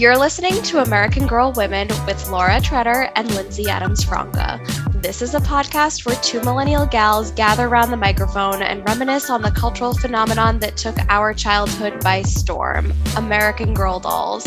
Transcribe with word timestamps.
You're 0.00 0.16
listening 0.16 0.62
to 0.62 0.82
American 0.82 1.26
Girl 1.26 1.52
Women 1.52 1.86
with 2.06 2.30
Laura 2.30 2.58
Treader 2.58 3.10
and 3.16 3.30
Lindsey 3.34 3.68
Adams 3.68 4.02
Franca. 4.02 4.58
This 4.94 5.20
is 5.20 5.34
a 5.34 5.40
podcast 5.40 6.06
where 6.06 6.16
two 6.22 6.40
millennial 6.40 6.86
gals 6.86 7.32
gather 7.32 7.66
around 7.66 7.90
the 7.90 7.98
microphone 7.98 8.62
and 8.62 8.82
reminisce 8.88 9.28
on 9.28 9.42
the 9.42 9.50
cultural 9.50 9.92
phenomenon 9.92 10.58
that 10.60 10.78
took 10.78 10.96
our 11.10 11.34
childhood 11.34 12.02
by 12.02 12.22
storm 12.22 12.94
American 13.14 13.74
Girl 13.74 14.00
dolls. 14.00 14.46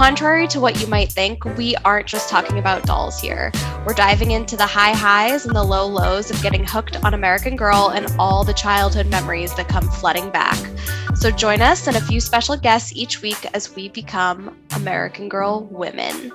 Contrary 0.00 0.48
to 0.48 0.60
what 0.60 0.80
you 0.80 0.86
might 0.86 1.12
think, 1.12 1.44
we 1.58 1.76
aren't 1.84 2.06
just 2.06 2.30
talking 2.30 2.58
about 2.58 2.84
dolls 2.84 3.20
here. 3.20 3.52
We're 3.86 3.92
diving 3.92 4.30
into 4.30 4.56
the 4.56 4.64
high 4.64 4.94
highs 4.94 5.44
and 5.44 5.54
the 5.54 5.62
low 5.62 5.86
lows 5.86 6.30
of 6.30 6.42
getting 6.42 6.64
hooked 6.64 7.04
on 7.04 7.12
American 7.12 7.54
Girl 7.54 7.92
and 7.94 8.06
all 8.18 8.42
the 8.42 8.54
childhood 8.54 9.08
memories 9.08 9.54
that 9.56 9.68
come 9.68 9.86
flooding 9.90 10.30
back. 10.30 10.56
So 11.16 11.30
join 11.30 11.60
us 11.60 11.86
and 11.86 11.98
a 11.98 12.00
few 12.00 12.18
special 12.18 12.56
guests 12.56 12.94
each 12.96 13.20
week 13.20 13.44
as 13.52 13.76
we 13.76 13.90
become 13.90 14.56
American 14.74 15.28
Girl 15.28 15.64
women. 15.64 16.32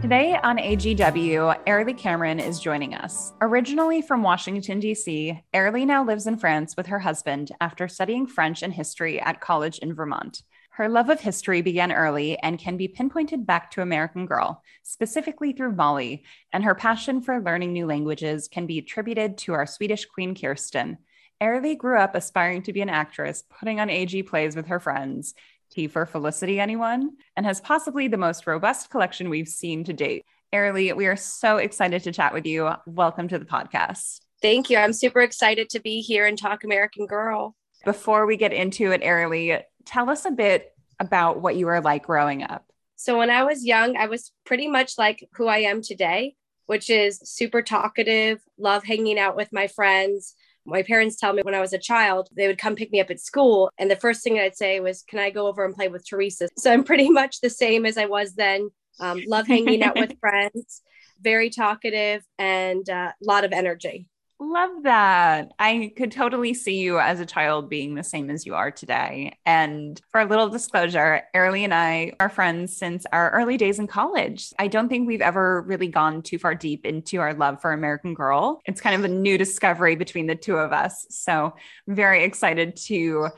Today 0.00 0.38
on 0.42 0.56
AGW, 0.56 1.54
Airlie 1.66 1.92
Cameron 1.92 2.40
is 2.40 2.58
joining 2.58 2.94
us. 2.94 3.34
Originally 3.42 4.00
from 4.00 4.22
Washington, 4.22 4.80
D.C., 4.80 5.38
Airlie 5.52 5.84
now 5.84 6.02
lives 6.02 6.26
in 6.26 6.38
France 6.38 6.78
with 6.78 6.86
her 6.86 7.00
husband 7.00 7.52
after 7.60 7.86
studying 7.88 8.26
French 8.26 8.62
and 8.62 8.72
history 8.72 9.20
at 9.20 9.42
college 9.42 9.78
in 9.78 9.92
Vermont. 9.92 10.42
Her 10.82 10.88
love 10.88 11.10
of 11.10 11.20
history 11.20 11.62
began 11.62 11.92
early 11.92 12.36
and 12.40 12.58
can 12.58 12.76
be 12.76 12.88
pinpointed 12.88 13.46
back 13.46 13.70
to 13.70 13.82
American 13.82 14.26
Girl, 14.26 14.64
specifically 14.82 15.52
through 15.52 15.76
Molly, 15.76 16.24
and 16.52 16.64
her 16.64 16.74
passion 16.74 17.20
for 17.20 17.40
learning 17.40 17.72
new 17.72 17.86
languages 17.86 18.48
can 18.48 18.66
be 18.66 18.78
attributed 18.78 19.38
to 19.38 19.52
our 19.52 19.64
Swedish 19.64 20.06
Queen 20.06 20.34
Kirsten. 20.34 20.98
Airlie 21.40 21.76
grew 21.76 22.00
up 22.00 22.16
aspiring 22.16 22.62
to 22.62 22.72
be 22.72 22.80
an 22.80 22.88
actress, 22.88 23.44
putting 23.60 23.78
on 23.78 23.90
AG 23.90 24.24
plays 24.24 24.56
with 24.56 24.66
her 24.66 24.80
friends. 24.80 25.34
Tea 25.70 25.86
for 25.86 26.04
Felicity, 26.04 26.58
anyone? 26.58 27.12
And 27.36 27.46
has 27.46 27.60
possibly 27.60 28.08
the 28.08 28.16
most 28.16 28.48
robust 28.48 28.90
collection 28.90 29.30
we've 29.30 29.46
seen 29.46 29.84
to 29.84 29.92
date. 29.92 30.24
Airlie, 30.52 30.92
we 30.94 31.06
are 31.06 31.14
so 31.14 31.58
excited 31.58 32.02
to 32.02 32.10
chat 32.10 32.34
with 32.34 32.44
you. 32.44 32.68
Welcome 32.86 33.28
to 33.28 33.38
the 33.38 33.44
podcast. 33.44 34.18
Thank 34.42 34.68
you. 34.68 34.78
I'm 34.78 34.92
super 34.92 35.20
excited 35.20 35.70
to 35.70 35.80
be 35.80 36.00
here 36.00 36.26
and 36.26 36.36
talk 36.36 36.64
American 36.64 37.06
Girl. 37.06 37.54
Before 37.84 38.26
we 38.26 38.36
get 38.36 38.52
into 38.52 38.90
it, 38.90 39.00
Airlie, 39.02 39.60
tell 39.84 40.10
us 40.10 40.24
a 40.24 40.30
bit 40.30 40.71
about 41.02 41.40
what 41.40 41.56
you 41.56 41.66
were 41.66 41.80
like 41.80 42.06
growing 42.06 42.44
up. 42.44 42.64
So, 42.96 43.18
when 43.18 43.30
I 43.30 43.42
was 43.42 43.66
young, 43.66 43.96
I 43.96 44.06
was 44.06 44.30
pretty 44.46 44.68
much 44.68 44.96
like 44.96 45.28
who 45.34 45.48
I 45.48 45.58
am 45.58 45.82
today, 45.82 46.36
which 46.66 46.88
is 46.88 47.18
super 47.24 47.60
talkative, 47.60 48.40
love 48.56 48.84
hanging 48.84 49.18
out 49.18 49.36
with 49.36 49.52
my 49.52 49.66
friends. 49.66 50.34
My 50.64 50.84
parents 50.84 51.16
tell 51.16 51.32
me 51.32 51.42
when 51.42 51.56
I 51.56 51.60
was 51.60 51.72
a 51.72 51.78
child, 51.78 52.28
they 52.36 52.46
would 52.46 52.58
come 52.58 52.76
pick 52.76 52.92
me 52.92 53.00
up 53.00 53.10
at 53.10 53.18
school. 53.18 53.70
And 53.76 53.90
the 53.90 53.96
first 53.96 54.22
thing 54.22 54.38
I'd 54.38 54.56
say 54.56 54.78
was, 54.78 55.02
Can 55.02 55.18
I 55.18 55.30
go 55.30 55.48
over 55.48 55.64
and 55.64 55.74
play 55.74 55.88
with 55.88 56.08
Teresa? 56.08 56.48
So, 56.56 56.72
I'm 56.72 56.84
pretty 56.84 57.10
much 57.20 57.40
the 57.40 57.50
same 57.50 57.84
as 57.84 57.98
I 57.98 58.06
was 58.06 58.34
then. 58.34 58.70
Um, 59.00 59.20
love 59.26 59.48
hanging 59.48 59.82
out 59.82 59.98
with 59.98 60.18
friends, 60.20 60.82
very 61.20 61.50
talkative, 61.50 62.22
and 62.38 62.88
a 62.88 62.94
uh, 62.94 63.12
lot 63.20 63.44
of 63.44 63.52
energy. 63.52 64.06
Love 64.44 64.82
that. 64.82 65.52
I 65.60 65.92
could 65.96 66.10
totally 66.10 66.52
see 66.52 66.80
you 66.80 66.98
as 66.98 67.20
a 67.20 67.26
child 67.26 67.70
being 67.70 67.94
the 67.94 68.02
same 68.02 68.28
as 68.28 68.44
you 68.44 68.56
are 68.56 68.72
today. 68.72 69.38
And 69.46 70.00
for 70.10 70.20
a 70.20 70.24
little 70.24 70.48
disclosure, 70.48 71.22
Airlie 71.32 71.62
and 71.62 71.72
I 71.72 72.12
are 72.18 72.28
friends 72.28 72.76
since 72.76 73.06
our 73.12 73.30
early 73.30 73.56
days 73.56 73.78
in 73.78 73.86
college. 73.86 74.52
I 74.58 74.66
don't 74.66 74.88
think 74.88 75.06
we've 75.06 75.20
ever 75.20 75.62
really 75.62 75.86
gone 75.86 76.22
too 76.22 76.40
far 76.40 76.56
deep 76.56 76.84
into 76.84 77.20
our 77.20 77.34
love 77.34 77.62
for 77.62 77.72
American 77.72 78.14
Girl. 78.14 78.60
It's 78.66 78.80
kind 78.80 78.96
of 78.96 79.04
a 79.04 79.14
new 79.14 79.38
discovery 79.38 79.94
between 79.94 80.26
the 80.26 80.34
two 80.34 80.56
of 80.56 80.72
us. 80.72 81.06
So 81.08 81.54
very 81.86 82.24
excited 82.24 82.74
to 82.88 83.28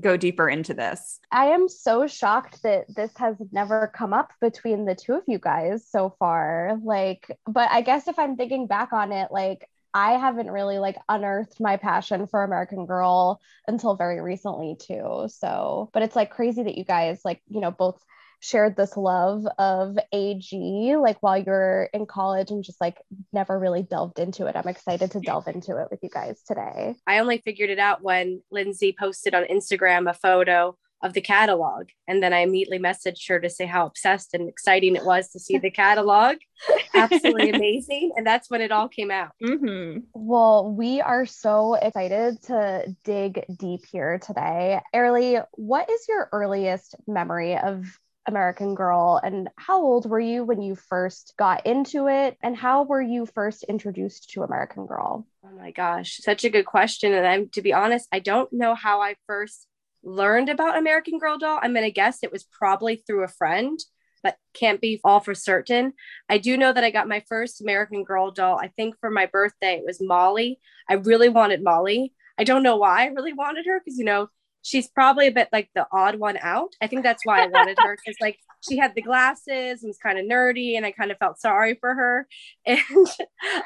go 0.00 0.18
deeper 0.18 0.50
into 0.50 0.74
this. 0.74 1.20
I 1.32 1.46
am 1.46 1.70
so 1.70 2.06
shocked 2.06 2.62
that 2.64 2.84
this 2.94 3.12
has 3.16 3.36
never 3.50 3.90
come 3.94 4.12
up 4.12 4.30
between 4.42 4.84
the 4.84 4.94
two 4.94 5.14
of 5.14 5.22
you 5.26 5.38
guys 5.38 5.86
so 5.88 6.14
far. 6.18 6.78
Like, 6.84 7.34
but 7.46 7.70
I 7.70 7.80
guess 7.80 8.08
if 8.08 8.18
I'm 8.18 8.36
thinking 8.36 8.66
back 8.66 8.92
on 8.92 9.10
it, 9.10 9.32
like, 9.32 9.66
I 9.92 10.12
haven't 10.12 10.50
really 10.50 10.78
like 10.78 10.96
unearthed 11.08 11.60
my 11.60 11.76
passion 11.76 12.26
for 12.26 12.42
American 12.42 12.86
Girl 12.86 13.40
until 13.66 13.96
very 13.96 14.20
recently 14.20 14.76
too. 14.78 15.26
So, 15.28 15.90
but 15.92 16.02
it's 16.02 16.16
like 16.16 16.30
crazy 16.30 16.62
that 16.62 16.78
you 16.78 16.84
guys 16.84 17.20
like, 17.24 17.42
you 17.48 17.60
know, 17.60 17.70
both 17.70 18.00
shared 18.40 18.74
this 18.74 18.96
love 18.96 19.46
of 19.58 19.98
AG 20.12 20.96
like 20.96 21.22
while 21.22 21.36
you're 21.36 21.90
in 21.92 22.06
college 22.06 22.50
and 22.50 22.64
just 22.64 22.80
like 22.80 22.96
never 23.32 23.58
really 23.58 23.82
delved 23.82 24.18
into 24.18 24.46
it. 24.46 24.56
I'm 24.56 24.68
excited 24.68 25.10
to 25.12 25.20
delve 25.20 25.46
into 25.46 25.76
it 25.76 25.88
with 25.90 26.00
you 26.02 26.08
guys 26.08 26.42
today. 26.42 26.94
I 27.06 27.18
only 27.18 27.38
figured 27.38 27.70
it 27.70 27.78
out 27.78 28.02
when 28.02 28.42
Lindsey 28.50 28.94
posted 28.98 29.34
on 29.34 29.44
Instagram 29.44 30.08
a 30.08 30.14
photo 30.14 30.76
of 31.02 31.12
the 31.14 31.20
catalog. 31.20 31.88
And 32.06 32.22
then 32.22 32.32
I 32.32 32.40
immediately 32.40 32.78
messaged 32.78 33.28
her 33.28 33.40
to 33.40 33.50
say 33.50 33.66
how 33.66 33.86
obsessed 33.86 34.34
and 34.34 34.48
exciting 34.48 34.96
it 34.96 35.04
was 35.04 35.30
to 35.30 35.38
see 35.38 35.58
the 35.58 35.70
catalog. 35.70 36.36
Absolutely 36.94 37.50
amazing. 37.50 38.12
And 38.16 38.26
that's 38.26 38.50
when 38.50 38.60
it 38.60 38.72
all 38.72 38.88
came 38.88 39.10
out. 39.10 39.32
Mm-hmm. 39.42 40.00
Well, 40.12 40.72
we 40.72 41.00
are 41.00 41.26
so 41.26 41.74
excited 41.74 42.42
to 42.44 42.94
dig 43.04 43.44
deep 43.56 43.84
here 43.90 44.18
today. 44.18 44.80
Airlie, 44.92 45.38
what 45.52 45.88
is 45.90 46.06
your 46.08 46.28
earliest 46.32 46.96
memory 47.06 47.56
of 47.56 47.98
American 48.26 48.74
Girl 48.74 49.20
and 49.22 49.48
how 49.56 49.82
old 49.82 50.08
were 50.08 50.20
you 50.20 50.44
when 50.44 50.60
you 50.62 50.74
first 50.74 51.34
got 51.38 51.66
into 51.66 52.08
it 52.08 52.36
and 52.42 52.56
how 52.56 52.84
were 52.84 53.00
you 53.00 53.26
first 53.26 53.64
introduced 53.64 54.30
to 54.30 54.42
American 54.42 54.86
Girl? 54.86 55.26
Oh 55.44 55.56
my 55.56 55.70
gosh, 55.70 56.18
such 56.18 56.44
a 56.44 56.50
good 56.50 56.66
question 56.66 57.12
and 57.12 57.26
I'm 57.26 57.48
to 57.50 57.62
be 57.62 57.72
honest, 57.72 58.06
I 58.12 58.20
don't 58.20 58.52
know 58.52 58.74
how 58.74 59.00
I 59.00 59.16
first 59.26 59.66
learned 60.02 60.48
about 60.48 60.78
American 60.78 61.18
Girl 61.18 61.38
doll, 61.38 61.58
I'm 61.62 61.72
going 61.72 61.84
to 61.84 61.90
guess 61.90 62.22
it 62.22 62.32
was 62.32 62.44
probably 62.44 62.96
through 62.96 63.24
a 63.24 63.28
friend, 63.28 63.78
but 64.22 64.36
can't 64.54 64.80
be 64.80 65.00
all 65.04 65.20
for 65.20 65.34
certain. 65.34 65.92
I 66.28 66.38
do 66.38 66.56
know 66.56 66.72
that 66.72 66.84
I 66.84 66.90
got 66.90 67.08
my 67.08 67.22
first 67.28 67.60
American 67.60 68.04
Girl 68.04 68.30
doll, 68.30 68.58
I 68.58 68.68
think 68.68 68.96
for 69.00 69.10
my 69.10 69.26
birthday. 69.26 69.74
It 69.74 69.84
was 69.86 70.00
Molly. 70.00 70.58
I 70.88 70.94
really 70.94 71.28
wanted 71.28 71.62
Molly. 71.62 72.12
I 72.38 72.44
don't 72.44 72.62
know 72.62 72.76
why 72.76 73.02
I 73.02 73.06
really 73.06 73.32
wanted 73.32 73.66
her 73.66 73.80
because, 73.80 73.98
you 73.98 74.04
know, 74.04 74.28
she's 74.62 74.88
probably 74.88 75.26
a 75.26 75.32
bit 75.32 75.48
like 75.52 75.70
the 75.74 75.86
odd 75.92 76.18
one 76.18 76.38
out. 76.40 76.74
I 76.80 76.86
think 76.86 77.02
that's 77.02 77.24
why 77.24 77.42
I 77.42 77.46
wanted 77.46 77.78
her 77.80 77.96
because 77.96 78.16
like 78.20 78.38
she 78.60 78.76
had 78.76 78.94
the 78.94 79.02
glasses 79.02 79.82
and 79.82 79.88
was 79.88 79.98
kind 79.98 80.18
of 80.18 80.26
nerdy 80.26 80.76
and 80.76 80.84
I 80.84 80.92
kind 80.92 81.10
of 81.10 81.18
felt 81.18 81.40
sorry 81.40 81.76
for 81.80 81.94
her 81.94 82.26
and 82.66 82.78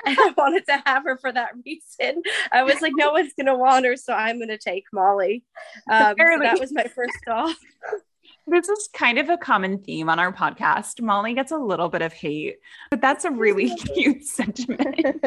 I 0.07 0.35
wanted 0.37 0.65
to 0.67 0.83
have 0.87 1.05
her 1.05 1.19
for 1.19 1.33
that 1.33 1.51
reason. 1.65 2.23
I 2.53 2.63
was 2.63 2.81
like, 2.81 2.93
no 2.97 3.13
one's 3.13 3.33
gonna 3.37 3.57
want 3.57 3.87
her, 3.87 3.97
so 3.97 4.13
I'm 4.13 4.39
gonna 4.39 4.59
take 4.59 4.85
Molly. 4.93 5.45
Um, 5.91 6.15
so 6.19 6.39
that 6.43 6.61
was 6.61 6.73
my 6.73 6.85
first 6.85 7.19
doll. 7.27 7.53
This 8.47 8.69
is 8.69 8.89
kind 8.93 9.19
of 9.19 9.31
a 9.31 9.39
common 9.39 9.79
theme 9.79 10.11
on 10.11 10.19
our 10.19 10.33
podcast. 10.33 11.01
Molly 11.01 11.33
gets 11.33 11.51
a 11.51 11.57
little 11.57 11.89
bit 11.89 12.03
of 12.03 12.13
hate, 12.13 12.59
but 12.91 13.01
that's 13.01 13.25
a 13.25 13.31
really 13.31 13.75
cute 13.95 14.25
sentiment. 14.25 15.25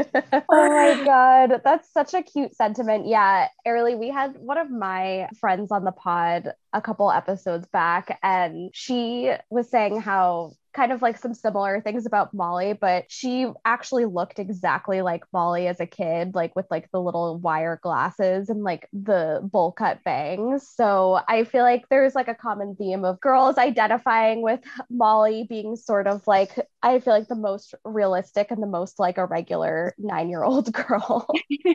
oh 0.50 0.70
my 0.70 1.04
God. 1.04 1.62
That's 1.64 1.92
such 1.92 2.14
a 2.14 2.22
cute 2.22 2.56
sentiment. 2.56 3.08
Yeah. 3.08 3.48
Airlie, 3.66 3.96
we 3.96 4.10
had 4.10 4.38
one 4.38 4.60
of 4.60 4.70
my 4.70 5.30
friends 5.40 5.72
on 5.72 5.84
the 5.84 5.92
pod 5.92 6.54
a 6.74 6.82
couple 6.82 7.12
episodes 7.12 7.68
back, 7.68 8.20
and 8.22 8.70
she 8.74 9.32
was 9.50 9.70
saying 9.70 10.00
how 10.00 10.54
kind 10.78 10.92
of 10.92 11.02
like 11.02 11.18
some 11.18 11.34
similar 11.34 11.82
things 11.82 12.06
about 12.06 12.36
Molly, 12.36 12.74
but 12.74 13.06
she 13.10 13.48
actually 13.66 14.06
looked 14.06 14.38
exactly 14.38 15.02
like 15.02 15.24
Molly 15.34 15.68
as 15.68 15.80
a 15.80 15.88
kid, 15.88 16.36
like 16.36 16.56
with 16.56 16.68
like 16.70 16.88
the 16.92 17.02
little 17.02 17.40
wire 17.40 17.80
glasses 17.82 18.48
and 18.50 18.64
like 18.64 18.88
the 18.94 19.42
bowl 19.44 19.72
cut 19.72 20.04
bangs. 20.04 20.70
So 20.76 21.20
I 21.28 21.46
feel 21.46 21.64
like 21.64 21.90
there's 21.90 22.14
like 22.14 22.28
a 22.28 22.36
common 22.36 22.76
theme 22.76 23.04
of 23.06 23.20
girls 23.20 23.58
identifying 23.58 24.44
with 24.44 24.60
Molly 24.92 25.48
being 25.50 25.76
sort 25.76 26.06
of 26.06 26.26
like, 26.28 26.52
I 26.84 27.00
feel 27.00 27.14
like 27.14 27.28
the 27.28 27.36
most 27.36 27.74
realistic 27.84 28.52
and 28.52 28.62
the 28.62 28.68
most 28.68 29.00
like 29.00 29.18
a 29.18 29.26
regular 29.26 29.96
nine 29.98 30.30
year 30.30 30.44
old 30.44 30.72
girl. 30.88 31.28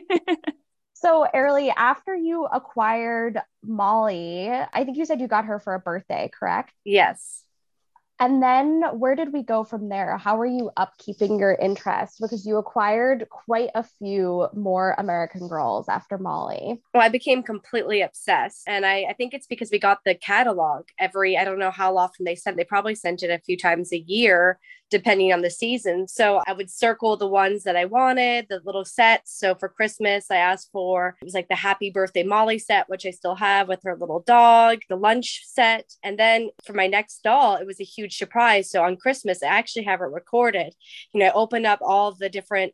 So, 0.95 1.23
Airlie, 1.23 1.69
after 1.69 2.15
you 2.15 2.45
acquired 2.45 3.37
Molly, 3.61 4.49
I 4.49 4.85
think 4.85 4.95
you 4.95 5.03
said 5.03 5.19
you 5.19 5.27
got 5.27 5.43
her 5.43 5.59
for 5.59 5.73
a 5.73 5.79
birthday, 5.79 6.31
correct? 6.33 6.71
Yes. 6.85 7.43
And 8.23 8.41
then 8.41 8.83
where 8.99 9.15
did 9.15 9.33
we 9.33 9.43
go 9.43 9.65
from 9.65 9.89
there? 9.89 10.15
How 10.15 10.39
are 10.39 10.45
you 10.45 10.71
upkeeping 10.79 11.41
your 11.41 11.55
interest? 11.55 12.21
Because 12.21 12.45
you 12.45 12.55
acquired 12.55 13.27
quite 13.29 13.69
a 13.75 13.83
few 13.83 14.47
more 14.53 14.95
American 14.97 15.49
Girls 15.49 15.89
after 15.89 16.17
Molly. 16.17 16.81
Well, 16.93 17.03
I 17.03 17.09
became 17.09 17.43
completely 17.43 18.01
obsessed. 18.01 18.63
And 18.65 18.85
I, 18.85 19.07
I 19.09 19.13
think 19.13 19.33
it's 19.33 19.45
because 19.45 19.71
we 19.73 19.77
got 19.77 20.05
the 20.05 20.15
catalog 20.15 20.85
every, 20.97 21.37
I 21.37 21.43
don't 21.43 21.59
know 21.59 21.69
how 21.69 21.97
often 21.97 22.23
they 22.23 22.35
sent, 22.35 22.55
they 22.55 22.63
probably 22.63 22.95
sent 22.95 23.23
it 23.23 23.29
a 23.29 23.39
few 23.39 23.57
times 23.57 23.91
a 23.91 23.99
year 23.99 24.57
depending 24.93 25.33
on 25.33 25.41
the 25.41 25.49
season. 25.49 26.07
So 26.07 26.39
I 26.45 26.53
would 26.53 26.69
circle 26.69 27.17
the 27.17 27.27
ones 27.27 27.63
that 27.63 27.75
I 27.75 27.85
wanted, 27.85 28.45
the 28.47 28.61
little 28.63 28.85
sets. 28.85 29.35
So 29.35 29.55
for 29.55 29.67
Christmas, 29.67 30.29
I 30.29 30.35
asked 30.35 30.69
for 30.71 31.17
it 31.19 31.25
was 31.25 31.33
like 31.33 31.47
the 31.49 31.55
Happy 31.55 31.89
Birthday 31.89 32.21
Molly 32.21 32.59
set, 32.59 32.87
which 32.89 33.03
I 33.03 33.09
still 33.09 33.33
have 33.33 33.67
with 33.67 33.81
her 33.85 33.97
little 33.97 34.19
dog, 34.19 34.81
the 34.89 34.95
lunch 34.95 35.45
set. 35.47 35.95
And 36.03 36.19
then 36.19 36.51
for 36.63 36.73
my 36.73 36.85
next 36.85 37.23
doll, 37.23 37.55
it 37.55 37.65
was 37.65 37.81
a 37.81 37.83
huge 37.83 38.17
surprise. 38.17 38.69
So 38.69 38.83
on 38.83 38.95
Christmas, 38.95 39.41
I 39.41 39.47
actually 39.47 39.85
have 39.85 39.99
it 40.01 40.11
recorded. 40.11 40.75
You 41.11 41.21
know, 41.21 41.25
I 41.25 41.33
opened 41.33 41.65
up 41.65 41.79
all 41.81 42.11
the 42.11 42.29
different 42.29 42.73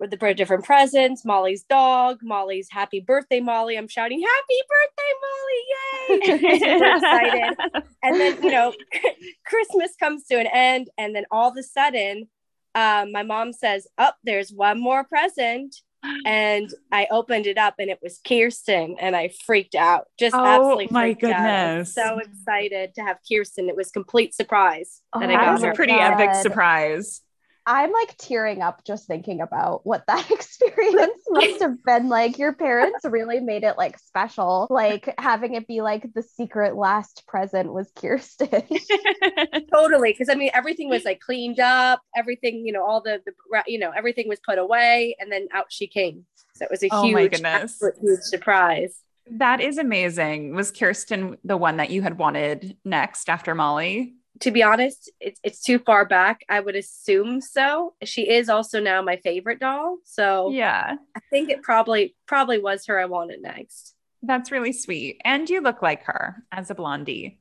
the 0.00 0.34
different 0.34 0.64
presents, 0.64 1.24
Molly's 1.24 1.62
dog, 1.64 2.18
Molly's 2.22 2.68
happy 2.70 3.00
birthday, 3.00 3.40
Molly. 3.40 3.76
I'm 3.76 3.88
shouting, 3.88 4.20
happy 4.20 6.18
birthday, 6.18 6.18
Molly. 6.18 6.38
Yay. 6.50 6.58
Super 6.58 6.96
excited. 6.96 7.84
And 8.02 8.20
then, 8.20 8.42
you 8.42 8.50
know, 8.50 8.72
Christmas 9.46 9.92
comes 9.98 10.24
to 10.26 10.38
an 10.38 10.46
end. 10.52 10.88
And 10.98 11.14
then 11.14 11.24
all 11.30 11.50
of 11.50 11.56
a 11.56 11.62
sudden, 11.62 12.28
um, 12.74 13.12
my 13.12 13.22
mom 13.22 13.52
says, 13.52 13.86
Oh, 13.98 14.10
there's 14.24 14.50
one 14.52 14.80
more 14.80 15.04
present. 15.04 15.76
And 16.24 16.70
I 16.92 17.08
opened 17.10 17.46
it 17.46 17.58
up 17.58 17.74
and 17.80 17.90
it 17.90 17.98
was 18.00 18.20
Kirsten 18.26 18.96
and 19.00 19.16
I 19.16 19.30
freaked 19.44 19.74
out. 19.74 20.04
Just 20.18 20.36
Oh, 20.36 20.44
absolutely 20.44 20.88
my 20.90 21.14
freaked 21.14 21.24
out. 21.24 21.30
Goodness. 21.30 21.94
So 21.94 22.18
excited 22.18 22.94
to 22.94 23.02
have 23.02 23.16
Kirsten. 23.28 23.68
It 23.68 23.74
was 23.76 23.90
complete 23.90 24.32
surprise 24.34 25.00
Oh, 25.12 25.18
that 25.20 25.30
I 25.30 25.32
That 25.46 25.52
was 25.52 25.62
her. 25.62 25.70
a 25.70 25.74
pretty 25.74 25.94
God. 25.94 26.20
epic 26.20 26.34
surprise. 26.36 27.22
I'm 27.68 27.90
like 27.92 28.16
tearing 28.16 28.62
up 28.62 28.84
just 28.84 29.06
thinking 29.08 29.40
about 29.40 29.84
what 29.84 30.06
that 30.06 30.30
experience 30.30 31.22
must 31.28 31.60
have 31.60 31.82
been 31.84 32.08
like. 32.08 32.38
Your 32.38 32.52
parents 32.52 33.04
really 33.04 33.40
made 33.40 33.64
it 33.64 33.76
like 33.76 33.98
special, 33.98 34.68
like 34.70 35.12
having 35.18 35.54
it 35.54 35.66
be 35.66 35.80
like 35.80 36.12
the 36.14 36.22
secret 36.22 36.76
last 36.76 37.24
present 37.26 37.72
was 37.72 37.90
Kirsten. 37.96 38.62
totally 39.72 40.12
because 40.12 40.28
i 40.28 40.34
mean 40.34 40.50
everything 40.54 40.88
was 40.88 41.04
like 41.04 41.20
cleaned 41.20 41.60
up 41.60 42.00
everything 42.16 42.64
you 42.64 42.72
know 42.72 42.84
all 42.84 43.00
the, 43.00 43.20
the 43.26 43.32
you 43.66 43.78
know 43.78 43.90
everything 43.90 44.28
was 44.28 44.38
put 44.46 44.58
away 44.58 45.16
and 45.18 45.30
then 45.30 45.46
out 45.52 45.66
she 45.70 45.86
came 45.86 46.24
so 46.54 46.64
it 46.64 46.70
was 46.70 46.82
a 46.82 46.88
Oh 46.90 47.10
my 47.10 47.22
huge 47.22 47.32
goodness. 47.32 47.78
huge 48.00 48.20
surprise 48.20 49.00
That 49.28 49.60
is 49.60 49.76
amazing. 49.78 50.54
Was 50.54 50.70
Kirsten 50.70 51.36
the 51.42 51.56
one 51.56 51.78
that 51.78 51.90
you 51.90 52.00
had 52.02 52.16
wanted 52.16 52.76
next 52.84 53.28
after 53.28 53.54
Molly? 53.56 54.14
To 54.40 54.50
be 54.50 54.62
honest 54.62 55.10
it's, 55.20 55.40
it's 55.42 55.62
too 55.62 55.78
far 55.78 56.04
back 56.04 56.40
i 56.48 56.60
would 56.60 56.76
assume 56.76 57.40
so 57.40 57.94
she 58.04 58.28
is 58.28 58.48
also 58.48 58.80
now 58.80 59.02
my 59.02 59.16
favorite 59.16 59.60
doll 59.60 59.98
so 60.04 60.50
Yeah, 60.50 60.96
i 61.16 61.20
think 61.30 61.50
it 61.50 61.62
probably 61.62 62.14
probably 62.26 62.58
was 62.58 62.86
her 62.86 62.98
i 62.98 63.06
wanted 63.06 63.42
next 63.42 63.96
that's 64.26 64.50
really 64.50 64.72
sweet. 64.72 65.20
And 65.24 65.48
you 65.48 65.60
look 65.60 65.82
like 65.82 66.04
her 66.04 66.42
as 66.50 66.70
a 66.70 66.74
blondie. 66.74 67.38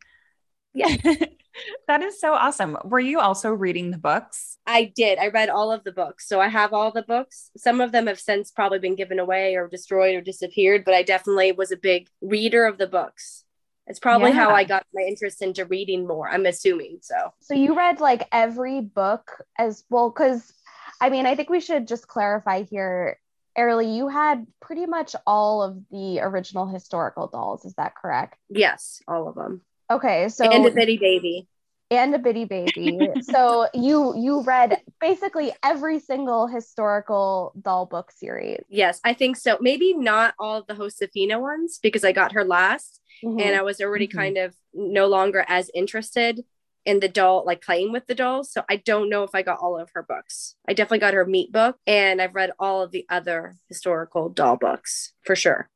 Yeah. 0.73 0.95
that 1.87 2.01
is 2.01 2.19
so 2.19 2.33
awesome. 2.33 2.77
Were 2.83 2.99
you 2.99 3.19
also 3.19 3.51
reading 3.51 3.91
the 3.91 3.97
books? 3.97 4.57
I 4.67 4.91
did. 4.95 5.17
I 5.17 5.27
read 5.27 5.49
all 5.49 5.71
of 5.71 5.83
the 5.83 5.91
books. 5.91 6.27
So 6.27 6.39
I 6.39 6.47
have 6.47 6.73
all 6.73 6.91
the 6.91 7.03
books. 7.03 7.49
Some 7.57 7.81
of 7.81 7.91
them 7.91 8.07
have 8.07 8.19
since 8.19 8.51
probably 8.51 8.79
been 8.79 8.95
given 8.95 9.19
away 9.19 9.55
or 9.55 9.67
destroyed 9.67 10.15
or 10.15 10.21
disappeared, 10.21 10.83
but 10.85 10.93
I 10.93 11.03
definitely 11.03 11.53
was 11.53 11.71
a 11.71 11.77
big 11.77 12.07
reader 12.21 12.65
of 12.65 12.77
the 12.77 12.87
books. 12.87 13.44
It's 13.87 13.99
probably 13.99 14.31
how 14.31 14.49
I 14.49 14.63
got 14.63 14.85
my 14.93 15.03
interest 15.03 15.41
into 15.41 15.65
reading 15.65 16.07
more, 16.07 16.27
I'm 16.27 16.45
assuming. 16.45 16.99
So, 17.01 17.15
so 17.39 17.53
you 17.53 17.75
read 17.75 17.99
like 17.99 18.27
every 18.31 18.81
book 18.81 19.43
as 19.57 19.83
well, 19.89 20.09
because 20.09 20.51
I 20.99 21.09
mean, 21.09 21.25
I 21.25 21.35
think 21.35 21.49
we 21.49 21.59
should 21.59 21.87
just 21.87 22.07
clarify 22.07 22.63
here. 22.63 23.19
Airlie, 23.57 23.95
you 23.95 24.09
had 24.09 24.47
pretty 24.59 24.85
much 24.85 25.15
all 25.25 25.61
of 25.61 25.77
the 25.89 26.19
original 26.19 26.65
historical 26.65 27.27
dolls. 27.27 27.63
Is 27.63 27.73
that 27.75 27.95
correct? 27.95 28.37
yes, 28.49 29.01
all 29.07 29.27
of 29.27 29.35
them. 29.35 29.61
Okay, 29.89 30.29
so 30.29 30.49
and 30.49 30.65
a 30.65 30.71
bitty 30.71 30.97
baby. 30.97 31.47
And 31.91 32.15
a 32.15 32.19
bitty 32.19 32.45
baby. 32.45 32.99
so 33.21 33.67
you 33.73 34.15
you 34.17 34.41
read 34.41 34.81
basically 34.99 35.53
every 35.63 35.99
single 35.99 36.47
historical 36.47 37.53
doll 37.61 37.85
book 37.85 38.11
series. 38.11 38.61
Yes, 38.69 38.99
I 39.03 39.13
think 39.13 39.37
so. 39.37 39.57
Maybe 39.61 39.93
not 39.93 40.33
all 40.39 40.57
of 40.57 40.67
the 40.67 40.73
Josefina 40.75 41.39
ones 41.39 41.79
because 41.81 42.03
I 42.03 42.11
got 42.11 42.31
her 42.33 42.43
last 42.43 43.01
Mm-hmm. 43.23 43.39
and 43.39 43.55
I 43.55 43.61
was 43.61 43.79
already 43.79 44.09
Mhm. 44.09 44.13
kind 44.13 44.37
of 44.37 44.55
no 44.73 45.07
longer 45.07 45.45
as 45.47 45.71
interested 45.73 46.43
in 46.85 46.99
the 46.99 47.07
doll, 47.07 47.43
like 47.45 47.61
playing 47.63 47.93
with 47.93 48.07
the 48.07 48.13
dolls. 48.13 48.51
So 48.51 48.63
I 48.69 48.75
don't 48.75 49.09
know 49.09 49.23
if 49.23 49.29
I 49.33 49.41
got 49.41 49.59
all 49.59 49.79
of 49.79 49.89
her 49.93 50.03
books. 50.03 50.55
I 50.67 50.73
definitely 50.73 50.99
got 50.99 51.13
her 51.13 51.25
meet 51.25 51.51
book 51.53 51.77
and 51.87 52.21
I've 52.21 52.35
read 52.35 52.51
all 52.59 52.81
of 52.81 52.91
the 52.91 53.05
other 53.09 53.55
historical 53.69 54.27
doll 54.27 54.57
books 54.57 55.13
for 55.23 55.33
sure. 55.33 55.69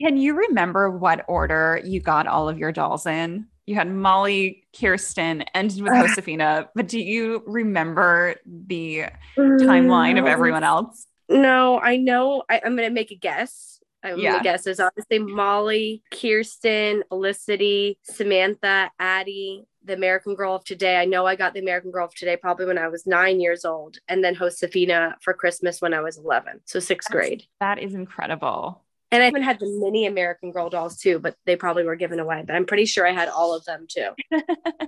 Can 0.00 0.16
you 0.16 0.34
remember 0.34 0.88
what 0.90 1.26
order 1.28 1.78
you 1.84 2.00
got 2.00 2.26
all 2.26 2.48
of 2.48 2.58
your 2.58 2.72
dolls 2.72 3.04
in? 3.04 3.48
You 3.68 3.74
had 3.74 3.90
Molly, 3.92 4.64
Kirsten, 4.78 5.42
ended 5.54 5.82
with. 5.82 5.92
Josefina, 5.92 6.70
but 6.74 6.88
do 6.88 6.98
you 6.98 7.42
remember 7.46 8.36
the 8.46 9.04
timeline 9.36 10.18
of 10.18 10.24
mm, 10.24 10.30
everyone 10.30 10.64
else? 10.64 11.06
No, 11.28 11.78
I 11.78 11.98
know. 11.98 12.44
I, 12.48 12.62
I'm 12.64 12.76
going 12.76 12.88
to 12.88 12.94
make 12.94 13.10
a 13.10 13.14
guess. 13.14 13.78
I'm 14.02 14.18
Yeah. 14.18 14.30
going 14.30 14.38
to 14.40 14.44
guess. 14.44 14.64
There's 14.64 14.80
obviously 14.80 15.18
Molly, 15.18 16.02
Kirsten, 16.10 17.02
Felicity, 17.10 17.98
Samantha, 18.04 18.90
Addie, 18.98 19.64
the 19.84 19.92
American 19.92 20.34
Girl 20.34 20.54
of 20.54 20.64
Today. 20.64 20.96
I 20.96 21.04
know 21.04 21.26
I 21.26 21.36
got 21.36 21.52
the 21.52 21.60
American 21.60 21.90
Girl 21.90 22.06
of 22.06 22.14
Today 22.14 22.38
probably 22.38 22.64
when 22.64 22.78
I 22.78 22.88
was 22.88 23.06
nine 23.06 23.38
years 23.38 23.66
old, 23.66 23.98
and 24.08 24.24
then 24.24 24.34
Josefina 24.34 25.16
for 25.20 25.34
Christmas 25.34 25.82
when 25.82 25.92
I 25.92 26.00
was 26.00 26.16
11. 26.16 26.60
So 26.64 26.80
sixth 26.80 27.10
That's- 27.12 27.28
grade. 27.28 27.42
That 27.60 27.78
is 27.78 27.92
incredible. 27.94 28.82
And 29.10 29.22
I 29.22 29.28
even 29.28 29.42
had 29.42 29.58
the 29.58 29.66
mini 29.66 30.06
American 30.06 30.52
Girl 30.52 30.68
dolls 30.68 30.98
too, 30.98 31.18
but 31.18 31.34
they 31.46 31.56
probably 31.56 31.84
were 31.84 31.96
given 31.96 32.20
away. 32.20 32.42
But 32.46 32.56
I'm 32.56 32.66
pretty 32.66 32.84
sure 32.84 33.06
I 33.06 33.12
had 33.12 33.28
all 33.28 33.54
of 33.54 33.64
them 33.64 33.86
too. 33.88 34.10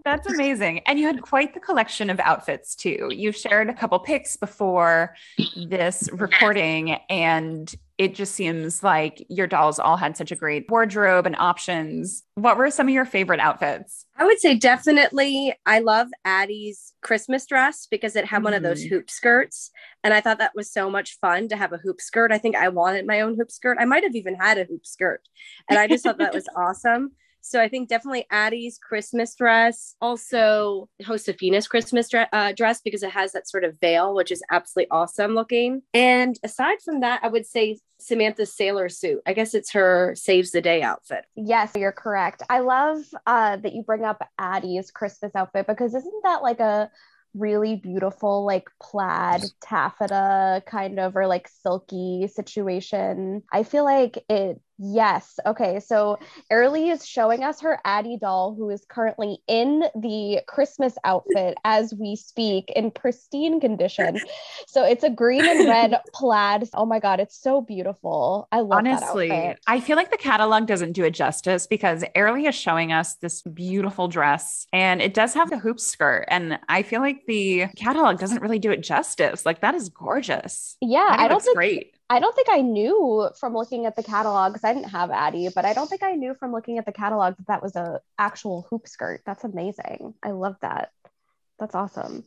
That's 0.04 0.30
amazing. 0.30 0.80
And 0.80 0.98
you 0.98 1.06
had 1.06 1.22
quite 1.22 1.54
the 1.54 1.60
collection 1.60 2.10
of 2.10 2.20
outfits 2.20 2.74
too. 2.74 3.08
You 3.10 3.32
shared 3.32 3.70
a 3.70 3.74
couple 3.74 3.98
pics 3.98 4.36
before 4.36 5.14
this 5.56 6.10
recording, 6.12 6.92
and 7.08 7.74
it 8.00 8.14
just 8.14 8.34
seems 8.34 8.82
like 8.82 9.26
your 9.28 9.46
dolls 9.46 9.78
all 9.78 9.98
had 9.98 10.16
such 10.16 10.32
a 10.32 10.34
great 10.34 10.64
wardrobe 10.70 11.26
and 11.26 11.36
options. 11.36 12.22
What 12.34 12.56
were 12.56 12.70
some 12.70 12.88
of 12.88 12.94
your 12.94 13.04
favorite 13.04 13.40
outfits? 13.40 14.06
I 14.16 14.24
would 14.24 14.40
say 14.40 14.54
definitely 14.54 15.54
I 15.66 15.80
love 15.80 16.08
Addie's 16.24 16.94
Christmas 17.02 17.44
dress 17.44 17.86
because 17.90 18.16
it 18.16 18.24
had 18.24 18.42
one 18.42 18.54
of 18.54 18.62
those 18.62 18.82
Mm. 18.86 18.88
hoop 18.88 19.10
skirts. 19.10 19.70
And 20.02 20.14
I 20.14 20.22
thought 20.22 20.38
that 20.38 20.54
was 20.54 20.72
so 20.72 20.88
much 20.88 21.18
fun 21.20 21.48
to 21.48 21.56
have 21.56 21.74
a 21.74 21.76
hoop 21.76 22.00
skirt. 22.00 22.32
I 22.32 22.38
think 22.38 22.56
I 22.56 22.70
wanted 22.70 23.06
my 23.06 23.20
own 23.20 23.36
hoop 23.36 23.50
skirt. 23.50 23.76
I 23.78 23.84
might 23.84 24.02
have 24.04 24.16
even 24.16 24.34
had 24.34 24.56
a 24.56 24.64
hoop 24.64 24.86
skirt. 24.86 25.28
And 25.68 25.78
I 25.78 25.86
just 25.86 26.02
thought 26.02 26.16
that 26.18 26.32
was 26.40 26.48
awesome. 26.56 27.12
So 27.42 27.60
I 27.60 27.68
think 27.68 27.88
definitely 27.88 28.26
Addie's 28.30 28.78
Christmas 28.78 29.34
dress, 29.34 29.94
also 30.00 30.88
Josefina's 31.02 31.68
Christmas 31.68 32.08
dre- 32.08 32.26
uh, 32.32 32.52
dress 32.52 32.80
because 32.80 33.02
it 33.02 33.10
has 33.10 33.32
that 33.32 33.48
sort 33.48 33.64
of 33.64 33.78
veil, 33.80 34.14
which 34.14 34.30
is 34.30 34.42
absolutely 34.50 34.90
awesome 34.90 35.34
looking. 35.34 35.82
And 35.94 36.38
aside 36.42 36.78
from 36.84 37.00
that, 37.00 37.20
I 37.22 37.28
would 37.28 37.46
say 37.46 37.78
Samantha's 37.98 38.54
sailor 38.54 38.88
suit. 38.88 39.20
I 39.26 39.32
guess 39.32 39.54
it's 39.54 39.72
her 39.72 40.14
saves 40.16 40.50
the 40.50 40.60
day 40.60 40.82
outfit. 40.82 41.24
Yes, 41.36 41.72
you're 41.76 41.92
correct. 41.92 42.42
I 42.48 42.60
love 42.60 42.98
uh, 43.26 43.56
that 43.56 43.74
you 43.74 43.82
bring 43.82 44.04
up 44.04 44.26
Addie's 44.38 44.90
Christmas 44.90 45.32
outfit 45.34 45.66
because 45.66 45.94
isn't 45.94 46.22
that 46.24 46.42
like 46.42 46.60
a 46.60 46.90
really 47.34 47.76
beautiful, 47.76 48.44
like 48.44 48.68
plaid 48.82 49.42
taffeta 49.62 50.62
kind 50.66 50.98
of 50.98 51.16
or 51.16 51.26
like 51.26 51.48
silky 51.62 52.28
situation? 52.32 53.42
I 53.52 53.62
feel 53.62 53.84
like 53.84 54.24
it. 54.28 54.60
Yes. 54.82 55.38
Okay. 55.44 55.78
So 55.78 56.18
Airlie 56.50 56.88
is 56.88 57.06
showing 57.06 57.44
us 57.44 57.60
her 57.60 57.78
Addie 57.84 58.16
doll, 58.18 58.54
who 58.54 58.70
is 58.70 58.86
currently 58.88 59.42
in 59.46 59.84
the 59.94 60.40
Christmas 60.48 60.94
outfit 61.04 61.58
as 61.64 61.92
we 61.92 62.16
speak 62.16 62.72
in 62.74 62.90
pristine 62.90 63.60
condition. 63.60 64.18
So 64.66 64.82
it's 64.82 65.04
a 65.04 65.10
green 65.10 65.46
and 65.46 65.68
red 65.68 66.00
plaid. 66.14 66.66
Oh 66.72 66.86
my 66.86 66.98
God, 66.98 67.20
it's 67.20 67.38
so 67.38 67.60
beautiful. 67.60 68.48
I 68.50 68.60
love 68.60 68.84
that 68.84 69.02
Honestly. 69.02 69.54
I 69.66 69.80
feel 69.80 69.96
like 69.96 70.10
the 70.10 70.16
catalog 70.16 70.66
doesn't 70.66 70.92
do 70.92 71.04
it 71.04 71.10
justice 71.10 71.66
because 71.66 72.02
Airlie 72.14 72.46
is 72.46 72.54
showing 72.54 72.90
us 72.90 73.16
this 73.16 73.42
beautiful 73.42 74.08
dress 74.08 74.66
and 74.72 75.02
it 75.02 75.12
does 75.12 75.34
have 75.34 75.50
the 75.50 75.58
hoop 75.58 75.78
skirt. 75.78 76.24
And 76.28 76.58
I 76.70 76.84
feel 76.84 77.02
like 77.02 77.26
the 77.26 77.66
catalog 77.76 78.18
doesn't 78.18 78.40
really 78.40 78.58
do 78.58 78.70
it 78.70 78.80
justice. 78.80 79.44
Like 79.44 79.60
that 79.60 79.74
is 79.74 79.90
gorgeous. 79.90 80.78
Yeah, 80.80 81.06
I 81.06 81.28
don't 81.28 81.42
think 81.42 81.56
great. 81.56 81.94
I 82.10 82.18
don't 82.18 82.34
think 82.34 82.48
I 82.50 82.60
knew 82.60 83.30
from 83.38 83.54
looking 83.54 83.86
at 83.86 83.94
the 83.94 84.02
catalog 84.02 84.52
because 84.52 84.64
I 84.64 84.74
didn't 84.74 84.90
have 84.90 85.12
Addie, 85.12 85.48
but 85.54 85.64
I 85.64 85.72
don't 85.72 85.88
think 85.88 86.02
I 86.02 86.16
knew 86.16 86.34
from 86.34 86.50
looking 86.50 86.76
at 86.76 86.84
the 86.84 86.90
catalog 86.90 87.36
that 87.36 87.46
that 87.46 87.62
was 87.62 87.76
a 87.76 88.00
actual 88.18 88.66
hoop 88.68 88.88
skirt. 88.88 89.22
That's 89.24 89.44
amazing. 89.44 90.14
I 90.20 90.32
love 90.32 90.56
that. 90.60 90.90
That's 91.60 91.76
awesome. 91.76 92.24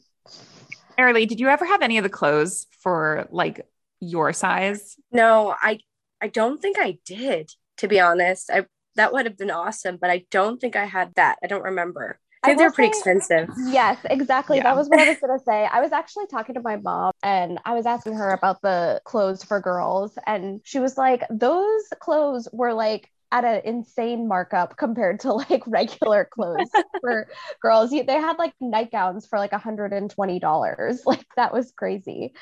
Airlie, 0.98 1.26
did 1.26 1.42
you 1.42 1.50
ever 1.50 1.66
have 1.66 1.82
any 1.82 1.98
of 1.98 2.04
the 2.04 2.10
clothes 2.10 2.66
for 2.80 3.28
like 3.30 3.68
your 4.00 4.32
size? 4.32 4.96
No, 5.12 5.54
I 5.62 5.80
I 6.22 6.28
don't 6.30 6.62
think 6.62 6.78
I 6.80 7.00
did, 7.06 7.52
to 7.78 7.90
be 7.90 8.00
honest. 8.00 8.50
I 8.50 8.66
that 8.96 9.12
would 9.12 9.26
have 9.26 9.38
been 9.38 9.52
awesome, 9.52 9.98
but 9.98 10.10
I 10.10 10.24
don't 10.32 10.62
think 10.62 10.78
I 10.78 10.86
had 10.86 11.14
that. 11.16 11.40
I 11.44 11.48
don't 11.48 11.64
remember. 11.64 12.20
I 12.44 12.52
I 12.52 12.56
think 12.56 12.60
they're 12.60 12.72
pretty 12.72 12.92
say- 12.94 12.98
expensive. 12.98 13.50
Yes, 13.58 13.98
exactly. 14.06 14.58
Yeah. 14.58 14.64
That 14.64 14.76
was 14.76 14.90
what 14.90 15.00
I 15.00 15.06
was 15.06 15.18
going 15.20 15.38
to 15.38 15.44
say. 15.44 15.66
I 15.66 15.82
was 15.82 15.92
actually 15.94 16.28
talking 16.28 16.56
to 16.56 16.62
my 16.62 16.76
mom 16.78 17.14
and 17.24 17.60
I 17.66 17.74
was 17.74 17.86
asking 17.86 18.16
her 18.16 18.32
about 18.32 18.62
the 18.62 19.02
clothes 19.06 19.44
for 19.44 19.60
girls. 19.62 20.18
And 20.28 20.62
she 20.64 20.80
was 20.80 20.98
like, 20.98 21.24
those 21.30 21.84
clothes 22.00 22.50
were 22.52 22.74
like 22.74 23.10
at 23.32 23.46
an 23.46 23.62
insane 23.66 24.28
markup 24.28 24.78
compared 24.78 25.22
to 25.22 25.34
like 25.34 25.64
regular 25.68 26.26
clothes 26.26 26.70
for 27.02 27.28
girls. 27.62 27.92
They 27.92 28.06
had 28.06 28.38
like 28.38 28.54
nightgowns 28.62 29.26
for 29.26 29.40
like 29.40 29.52
$120. 29.52 31.00
Like 31.06 31.26
that 31.38 31.54
was 31.54 31.72
crazy. 31.72 32.34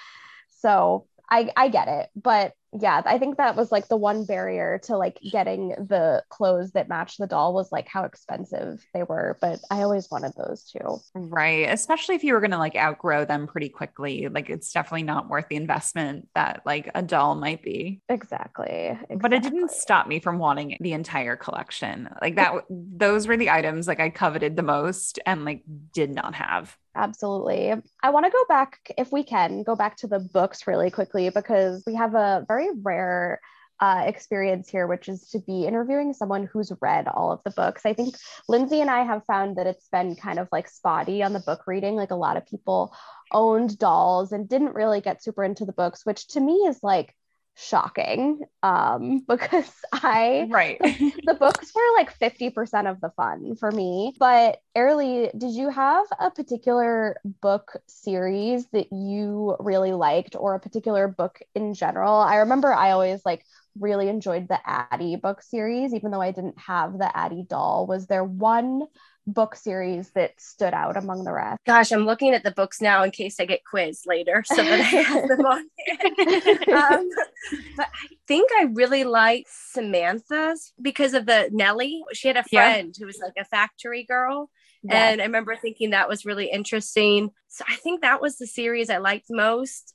So 0.59 1.07
I, 1.29 1.51
I 1.55 1.69
get 1.69 1.87
it. 1.87 2.09
But 2.15 2.53
yeah, 2.79 3.01
I 3.05 3.17
think 3.17 3.37
that 3.37 3.55
was 3.55 3.71
like 3.71 3.87
the 3.87 3.97
one 3.97 4.25
barrier 4.25 4.79
to 4.83 4.97
like 4.97 5.19
getting 5.31 5.69
the 5.69 6.23
clothes 6.29 6.71
that 6.71 6.87
matched 6.87 7.17
the 7.17 7.27
doll 7.27 7.53
was 7.53 7.71
like 7.71 7.87
how 7.87 8.05
expensive 8.05 8.85
they 8.93 9.03
were. 9.03 9.37
But 9.41 9.59
I 9.69 9.81
always 9.81 10.09
wanted 10.09 10.33
those 10.37 10.63
too. 10.63 10.99
Right. 11.13 11.69
Especially 11.69 12.15
if 12.15 12.23
you 12.23 12.33
were 12.33 12.39
going 12.39 12.51
to 12.51 12.57
like 12.57 12.75
outgrow 12.75 13.25
them 13.25 13.47
pretty 13.47 13.69
quickly. 13.69 14.29
Like 14.29 14.49
it's 14.49 14.71
definitely 14.71 15.03
not 15.03 15.29
worth 15.29 15.47
the 15.49 15.57
investment 15.57 16.29
that 16.33 16.61
like 16.65 16.89
a 16.95 17.01
doll 17.01 17.35
might 17.35 17.61
be. 17.61 18.01
Exactly. 18.07 18.87
exactly. 18.87 19.17
But 19.17 19.33
it 19.33 19.43
didn't 19.43 19.71
stop 19.71 20.07
me 20.07 20.19
from 20.19 20.39
wanting 20.39 20.77
the 20.79 20.93
entire 20.93 21.35
collection. 21.35 22.09
Like 22.21 22.35
that, 22.35 22.53
those 22.69 23.27
were 23.27 23.37
the 23.37 23.49
items 23.49 23.87
like 23.87 23.99
I 23.99 24.09
coveted 24.09 24.55
the 24.55 24.63
most 24.63 25.19
and 25.25 25.43
like 25.43 25.63
did 25.93 26.11
not 26.11 26.35
have. 26.35 26.77
Absolutely. 26.95 27.73
I 28.03 28.09
want 28.09 28.25
to 28.25 28.31
go 28.31 28.45
back, 28.49 28.79
if 28.97 29.11
we 29.11 29.23
can, 29.23 29.63
go 29.63 29.75
back 29.75 29.97
to 29.97 30.07
the 30.07 30.19
books 30.19 30.67
really 30.67 30.91
quickly 30.91 31.29
because 31.29 31.83
we 31.87 31.95
have 31.95 32.15
a 32.15 32.45
very 32.47 32.69
rare 32.81 33.39
uh, 33.79 34.03
experience 34.05 34.69
here, 34.69 34.85
which 34.85 35.09
is 35.09 35.29
to 35.29 35.39
be 35.39 35.65
interviewing 35.65 36.13
someone 36.13 36.47
who's 36.51 36.71
read 36.81 37.07
all 37.07 37.31
of 37.31 37.41
the 37.43 37.51
books. 37.51 37.85
I 37.85 37.93
think 37.93 38.15
Lindsey 38.47 38.81
and 38.81 38.91
I 38.91 39.03
have 39.03 39.25
found 39.25 39.55
that 39.55 39.67
it's 39.67 39.87
been 39.87 40.15
kind 40.15 40.37
of 40.37 40.49
like 40.51 40.67
spotty 40.67 41.23
on 41.23 41.33
the 41.33 41.39
book 41.39 41.63
reading. 41.65 41.95
Like 41.95 42.11
a 42.11 42.15
lot 42.15 42.37
of 42.37 42.45
people 42.45 42.93
owned 43.31 43.79
dolls 43.79 44.33
and 44.33 44.47
didn't 44.47 44.75
really 44.75 45.01
get 45.01 45.23
super 45.23 45.43
into 45.43 45.65
the 45.65 45.73
books, 45.73 46.05
which 46.05 46.27
to 46.29 46.39
me 46.39 46.53
is 46.67 46.79
like 46.83 47.15
shocking 47.55 48.41
um 48.63 49.23
because 49.27 49.69
i 49.93 50.47
right. 50.49 50.79
the, 50.79 51.35
books 51.39 51.71
were 51.75 51.93
like 51.97 52.17
50% 52.17 52.89
of 52.89 53.01
the 53.01 53.09
fun 53.15 53.55
for 53.55 53.71
me. 53.71 54.13
But 54.19 54.59
Airlie, 54.75 55.31
did 55.37 55.51
you 55.51 55.69
have 55.69 56.05
a 56.19 56.31
particular 56.31 57.17
book 57.41 57.73
series 57.87 58.67
that 58.71 58.91
you 58.91 59.55
really 59.59 59.93
liked 59.93 60.35
or 60.35 60.55
a 60.55 60.59
particular 60.59 61.07
book 61.07 61.39
in 61.55 61.73
general? 61.73 62.15
I 62.15 62.37
remember 62.37 62.73
i 62.73 62.91
always 62.91 63.21
like 63.25 63.45
really 63.79 64.09
enjoyed 64.09 64.47
the 64.47 64.59
addie 64.65 65.15
book 65.15 65.41
series 65.41 65.93
even 65.93 66.11
though 66.11 66.21
i 66.21 66.31
didn't 66.31 66.59
have 66.59 66.97
the 66.97 67.15
addie 67.15 67.45
doll. 67.47 67.87
Was 67.87 68.07
there 68.07 68.23
one 68.23 68.83
book 69.27 69.55
series 69.55 70.09
that 70.11 70.31
stood 70.39 70.73
out 70.73 70.97
among 70.97 71.23
the 71.23 71.31
rest? 71.31 71.59
Gosh, 71.65 71.91
I'm 71.91 72.05
looking 72.05 72.33
at 72.33 72.43
the 72.43 72.51
books 72.51 72.81
now 72.81 73.03
in 73.03 73.11
case 73.11 73.39
I 73.39 73.45
get 73.45 73.61
quizzed 73.63 74.05
later 74.05 74.43
so 74.45 74.55
that 74.55 74.79
I 74.79 74.83
have 74.83 75.27
them 75.27 75.45
on 75.45 75.57
um, 76.99 77.09
but 77.77 77.87
I 77.87 78.07
think 78.27 78.49
I 78.59 78.67
really 78.73 79.03
like 79.03 79.45
Samantha's 79.47 80.73
because 80.81 81.13
of 81.13 81.25
the 81.25 81.49
Nellie. 81.51 82.01
She 82.13 82.27
had 82.27 82.37
a 82.37 82.43
friend 82.43 82.93
yeah. 82.95 82.99
who 82.99 83.05
was 83.05 83.19
like 83.19 83.33
a 83.37 83.45
factory 83.45 84.03
girl. 84.03 84.49
Yes. 84.83 84.95
And 84.95 85.21
I 85.21 85.25
remember 85.25 85.55
thinking 85.55 85.91
that 85.91 86.09
was 86.09 86.25
really 86.25 86.49
interesting. 86.49 87.29
So 87.47 87.63
I 87.67 87.75
think 87.75 88.01
that 88.01 88.21
was 88.21 88.37
the 88.37 88.47
series 88.47 88.89
I 88.89 88.97
liked 88.97 89.27
most. 89.29 89.93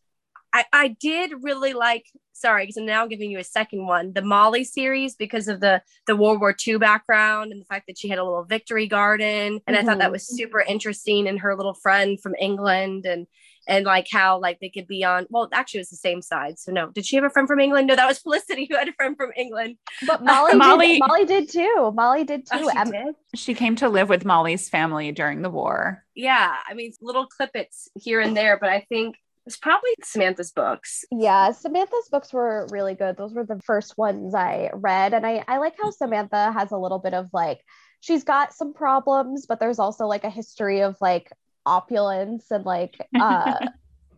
I, 0.57 0.65
I 0.73 0.89
did 0.89 1.33
really 1.43 1.75
like 1.75 2.07
sorry 2.33 2.65
because 2.65 2.77
i'm 2.77 2.87
now 2.87 3.07
giving 3.07 3.31
you 3.31 3.39
a 3.39 3.45
second 3.45 3.87
one 3.87 4.13
the 4.15 4.23
molly 4.23 4.65
series 4.65 5.15
because 5.15 5.49
of 5.49 5.61
the 5.61 5.83
the 6.07 6.17
world 6.17 6.41
war 6.41 6.55
ii 6.67 6.79
background 6.79 7.53
and 7.53 7.61
the 7.61 7.67
fact 7.67 7.87
that 7.87 7.99
she 7.99 8.09
had 8.09 8.19
a 8.19 8.25
little 8.25 8.45
victory 8.45 8.87
garden 8.87 9.61
and 9.67 9.77
mm-hmm. 9.77 9.77
i 9.77 9.83
thought 9.83 9.99
that 9.99 10.05
mm-hmm. 10.05 10.13
was 10.13 10.27
super 10.27 10.61
interesting 10.61 11.29
and 11.29 11.41
her 11.41 11.55
little 11.55 11.75
friend 11.75 12.21
from 12.23 12.35
england 12.39 13.05
and 13.05 13.27
and 13.69 13.85
like 13.85 14.07
how 14.11 14.39
like 14.39 14.59
they 14.61 14.69
could 14.71 14.87
be 14.87 15.05
on 15.05 15.27
well 15.29 15.49
actually 15.53 15.79
it 15.79 15.83
was 15.83 15.91
the 15.91 15.97
same 15.97 16.23
side 16.23 16.59
so 16.59 16.73
no 16.73 16.91
did 16.91 17.05
she 17.05 17.17
have 17.17 17.25
a 17.25 17.31
friend 17.31 17.49
from 17.49 17.61
england 17.61 17.87
no 17.87 17.97
that 17.97 18.07
was 18.07 18.19
felicity 18.23 18.67
who 18.71 18.77
had 18.77 18.89
a 18.89 18.93
friend 18.93 19.17
from 19.17 19.31
england 19.37 19.77
but 20.07 20.23
molly 20.23 20.55
molly 20.55 20.93
did, 20.93 21.01
molly 21.01 21.25
did 21.25 21.51
too 21.51 21.93
molly 21.95 22.25
did 22.25 22.47
too 22.47 22.59
oh, 22.63 22.85
she, 22.85 22.91
did? 22.91 23.15
she 23.35 23.55
came 23.55 23.77
to 23.77 23.89
live 23.89 24.09
with 24.09 24.25
molly's 24.25 24.69
family 24.71 25.13
during 25.13 25.43
the 25.43 25.51
war 25.51 26.05
yeah 26.15 26.55
i 26.67 26.75
mean 26.75 26.93
little 27.03 27.27
clippets 27.27 27.89
here 27.95 28.21
and 28.21 28.37
there 28.37 28.59
but 28.59 28.71
i 28.71 28.81
think 28.89 29.17
it's 29.47 29.57
probably 29.57 29.91
Samantha's 30.03 30.51
books. 30.51 31.05
Yeah, 31.13 31.53
Samantha's 31.53 32.09
books 32.11 32.33
were 32.33 32.67
really 32.71 32.95
good. 32.95 33.17
Those 33.17 33.33
were 33.33 33.45
the 33.45 33.61
first 33.65 33.97
ones 33.97 34.35
I 34.35 34.71
read. 34.75 35.15
And 35.15 35.25
I, 35.25 35.45
I 35.47 35.59
like 35.59 35.75
how 35.81 35.91
Samantha 35.93 36.51
has 36.53 36.73
a 36.73 36.79
little 36.79 36.99
bit 36.99 37.15
of 37.15 37.29
like, 37.33 37.61
she's 38.01 38.25
got 38.25 38.53
some 38.53 38.75
problems, 38.75 39.47
but 39.47 39.61
there's 39.61 39.79
also 39.79 40.07
like 40.07 40.25
a 40.25 40.31
history 40.31 40.81
of 40.83 40.97
like 41.01 41.31
opulence 41.65 42.51
and 42.51 42.65
like 42.65 42.97
uh, 43.21 43.67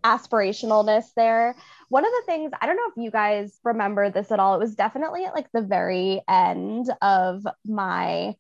aspirationalness 0.03 1.05
there. 1.15 1.55
One 1.91 2.07
of 2.07 2.11
the 2.11 2.23
things, 2.25 2.53
I 2.61 2.67
don't 2.67 2.77
know 2.77 2.91
if 2.97 3.05
you 3.05 3.11
guys 3.11 3.59
remember 3.65 4.11
this 4.11 4.33
at 4.33 4.41
all, 4.41 4.55
it 4.55 4.61
was 4.61 4.75
definitely 4.75 5.27
at 5.27 5.35
like 5.35 5.53
the 5.53 5.63
very 5.63 6.23
end 6.27 6.91
of 7.03 7.47
my 7.67 8.35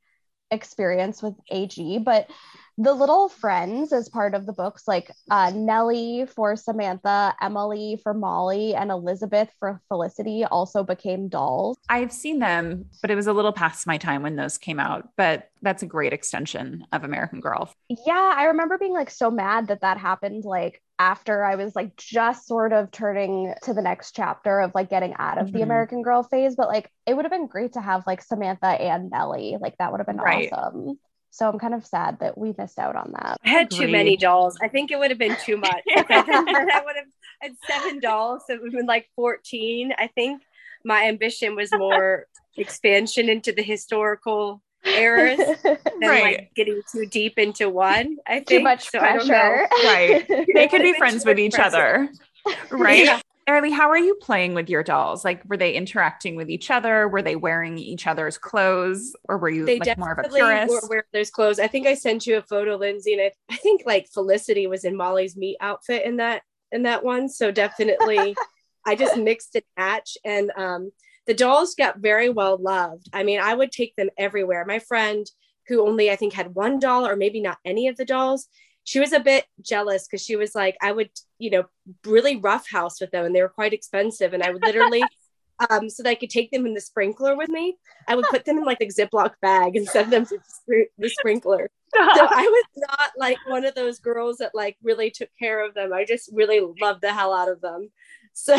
experience 0.50 1.22
with 1.22 1.34
AG, 1.50 1.98
but 1.98 2.30
the 2.78 2.94
little 2.94 3.28
friends 3.28 3.92
as 3.92 4.08
part 4.08 4.34
of 4.34 4.46
the 4.46 4.52
books 4.52 4.86
like 4.86 5.10
uh, 5.30 5.50
nellie 5.54 6.24
for 6.34 6.56
samantha 6.56 7.34
emily 7.42 7.98
for 8.02 8.14
molly 8.14 8.74
and 8.74 8.90
elizabeth 8.90 9.50
for 9.58 9.80
felicity 9.88 10.44
also 10.44 10.84
became 10.84 11.28
dolls 11.28 11.76
i've 11.88 12.12
seen 12.12 12.38
them 12.38 12.86
but 13.02 13.10
it 13.10 13.16
was 13.16 13.26
a 13.26 13.32
little 13.32 13.52
past 13.52 13.86
my 13.86 13.98
time 13.98 14.22
when 14.22 14.36
those 14.36 14.56
came 14.56 14.78
out 14.78 15.08
but 15.16 15.50
that's 15.60 15.82
a 15.82 15.86
great 15.86 16.12
extension 16.12 16.86
of 16.92 17.04
american 17.04 17.40
girl 17.40 17.70
yeah 18.06 18.34
i 18.36 18.44
remember 18.44 18.78
being 18.78 18.92
like 18.92 19.10
so 19.10 19.30
mad 19.30 19.66
that 19.66 19.80
that 19.80 19.98
happened 19.98 20.44
like 20.44 20.80
after 21.00 21.44
i 21.44 21.56
was 21.56 21.74
like 21.74 21.96
just 21.96 22.46
sort 22.46 22.72
of 22.72 22.90
turning 22.90 23.52
to 23.62 23.74
the 23.74 23.82
next 23.82 24.14
chapter 24.14 24.60
of 24.60 24.72
like 24.74 24.88
getting 24.88 25.14
out 25.18 25.38
of 25.38 25.48
mm-hmm. 25.48 25.56
the 25.56 25.62
american 25.62 26.02
girl 26.02 26.22
phase 26.22 26.54
but 26.54 26.68
like 26.68 26.90
it 27.06 27.14
would 27.14 27.24
have 27.24 27.32
been 27.32 27.46
great 27.46 27.72
to 27.72 27.80
have 27.80 28.04
like 28.06 28.22
samantha 28.22 28.66
and 28.66 29.10
nellie 29.10 29.56
like 29.60 29.76
that 29.78 29.90
would 29.90 29.98
have 29.98 30.06
been 30.06 30.16
right. 30.16 30.52
awesome 30.52 30.98
so 31.38 31.48
I'm 31.48 31.58
kind 31.58 31.72
of 31.72 31.86
sad 31.86 32.18
that 32.18 32.36
we 32.36 32.52
missed 32.58 32.80
out 32.80 32.96
on 32.96 33.12
that. 33.12 33.38
I 33.44 33.48
had 33.48 33.72
Agreed. 33.72 33.86
too 33.86 33.92
many 33.92 34.16
dolls. 34.16 34.58
I 34.60 34.66
think 34.66 34.90
it 34.90 34.98
would 34.98 35.10
have 35.10 35.20
been 35.20 35.36
too 35.44 35.56
much. 35.56 35.82
I 35.96 36.82
would 36.84 36.96
have 36.96 37.06
had 37.40 37.52
seven 37.64 38.00
dolls, 38.00 38.42
so 38.46 38.54
it 38.54 38.60
would 38.60 38.72
have 38.72 38.78
been 38.80 38.86
like 38.86 39.08
14. 39.14 39.92
I 39.96 40.08
think 40.08 40.42
my 40.84 41.04
ambition 41.04 41.54
was 41.54 41.70
more 41.72 42.26
expansion 42.56 43.28
into 43.28 43.52
the 43.52 43.62
historical 43.62 44.60
eras 44.84 45.38
than 45.62 45.78
right. 46.00 46.22
like 46.22 46.50
getting 46.56 46.82
too 46.90 47.06
deep 47.06 47.38
into 47.38 47.70
one. 47.70 48.16
I 48.26 48.34
think 48.38 48.48
too 48.48 48.60
much 48.60 48.90
so 48.90 48.98
pressure. 48.98 49.68
Right. 49.84 50.26
They 50.52 50.66
could 50.66 50.82
be 50.82 50.94
friends 50.94 51.24
with 51.24 51.38
each 51.38 51.54
pressure. 51.54 52.08
other. 52.46 52.56
Right. 52.72 53.04
Yeah. 53.04 53.20
Airlie, 53.48 53.70
how 53.70 53.88
are 53.88 53.98
you 53.98 54.14
playing 54.16 54.52
with 54.52 54.68
your 54.68 54.82
dolls? 54.82 55.24
Like, 55.24 55.42
were 55.48 55.56
they 55.56 55.72
interacting 55.72 56.36
with 56.36 56.50
each 56.50 56.70
other? 56.70 57.08
Were 57.08 57.22
they 57.22 57.34
wearing 57.34 57.78
each 57.78 58.06
other's 58.06 58.36
clothes, 58.36 59.16
or 59.24 59.38
were 59.38 59.48
you 59.48 59.64
they 59.64 59.78
like 59.78 59.96
more 59.96 60.12
of 60.12 60.18
a 60.18 60.28
purist? 60.28 60.70
Were 60.70 60.88
wearing 60.90 61.04
those 61.14 61.30
clothes. 61.30 61.58
I 61.58 61.66
think 61.66 61.86
I 61.86 61.94
sent 61.94 62.26
you 62.26 62.36
a 62.36 62.42
photo, 62.42 62.76
Lindsey, 62.76 63.14
and 63.14 63.22
I, 63.22 63.32
I 63.50 63.56
think 63.56 63.84
like 63.86 64.06
Felicity 64.12 64.66
was 64.66 64.84
in 64.84 64.94
Molly's 64.94 65.34
meet 65.34 65.56
outfit 65.62 66.04
in 66.04 66.18
that 66.18 66.42
in 66.72 66.82
that 66.82 67.02
one. 67.02 67.26
So 67.30 67.50
definitely, 67.50 68.36
I 68.86 68.94
just 68.94 69.16
mixed 69.16 69.54
and 69.54 69.64
match, 69.78 70.18
and 70.26 70.52
um, 70.54 70.92
the 71.26 71.32
dolls 71.32 71.74
got 71.74 72.00
very 72.00 72.28
well 72.28 72.58
loved. 72.58 73.08
I 73.14 73.22
mean, 73.22 73.40
I 73.40 73.54
would 73.54 73.72
take 73.72 73.96
them 73.96 74.10
everywhere. 74.18 74.66
My 74.66 74.78
friend, 74.78 75.26
who 75.68 75.88
only 75.88 76.10
I 76.10 76.16
think 76.16 76.34
had 76.34 76.54
one 76.54 76.78
doll 76.78 77.06
or 77.06 77.16
maybe 77.16 77.40
not 77.40 77.56
any 77.64 77.88
of 77.88 77.96
the 77.96 78.04
dolls, 78.04 78.46
she 78.88 79.00
was 79.00 79.12
a 79.12 79.20
bit 79.20 79.44
jealous 79.60 80.08
because 80.08 80.24
she 80.24 80.34
was 80.34 80.54
like, 80.54 80.74
I 80.80 80.92
would, 80.92 81.10
you 81.38 81.50
know, 81.50 81.64
really 82.06 82.36
roughhouse 82.36 83.02
with 83.02 83.10
them 83.10 83.26
and 83.26 83.36
they 83.36 83.42
were 83.42 83.50
quite 83.50 83.74
expensive. 83.74 84.32
And 84.32 84.42
I 84.42 84.50
would 84.50 84.62
literally, 84.62 85.02
um, 85.68 85.90
so 85.90 86.02
that 86.02 86.08
I 86.08 86.14
could 86.14 86.30
take 86.30 86.50
them 86.50 86.64
in 86.64 86.72
the 86.72 86.80
sprinkler 86.80 87.36
with 87.36 87.50
me, 87.50 87.76
I 88.08 88.14
would 88.16 88.24
put 88.30 88.46
them 88.46 88.56
in 88.56 88.64
like 88.64 88.80
a 88.80 88.86
Ziploc 88.86 89.32
bag 89.42 89.76
and 89.76 89.86
send 89.86 90.10
them 90.10 90.24
to 90.24 90.38
the 90.66 91.10
sprinkler. 91.10 91.70
So 91.94 92.00
I 92.02 92.46
was 92.50 92.64
not 92.88 93.10
like 93.18 93.36
one 93.46 93.66
of 93.66 93.74
those 93.74 93.98
girls 93.98 94.38
that 94.38 94.52
like 94.54 94.78
really 94.82 95.10
took 95.10 95.28
care 95.38 95.62
of 95.66 95.74
them. 95.74 95.92
I 95.92 96.06
just 96.06 96.30
really 96.32 96.62
loved 96.80 97.02
the 97.02 97.12
hell 97.12 97.34
out 97.34 97.50
of 97.50 97.60
them. 97.60 97.90
So 98.32 98.56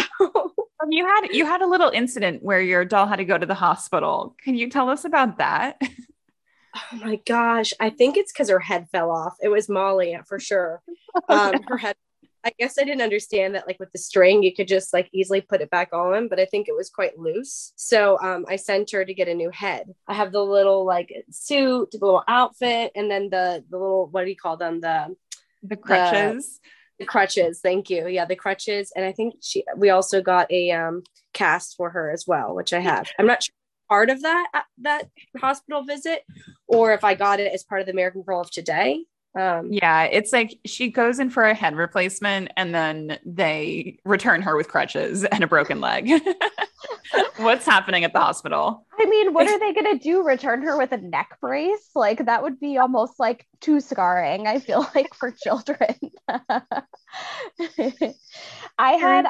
you 0.91 1.07
had 1.07 1.29
you 1.31 1.47
had 1.47 1.63
a 1.63 1.67
little 1.67 1.89
incident 1.89 2.43
where 2.43 2.61
your 2.61 2.85
doll 2.85 3.07
had 3.07 3.15
to 3.15 3.25
go 3.25 3.39
to 3.39 3.47
the 3.47 3.55
hospital. 3.55 4.35
Can 4.43 4.53
you 4.53 4.69
tell 4.69 4.89
us 4.89 5.05
about 5.05 5.39
that? 5.39 5.81
Oh 6.75 6.97
my 6.97 7.19
gosh. 7.25 7.73
I 7.79 7.89
think 7.89 8.17
it's 8.17 8.31
because 8.31 8.49
her 8.49 8.59
head 8.59 8.87
fell 8.91 9.11
off. 9.11 9.35
It 9.41 9.49
was 9.49 9.69
molly 9.69 10.17
for 10.27 10.39
sure. 10.39 10.81
Um 11.27 11.63
her 11.67 11.77
head 11.77 11.95
i 12.43 12.51
guess 12.57 12.77
i 12.77 12.83
didn't 12.83 13.01
understand 13.01 13.55
that 13.55 13.67
like 13.67 13.79
with 13.79 13.91
the 13.91 13.97
string 13.97 14.43
you 14.43 14.53
could 14.55 14.67
just 14.67 14.93
like 14.93 15.09
easily 15.11 15.41
put 15.41 15.61
it 15.61 15.69
back 15.69 15.91
on 15.93 16.27
but 16.27 16.39
i 16.39 16.45
think 16.45 16.67
it 16.67 16.75
was 16.75 16.89
quite 16.89 17.17
loose. 17.17 17.73
So 17.75 18.17
um 18.21 18.45
i 18.47 18.55
sent 18.55 18.91
her 18.91 19.03
to 19.03 19.13
get 19.13 19.27
a 19.27 19.33
new 19.33 19.49
head. 19.49 19.87
I 20.07 20.13
have 20.13 20.31
the 20.31 20.43
little 20.43 20.85
like 20.85 21.11
suit 21.29 21.91
the 21.91 21.97
little 22.01 22.23
outfit 22.27 22.91
and 22.95 23.09
then 23.09 23.29
the 23.29 23.63
the 23.69 23.77
little 23.77 24.07
what 24.07 24.23
do 24.23 24.29
you 24.29 24.35
call 24.37 24.57
them? 24.57 24.81
The 24.81 25.15
the 25.63 25.75
crutches. 25.75 26.59
the, 26.97 27.03
the 27.03 27.05
crutches. 27.05 27.59
Thank 27.61 27.89
you. 27.89 28.07
Yeah 28.07 28.25
the 28.25 28.35
crutches. 28.35 28.91
And 28.95 29.05
i 29.05 29.11
think 29.11 29.35
she 29.41 29.63
we 29.75 29.89
also 29.89 30.21
got 30.21 30.51
a 30.51 30.71
um 30.71 31.03
cast 31.33 31.75
for 31.75 31.91
her 31.91 32.09
as 32.09 32.25
well 32.25 32.55
which 32.55 32.73
i 32.73 32.79
have. 32.79 33.07
I'm 33.19 33.27
not 33.27 33.43
sure 33.43 33.53
part 33.89 34.09
of 34.09 34.21
that 34.21 34.47
uh, 34.53 34.61
that 34.81 35.09
hospital 35.37 35.83
visit 35.83 36.23
or 36.67 36.93
if 36.93 37.03
I 37.03 37.15
got 37.15 37.39
it 37.39 37.51
as 37.53 37.63
part 37.63 37.81
of 37.81 37.87
the 37.87 37.93
American 37.93 38.21
Girl 38.21 38.41
of 38.41 38.51
Today. 38.51 39.05
Um, 39.37 39.71
yeah, 39.71 40.03
it's 40.03 40.33
like 40.33 40.57
she 40.65 40.89
goes 40.89 41.19
in 41.19 41.29
for 41.29 41.43
a 41.43 41.53
head 41.53 41.75
replacement 41.75 42.51
and 42.57 42.73
then 42.73 43.19
they 43.25 43.99
return 44.03 44.41
her 44.41 44.55
with 44.55 44.67
crutches 44.67 45.23
and 45.23 45.43
a 45.43 45.47
broken 45.47 45.79
leg. 45.81 46.09
What's 47.37 47.65
happening 47.65 48.03
at 48.03 48.13
the 48.13 48.19
hospital? 48.19 48.85
I 48.99 49.05
mean, 49.05 49.33
what 49.33 49.47
are 49.47 49.59
they 49.59 49.73
going 49.73 49.97
to 49.97 50.03
do? 50.03 50.23
Return 50.23 50.61
her 50.63 50.77
with 50.77 50.91
a 50.91 50.97
neck 50.97 51.37
brace? 51.41 51.89
Like, 51.95 52.25
that 52.25 52.43
would 52.43 52.59
be 52.59 52.77
almost 52.77 53.19
like 53.19 53.45
too 53.61 53.79
scarring, 53.79 54.47
I 54.47 54.59
feel 54.59 54.85
like, 54.95 55.13
for 55.13 55.31
children. 55.31 55.95
I 58.77 58.91
had. 58.93 59.27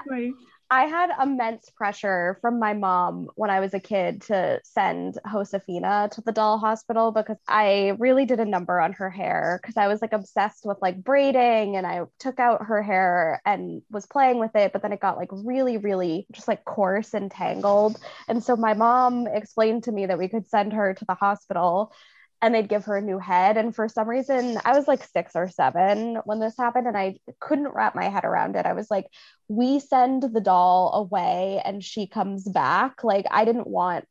I 0.71 0.85
had 0.85 1.09
immense 1.19 1.67
pressure 1.71 2.37
from 2.41 2.59
my 2.59 2.73
mom 2.73 3.29
when 3.33 3.49
I 3.49 3.59
was 3.59 3.73
a 3.73 3.79
kid 3.79 4.21
to 4.23 4.59
send 4.63 5.17
Josefina 5.31 6.09
to 6.11 6.21
the 6.21 6.31
doll 6.31 6.59
hospital 6.59 7.11
because 7.11 7.37
I 7.47 7.95
really 7.97 8.25
did 8.25 8.39
a 8.39 8.45
number 8.45 8.79
on 8.79 8.93
her 8.93 9.09
hair 9.09 9.59
because 9.61 9.77
I 9.77 9.87
was 9.87 9.99
like 9.99 10.13
obsessed 10.13 10.65
with 10.65 10.77
like 10.79 11.03
braiding 11.03 11.75
and 11.75 11.87
I 11.87 12.01
took 12.19 12.39
out 12.39 12.67
her 12.67 12.83
hair 12.83 13.41
and 13.47 13.81
was 13.89 14.05
playing 14.05 14.37
with 14.37 14.55
it, 14.55 14.71
but 14.71 14.83
then 14.83 14.93
it 14.93 14.99
got 14.99 15.17
like 15.17 15.29
really, 15.31 15.77
really 15.77 16.27
just 16.31 16.47
like 16.47 16.63
coarse 16.65 17.15
and 17.15 17.31
tangled. 17.31 17.99
And 18.27 18.43
so 18.43 18.55
my 18.55 18.75
mom 18.75 19.25
explained 19.25 19.85
to 19.85 19.91
me 19.91 20.05
that 20.05 20.19
we 20.19 20.27
could 20.27 20.47
send 20.47 20.73
her 20.73 20.93
to 20.93 21.05
the 21.05 21.15
hospital 21.15 21.91
and 22.41 22.53
they'd 22.53 22.69
give 22.69 22.85
her 22.85 22.97
a 22.97 23.01
new 23.01 23.19
head. 23.19 23.57
And 23.57 23.75
for 23.75 23.89
some 23.89 24.07
reason, 24.07 24.59
I 24.63 24.77
was 24.77 24.87
like 24.87 25.03
six 25.03 25.35
or 25.35 25.49
seven 25.49 26.17
when 26.25 26.39
this 26.39 26.55
happened, 26.57 26.87
and 26.87 26.97
I 26.97 27.17
couldn't 27.39 27.73
wrap 27.73 27.95
my 27.95 28.09
head 28.09 28.23
around 28.23 28.55
it. 28.55 28.65
I 28.65 28.73
was 28.73 28.89
like, 28.89 29.07
we 29.47 29.79
send 29.79 30.23
the 30.23 30.41
doll 30.41 30.93
away 30.93 31.61
and 31.63 31.83
she 31.83 32.07
comes 32.07 32.47
back. 32.47 33.03
Like, 33.03 33.25
I 33.29 33.45
didn't 33.45 33.67
want 33.67 34.05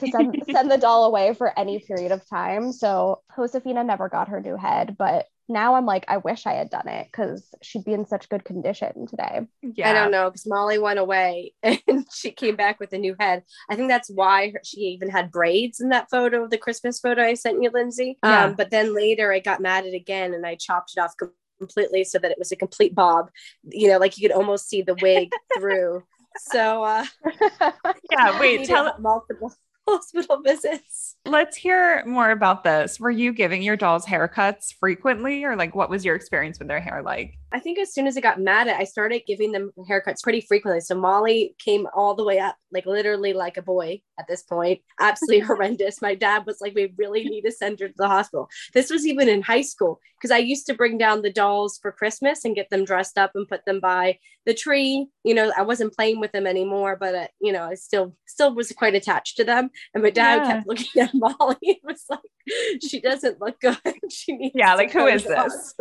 to 0.00 0.06
send, 0.06 0.42
send 0.50 0.70
the 0.70 0.78
doll 0.78 1.06
away 1.06 1.34
for 1.34 1.58
any 1.58 1.80
period 1.80 2.12
of 2.12 2.28
time. 2.28 2.72
So 2.72 3.22
Josefina 3.34 3.84
never 3.84 4.08
got 4.08 4.28
her 4.28 4.40
new 4.40 4.56
head, 4.56 4.96
but 4.98 5.26
now 5.48 5.74
I'm 5.74 5.86
like, 5.86 6.04
I 6.08 6.18
wish 6.18 6.46
I 6.46 6.54
had 6.54 6.70
done 6.70 6.88
it 6.88 7.08
because 7.10 7.54
she'd 7.62 7.84
be 7.84 7.92
in 7.92 8.06
such 8.06 8.28
good 8.28 8.44
condition 8.44 9.06
today. 9.06 9.40
Yeah. 9.62 9.90
I 9.90 9.92
don't 9.92 10.10
know 10.10 10.30
because 10.30 10.46
Molly 10.46 10.78
went 10.78 10.98
away 10.98 11.54
and 11.62 12.06
she 12.12 12.30
came 12.30 12.56
back 12.56 12.80
with 12.80 12.92
a 12.92 12.98
new 12.98 13.16
head. 13.18 13.42
I 13.68 13.76
think 13.76 13.88
that's 13.88 14.10
why 14.10 14.50
her, 14.50 14.60
she 14.64 14.80
even 14.80 15.10
had 15.10 15.30
braids 15.30 15.80
in 15.80 15.90
that 15.90 16.08
photo, 16.10 16.44
of 16.44 16.50
the 16.50 16.58
Christmas 16.58 17.00
photo 17.00 17.22
I 17.22 17.34
sent 17.34 17.62
you, 17.62 17.70
Lindsey. 17.72 18.18
Yeah. 18.24 18.44
Um, 18.46 18.54
but 18.54 18.70
then 18.70 18.94
later 18.94 19.32
I 19.32 19.40
got 19.40 19.60
mad 19.60 19.84
at 19.84 19.92
it 19.92 19.96
again 19.96 20.34
and 20.34 20.46
I 20.46 20.54
chopped 20.54 20.92
it 20.96 21.00
off 21.00 21.14
completely 21.58 22.04
so 22.04 22.18
that 22.18 22.30
it 22.30 22.38
was 22.38 22.52
a 22.52 22.56
complete 22.56 22.94
bob. 22.94 23.30
You 23.64 23.88
know, 23.88 23.98
like 23.98 24.18
you 24.18 24.28
could 24.28 24.36
almost 24.36 24.68
see 24.68 24.82
the 24.82 24.96
wig 25.00 25.30
through. 25.58 26.02
So 26.50 26.82
uh, 26.82 27.04
yeah, 28.10 28.40
wait, 28.40 28.64
tell 28.64 28.96
multiple 28.98 29.52
hospital 29.88 30.40
visits. 30.42 31.16
Let's 31.24 31.56
hear 31.56 32.04
more 32.06 32.30
about 32.30 32.64
this. 32.64 33.00
Were 33.00 33.10
you 33.10 33.32
giving 33.32 33.62
your 33.62 33.76
dolls 33.76 34.06
haircuts 34.06 34.74
frequently, 34.78 35.44
or 35.44 35.56
like 35.56 35.74
what 35.74 35.90
was 35.90 36.04
your 36.04 36.14
experience 36.14 36.58
with 36.58 36.68
their 36.68 36.80
hair 36.80 37.02
like? 37.02 37.38
I 37.52 37.60
think 37.60 37.78
as 37.78 37.92
soon 37.92 38.06
as 38.06 38.16
it 38.16 38.22
got 38.22 38.40
mad, 38.40 38.68
at, 38.68 38.80
I 38.80 38.84
started 38.84 39.22
giving 39.26 39.52
them 39.52 39.72
haircuts 39.88 40.22
pretty 40.22 40.40
frequently. 40.40 40.80
So 40.80 40.94
Molly 40.94 41.54
came 41.58 41.86
all 41.94 42.14
the 42.14 42.24
way 42.24 42.38
up, 42.38 42.56
like 42.72 42.86
literally 42.86 43.32
like 43.32 43.56
a 43.56 43.62
boy 43.62 44.00
at 44.18 44.26
this 44.28 44.42
point. 44.42 44.80
Absolutely 44.98 45.40
horrendous. 45.46 46.02
My 46.02 46.14
dad 46.14 46.44
was 46.46 46.60
like, 46.60 46.74
we 46.74 46.94
really 46.96 47.24
need 47.24 47.42
to 47.42 47.52
send 47.52 47.80
her 47.80 47.88
to 47.88 47.94
the 47.96 48.08
hospital. 48.08 48.48
This 48.74 48.90
was 48.90 49.06
even 49.06 49.28
in 49.28 49.42
high 49.42 49.62
school 49.62 50.00
because 50.20 50.30
I 50.30 50.38
used 50.38 50.66
to 50.66 50.74
bring 50.74 50.98
down 50.98 51.22
the 51.22 51.32
dolls 51.32 51.78
for 51.82 51.92
Christmas 51.92 52.44
and 52.44 52.54
get 52.54 52.70
them 52.70 52.84
dressed 52.84 53.18
up 53.18 53.32
and 53.34 53.48
put 53.48 53.64
them 53.64 53.80
by 53.80 54.18
the 54.46 54.54
tree. 54.54 55.08
You 55.24 55.34
know, 55.34 55.52
I 55.56 55.62
wasn't 55.62 55.94
playing 55.94 56.20
with 56.20 56.32
them 56.32 56.46
anymore, 56.46 56.96
but 56.98 57.14
uh, 57.14 57.26
you 57.40 57.52
know, 57.52 57.64
I 57.64 57.74
still 57.74 58.16
still 58.26 58.54
was 58.54 58.70
quite 58.72 58.94
attached 58.94 59.36
to 59.36 59.44
them. 59.44 59.70
And 59.94 60.02
my 60.02 60.10
dad 60.10 60.36
yeah. 60.36 60.52
kept 60.52 60.66
looking 60.68 61.02
at 61.02 61.10
Molly. 61.14 61.56
It 61.62 61.80
was 61.84 62.04
like, 62.08 62.20
she 62.82 63.00
doesn't 63.00 63.40
look 63.40 63.60
good. 63.60 63.78
she 64.10 64.36
needs 64.36 64.54
yeah, 64.54 64.74
like 64.74 64.92
who 64.92 65.06
is 65.06 65.24
this? 65.24 65.74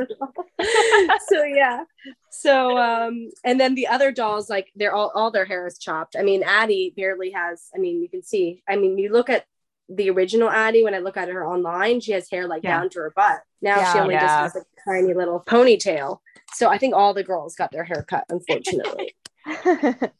so 1.29 1.43
yeah 1.43 1.60
yeah. 1.61 1.83
So 2.31 2.77
um, 2.77 3.29
and 3.43 3.59
then 3.59 3.75
the 3.75 3.87
other 3.87 4.11
dolls, 4.11 4.49
like 4.49 4.71
they're 4.75 4.93
all 4.93 5.11
all 5.13 5.31
their 5.31 5.45
hair 5.45 5.67
is 5.67 5.77
chopped. 5.77 6.15
I 6.17 6.23
mean, 6.23 6.43
Addie 6.43 6.93
barely 6.95 7.31
has. 7.31 7.69
I 7.75 7.77
mean, 7.77 8.01
you 8.01 8.09
can 8.09 8.23
see. 8.23 8.63
I 8.67 8.77
mean, 8.77 8.97
you 8.97 9.11
look 9.11 9.29
at 9.29 9.45
the 9.87 10.09
original 10.09 10.49
Addie 10.49 10.83
when 10.83 10.95
I 10.95 10.99
look 10.99 11.17
at 11.17 11.29
her 11.29 11.45
online, 11.45 11.99
she 11.99 12.13
has 12.13 12.29
hair 12.29 12.47
like 12.47 12.63
yeah. 12.63 12.79
down 12.79 12.89
to 12.91 12.99
her 12.99 13.13
butt. 13.15 13.41
Now 13.61 13.77
yeah, 13.77 13.93
she 13.93 13.99
only 13.99 14.15
yeah. 14.15 14.21
just 14.21 14.55
has 14.55 14.63
a 14.63 14.89
tiny 14.89 15.13
little 15.13 15.43
ponytail. 15.45 16.19
So 16.53 16.69
I 16.69 16.77
think 16.77 16.95
all 16.95 17.13
the 17.13 17.23
girls 17.23 17.55
got 17.55 17.71
their 17.71 17.83
hair 17.83 18.03
cut, 18.07 18.25
unfortunately. 18.29 19.15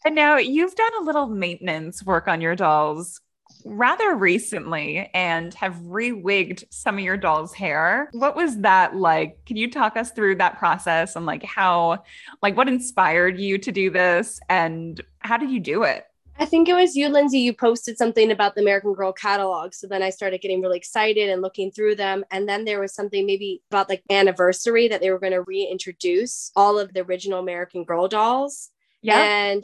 and 0.06 0.16
now 0.16 0.38
you've 0.38 0.76
done 0.76 0.92
a 1.00 1.04
little 1.04 1.28
maintenance 1.28 2.04
work 2.04 2.28
on 2.28 2.42
your 2.42 2.56
dolls 2.56 3.22
rather 3.66 4.16
recently 4.16 5.10
and 5.14 5.54
have 5.56 5.76
rewigged 5.76 6.64
some 6.70 6.98
of 6.98 7.04
your 7.04 7.18
doll's 7.18 7.54
hair. 7.54 8.10
What 8.14 8.36
was 8.36 8.58
that 8.62 8.96
like? 8.96 9.44
Can 9.46 9.58
you 9.58 9.70
talk 9.70 9.98
us 9.98 10.12
through 10.12 10.36
that 10.36 10.58
process 10.58 11.16
and 11.16 11.26
like 11.26 11.44
how, 11.44 12.04
like, 12.42 12.58
what 12.58 12.68
inspired 12.68 13.40
you 13.40 13.58
to 13.60 13.72
do 13.72 13.90
this 13.90 14.40
and 14.50 15.02
how 15.20 15.38
did 15.38 15.52
you 15.52 15.60
do 15.60 15.84
it? 15.84 16.06
I 16.40 16.46
think 16.46 16.68
it 16.68 16.74
was 16.74 16.96
you, 16.96 17.08
Lindsey. 17.08 17.40
You 17.40 17.54
posted 17.54 18.00
something 18.00 18.32
about 18.32 18.56
the 18.56 18.62
American 18.62 18.94
Girl 18.94 19.14
catalog. 19.14 19.76
So 19.76 19.86
then 19.86 20.02
I 20.02 20.10
started 20.10 20.42
getting 20.42 20.60
really 20.60 20.78
excited 20.78 21.30
and 21.30 21.42
looking 21.42 21.72
through 21.72 21.96
them. 21.96 22.26
And 22.32 22.50
then 22.50 22.66
there 22.66 22.80
was 22.80 22.96
something 22.96 23.28
maybe 23.28 23.62
about 23.70 23.90
like 23.90 24.02
anniversary 24.10 24.88
that 24.88 25.02
they 25.02 25.12
were 25.12 25.20
going 25.20 25.34
to 25.34 25.44
reintroduce 25.44 26.52
all 26.56 26.80
of 26.80 26.94
the 26.94 27.02
original 27.02 27.40
American 27.40 27.84
Girl 27.84 28.08
dolls. 28.08 28.72
Yeah. 29.04 29.22
And 29.22 29.64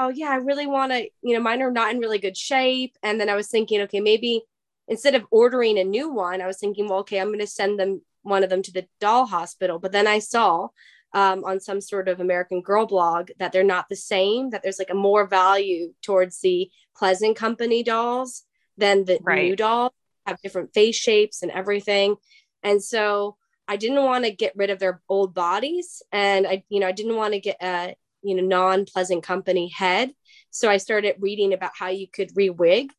oh 0.00 0.08
yeah, 0.08 0.30
I 0.30 0.36
really 0.36 0.66
want 0.66 0.92
to, 0.92 1.08
you 1.22 1.34
know, 1.34 1.40
mine 1.40 1.62
are 1.62 1.70
not 1.70 1.92
in 1.92 2.00
really 2.00 2.18
good 2.18 2.36
shape. 2.36 2.96
And 3.02 3.20
then 3.20 3.28
I 3.28 3.36
was 3.36 3.48
thinking, 3.48 3.82
okay, 3.82 4.00
maybe 4.00 4.42
instead 4.88 5.14
of 5.14 5.26
ordering 5.30 5.78
a 5.78 5.84
new 5.84 6.10
one, 6.10 6.40
I 6.40 6.46
was 6.46 6.58
thinking, 6.58 6.88
well, 6.88 7.00
okay, 7.00 7.20
I'm 7.20 7.28
going 7.28 7.40
to 7.40 7.46
send 7.46 7.78
them 7.78 8.02
one 8.22 8.42
of 8.42 8.50
them 8.50 8.62
to 8.62 8.72
the 8.72 8.86
doll 9.00 9.26
hospital. 9.26 9.78
But 9.78 9.92
then 9.92 10.06
I 10.06 10.18
saw 10.18 10.68
um, 11.12 11.44
on 11.44 11.60
some 11.60 11.80
sort 11.80 12.08
of 12.08 12.20
American 12.20 12.62
Girl 12.62 12.86
blog 12.86 13.30
that 13.38 13.52
they're 13.52 13.62
not 13.62 13.88
the 13.88 13.96
same, 13.96 14.50
that 14.50 14.62
there's 14.62 14.78
like 14.78 14.90
a 14.90 14.94
more 14.94 15.26
value 15.26 15.92
towards 16.02 16.40
the 16.40 16.70
Pleasant 16.96 17.36
Company 17.36 17.82
dolls 17.82 18.44
than 18.78 19.04
the 19.04 19.18
right. 19.22 19.44
new 19.44 19.56
dolls, 19.56 19.92
have 20.26 20.40
different 20.42 20.72
face 20.72 20.96
shapes 20.96 21.42
and 21.42 21.50
everything. 21.50 22.16
And 22.62 22.82
so 22.82 23.36
I 23.68 23.76
didn't 23.76 24.04
want 24.04 24.24
to 24.24 24.30
get 24.30 24.56
rid 24.56 24.70
of 24.70 24.78
their 24.78 25.00
old 25.08 25.34
bodies. 25.34 26.02
And 26.10 26.46
I, 26.46 26.64
you 26.68 26.80
know, 26.80 26.88
I 26.88 26.92
didn't 26.92 27.16
want 27.16 27.34
to 27.34 27.40
get 27.40 27.56
a, 27.62 27.94
you 28.22 28.34
know 28.34 28.42
non-pleasant 28.42 29.22
company 29.22 29.68
head. 29.68 30.12
So 30.50 30.68
i 30.70 30.76
started 30.76 31.16
reading 31.18 31.52
about 31.52 31.72
how 31.78 31.88
you 31.88 32.06
could 32.08 32.30
re-wig. 32.34 32.92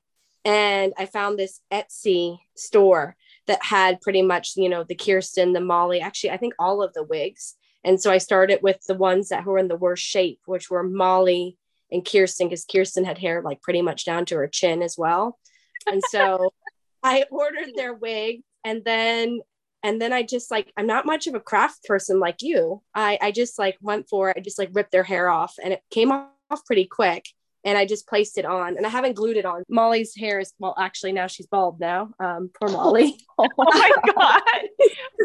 And 0.43 0.93
i 0.97 1.05
found 1.05 1.38
this 1.38 1.62
etsy 1.71 2.39
store 2.55 3.15
that 3.47 3.63
had 3.63 4.01
pretty 4.01 4.21
much 4.21 4.53
you 4.55 4.69
know 4.69 4.84
the 4.84 4.95
kirsten 4.95 5.53
the 5.53 5.60
molly 5.60 5.99
actually 5.99 6.31
i 6.31 6.38
think 6.38 6.53
all 6.60 6.81
of 6.81 6.93
the 6.93 7.03
wigs. 7.03 7.55
And 7.84 8.01
so 8.01 8.12
i 8.12 8.17
started 8.17 8.60
with 8.62 8.81
the 8.88 8.95
ones 8.95 9.29
that 9.29 9.45
were 9.45 9.57
in 9.57 9.67
the 9.67 9.75
worst 9.75 10.03
shape 10.03 10.39
which 10.45 10.69
were 10.69 10.84
molly 10.84 11.57
and 11.91 12.05
kirsten 12.05 12.47
because 12.47 12.65
kirsten 12.65 13.05
had 13.05 13.17
hair 13.17 13.41
like 13.41 13.62
pretty 13.62 13.81
much 13.81 14.05
down 14.05 14.25
to 14.25 14.36
her 14.36 14.47
chin 14.47 14.81
as 14.81 14.97
well. 14.97 15.39
And 15.88 16.01
so 16.10 16.51
i 17.03 17.25
ordered 17.31 17.71
their 17.75 17.93
wig 17.93 18.41
and 18.63 18.84
then 18.84 19.41
and 19.83 20.01
then 20.01 20.13
I 20.13 20.23
just 20.23 20.51
like 20.51 20.71
I'm 20.77 20.87
not 20.87 21.05
much 21.05 21.27
of 21.27 21.35
a 21.35 21.39
craft 21.39 21.83
person 21.85 22.19
like 22.19 22.41
you. 22.41 22.81
I 22.93 23.17
I 23.21 23.31
just 23.31 23.57
like 23.57 23.77
went 23.81 24.09
for 24.09 24.29
it. 24.29 24.37
I 24.37 24.41
just 24.41 24.59
like 24.59 24.69
ripped 24.73 24.91
their 24.91 25.03
hair 25.03 25.29
off 25.29 25.55
and 25.63 25.73
it 25.73 25.81
came 25.89 26.11
off 26.11 26.65
pretty 26.65 26.85
quick. 26.85 27.25
And 27.63 27.77
I 27.77 27.85
just 27.85 28.07
placed 28.07 28.39
it 28.39 28.45
on 28.45 28.75
and 28.77 28.87
I 28.87 28.89
haven't 28.89 29.13
glued 29.13 29.37
it 29.37 29.45
on. 29.45 29.63
Molly's 29.69 30.15
hair 30.15 30.39
is 30.39 30.51
well, 30.57 30.75
actually 30.79 31.11
now 31.11 31.27
she's 31.27 31.45
bald 31.45 31.79
now. 31.79 32.11
Um, 32.19 32.49
poor 32.59 32.69
Molly. 32.69 33.19
oh 33.37 33.47
my 33.57 33.91
god. 34.15 34.41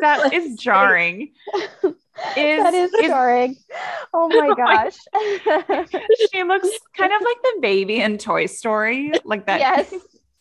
That 0.00 0.32
is 0.32 0.56
jarring. 0.56 1.32
Is, 2.34 2.62
that 2.62 2.72
is, 2.72 2.90
is 2.94 3.08
jarring. 3.08 3.56
Oh 4.14 4.28
my 4.32 4.54
gosh. 4.54 4.96
she 6.32 6.42
looks 6.44 6.68
kind 6.96 7.12
of 7.12 7.20
like 7.20 7.36
the 7.42 7.58
baby 7.60 8.00
in 8.00 8.16
Toy 8.16 8.46
Story. 8.46 9.12
Like 9.22 9.44
that. 9.44 9.60
Yes. 9.60 9.94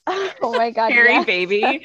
Oh 0.08 0.54
my 0.54 0.72
god. 0.72 0.92
Scary 0.92 1.12
yes. 1.12 1.26
baby. 1.26 1.84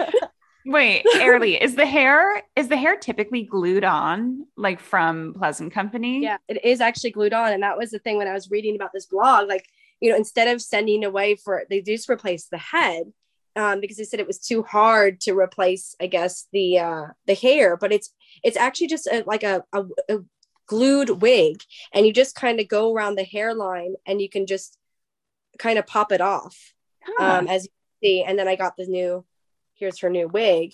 Wait, 0.66 1.04
Airlie, 1.14 1.60
is 1.60 1.74
the 1.74 1.86
hair 1.86 2.42
is 2.54 2.68
the 2.68 2.76
hair 2.76 2.96
typically 2.96 3.42
glued 3.42 3.84
on 3.84 4.46
like 4.56 4.80
from 4.80 5.34
Pleasant 5.34 5.72
Company? 5.72 6.22
Yeah, 6.22 6.36
it 6.48 6.64
is 6.64 6.80
actually 6.80 7.12
glued 7.12 7.32
on, 7.32 7.52
and 7.52 7.62
that 7.62 7.78
was 7.78 7.90
the 7.90 7.98
thing 7.98 8.16
when 8.16 8.28
I 8.28 8.34
was 8.34 8.50
reading 8.50 8.76
about 8.76 8.92
this 8.92 9.06
blog. 9.06 9.48
Like, 9.48 9.66
you 10.00 10.10
know, 10.10 10.16
instead 10.16 10.48
of 10.48 10.60
sending 10.60 11.04
away 11.04 11.36
for, 11.36 11.64
they 11.70 11.80
just 11.80 12.10
replace 12.10 12.46
the 12.46 12.58
head 12.58 13.12
um, 13.56 13.80
because 13.80 13.96
they 13.96 14.04
said 14.04 14.20
it 14.20 14.26
was 14.26 14.38
too 14.38 14.62
hard 14.62 15.20
to 15.22 15.32
replace, 15.32 15.94
I 16.00 16.06
guess, 16.06 16.46
the 16.52 16.78
uh, 16.78 17.06
the 17.26 17.34
hair. 17.34 17.76
But 17.76 17.92
it's 17.92 18.12
it's 18.42 18.56
actually 18.56 18.88
just 18.88 19.06
a, 19.06 19.24
like 19.26 19.42
a, 19.42 19.64
a, 19.72 19.84
a 20.08 20.18
glued 20.66 21.22
wig, 21.22 21.62
and 21.92 22.06
you 22.06 22.12
just 22.12 22.34
kind 22.34 22.60
of 22.60 22.68
go 22.68 22.92
around 22.92 23.16
the 23.16 23.24
hairline, 23.24 23.94
and 24.06 24.20
you 24.20 24.28
can 24.28 24.46
just 24.46 24.76
kind 25.58 25.78
of 25.78 25.86
pop 25.86 26.12
it 26.12 26.20
off 26.20 26.74
huh. 27.02 27.38
um, 27.38 27.48
as 27.48 27.64
you 27.64 27.70
see. 28.02 28.22
And 28.22 28.38
then 28.38 28.48
I 28.48 28.56
got 28.56 28.76
the 28.76 28.86
new 28.86 29.24
here's 29.80 29.98
her 30.00 30.10
new 30.10 30.28
wig 30.28 30.72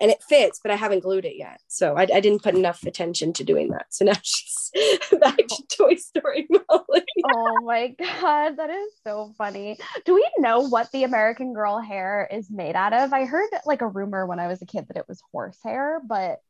and 0.00 0.10
it 0.10 0.22
fits 0.28 0.60
but 0.62 0.72
i 0.72 0.74
haven't 0.74 1.02
glued 1.02 1.24
it 1.24 1.36
yet. 1.36 1.60
So 1.68 1.96
I, 1.96 2.02
I 2.02 2.20
didn't 2.20 2.42
put 2.42 2.54
enough 2.54 2.82
attention 2.84 3.32
to 3.34 3.44
doing 3.44 3.68
that. 3.70 3.86
So 3.90 4.04
now 4.04 4.14
she's 4.22 4.72
back 5.20 5.36
to 5.36 5.44
oh. 5.50 5.64
toy 5.76 5.94
story 5.96 6.48
molly 6.50 7.04
oh 7.32 7.62
my 7.64 7.88
god 7.98 8.56
that 8.56 8.70
is 8.70 8.92
so 9.04 9.32
funny. 9.38 9.78
Do 10.04 10.14
we 10.14 10.28
know 10.38 10.68
what 10.68 10.90
the 10.92 11.04
american 11.04 11.54
girl 11.54 11.80
hair 11.80 12.28
is 12.30 12.50
made 12.50 12.76
out 12.76 12.92
of? 12.92 13.12
I 13.12 13.24
heard 13.24 13.50
like 13.64 13.82
a 13.82 13.86
rumor 13.86 14.26
when 14.26 14.40
i 14.40 14.48
was 14.48 14.62
a 14.62 14.66
kid 14.66 14.86
that 14.88 14.96
it 14.96 15.08
was 15.08 15.22
horse 15.32 15.58
hair 15.62 16.00
but 16.06 16.40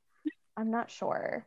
i'm 0.57 0.71
not 0.71 0.91
sure 0.91 1.47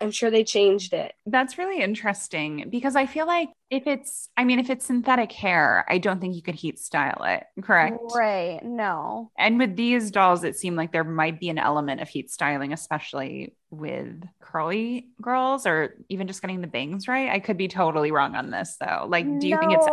I'm 0.00 0.10
sure 0.10 0.30
they 0.30 0.44
changed 0.44 0.92
it. 0.92 1.12
That's 1.26 1.58
really 1.58 1.82
interesting 1.82 2.68
because 2.70 2.96
I 2.96 3.06
feel 3.06 3.26
like 3.26 3.50
if 3.70 3.86
it's, 3.86 4.28
I 4.36 4.44
mean, 4.44 4.58
if 4.58 4.70
it's 4.70 4.86
synthetic 4.86 5.30
hair, 5.30 5.84
I 5.88 5.98
don't 5.98 6.20
think 6.20 6.34
you 6.34 6.42
could 6.42 6.54
heat 6.54 6.78
style 6.78 7.22
it, 7.24 7.44
correct? 7.62 7.98
Right. 8.14 8.60
No. 8.62 9.30
And 9.38 9.58
with 9.58 9.76
these 9.76 10.10
dolls, 10.10 10.42
it 10.44 10.56
seemed 10.56 10.76
like 10.76 10.92
there 10.92 11.04
might 11.04 11.38
be 11.38 11.50
an 11.50 11.58
element 11.58 12.00
of 12.00 12.08
heat 12.08 12.30
styling, 12.30 12.72
especially 12.72 13.54
with 13.70 14.22
curly 14.40 15.08
girls 15.20 15.66
or 15.66 15.96
even 16.08 16.26
just 16.26 16.40
getting 16.40 16.60
the 16.60 16.66
bangs 16.66 17.06
right. 17.06 17.30
I 17.30 17.38
could 17.38 17.56
be 17.56 17.68
totally 17.68 18.10
wrong 18.10 18.34
on 18.34 18.50
this 18.50 18.76
though. 18.80 19.06
Like, 19.08 19.26
do 19.38 19.46
you 19.46 19.54
no, 19.54 19.60
think 19.60 19.72
it's 19.74 19.88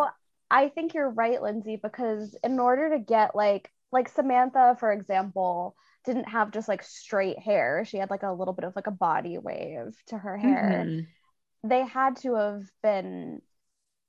I 0.50 0.70
think 0.70 0.94
you're 0.94 1.10
right, 1.10 1.42
Lindsey, 1.42 1.76
because 1.76 2.36
in 2.44 2.60
order 2.60 2.92
to 2.92 3.00
get 3.00 3.36
like 3.36 3.70
like 3.92 4.10
Samantha, 4.10 4.76
for 4.80 4.92
example, 4.92 5.76
didn't 6.08 6.30
have 6.30 6.52
just 6.52 6.68
like 6.68 6.82
straight 6.82 7.38
hair. 7.38 7.84
She 7.86 7.98
had 7.98 8.10
like 8.10 8.24
a 8.24 8.32
little 8.32 8.54
bit 8.54 8.66
of 8.66 8.76
like 8.76 8.88
a 8.88 8.92
body 8.92 9.38
wave 9.38 9.96
to 10.08 10.18
her 10.18 10.38
hair. 10.38 10.86
Mm-hmm. 10.86 11.70
They 11.70 11.86
had 11.86 12.16
to 12.18 12.36
have 12.36 12.64
been 12.82 13.42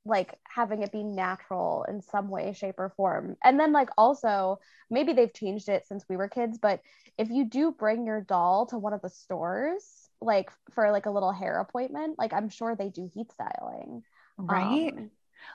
like 0.04 0.38
having 0.44 0.82
it 0.82 0.92
be 0.92 1.02
natural 1.02 1.84
in 1.88 2.00
some 2.00 2.30
way, 2.30 2.52
shape, 2.52 2.76
or 2.78 2.94
form. 2.96 3.37
And 3.44 3.58
then, 3.61 3.72
like, 3.72 3.90
also, 3.98 4.61
maybe 4.88 5.12
they've 5.12 5.34
changed 5.34 5.68
it 5.68 5.87
since 5.87 6.04
we 6.08 6.16
were 6.16 6.28
kids, 6.28 6.56
but 6.56 6.80
if 7.18 7.30
you 7.30 7.44
do 7.44 7.72
bring 7.72 8.06
your 8.06 8.20
doll 8.20 8.66
to 8.66 8.78
one 8.78 8.92
of 8.92 9.02
the 9.02 9.11
stores, 9.11 10.08
like 10.20 10.50
for 10.70 10.90
like 10.92 11.06
a 11.06 11.11
little 11.11 11.32
hair 11.32 11.61
appointment, 11.61 12.16
like 12.16 12.32
I'm 12.32 12.48
sure 12.48 12.74
they 12.74 12.88
do 12.88 13.11
heat 13.12 13.30
styling. 13.32 14.02
Right. 14.37 14.94
Um, 14.96 15.11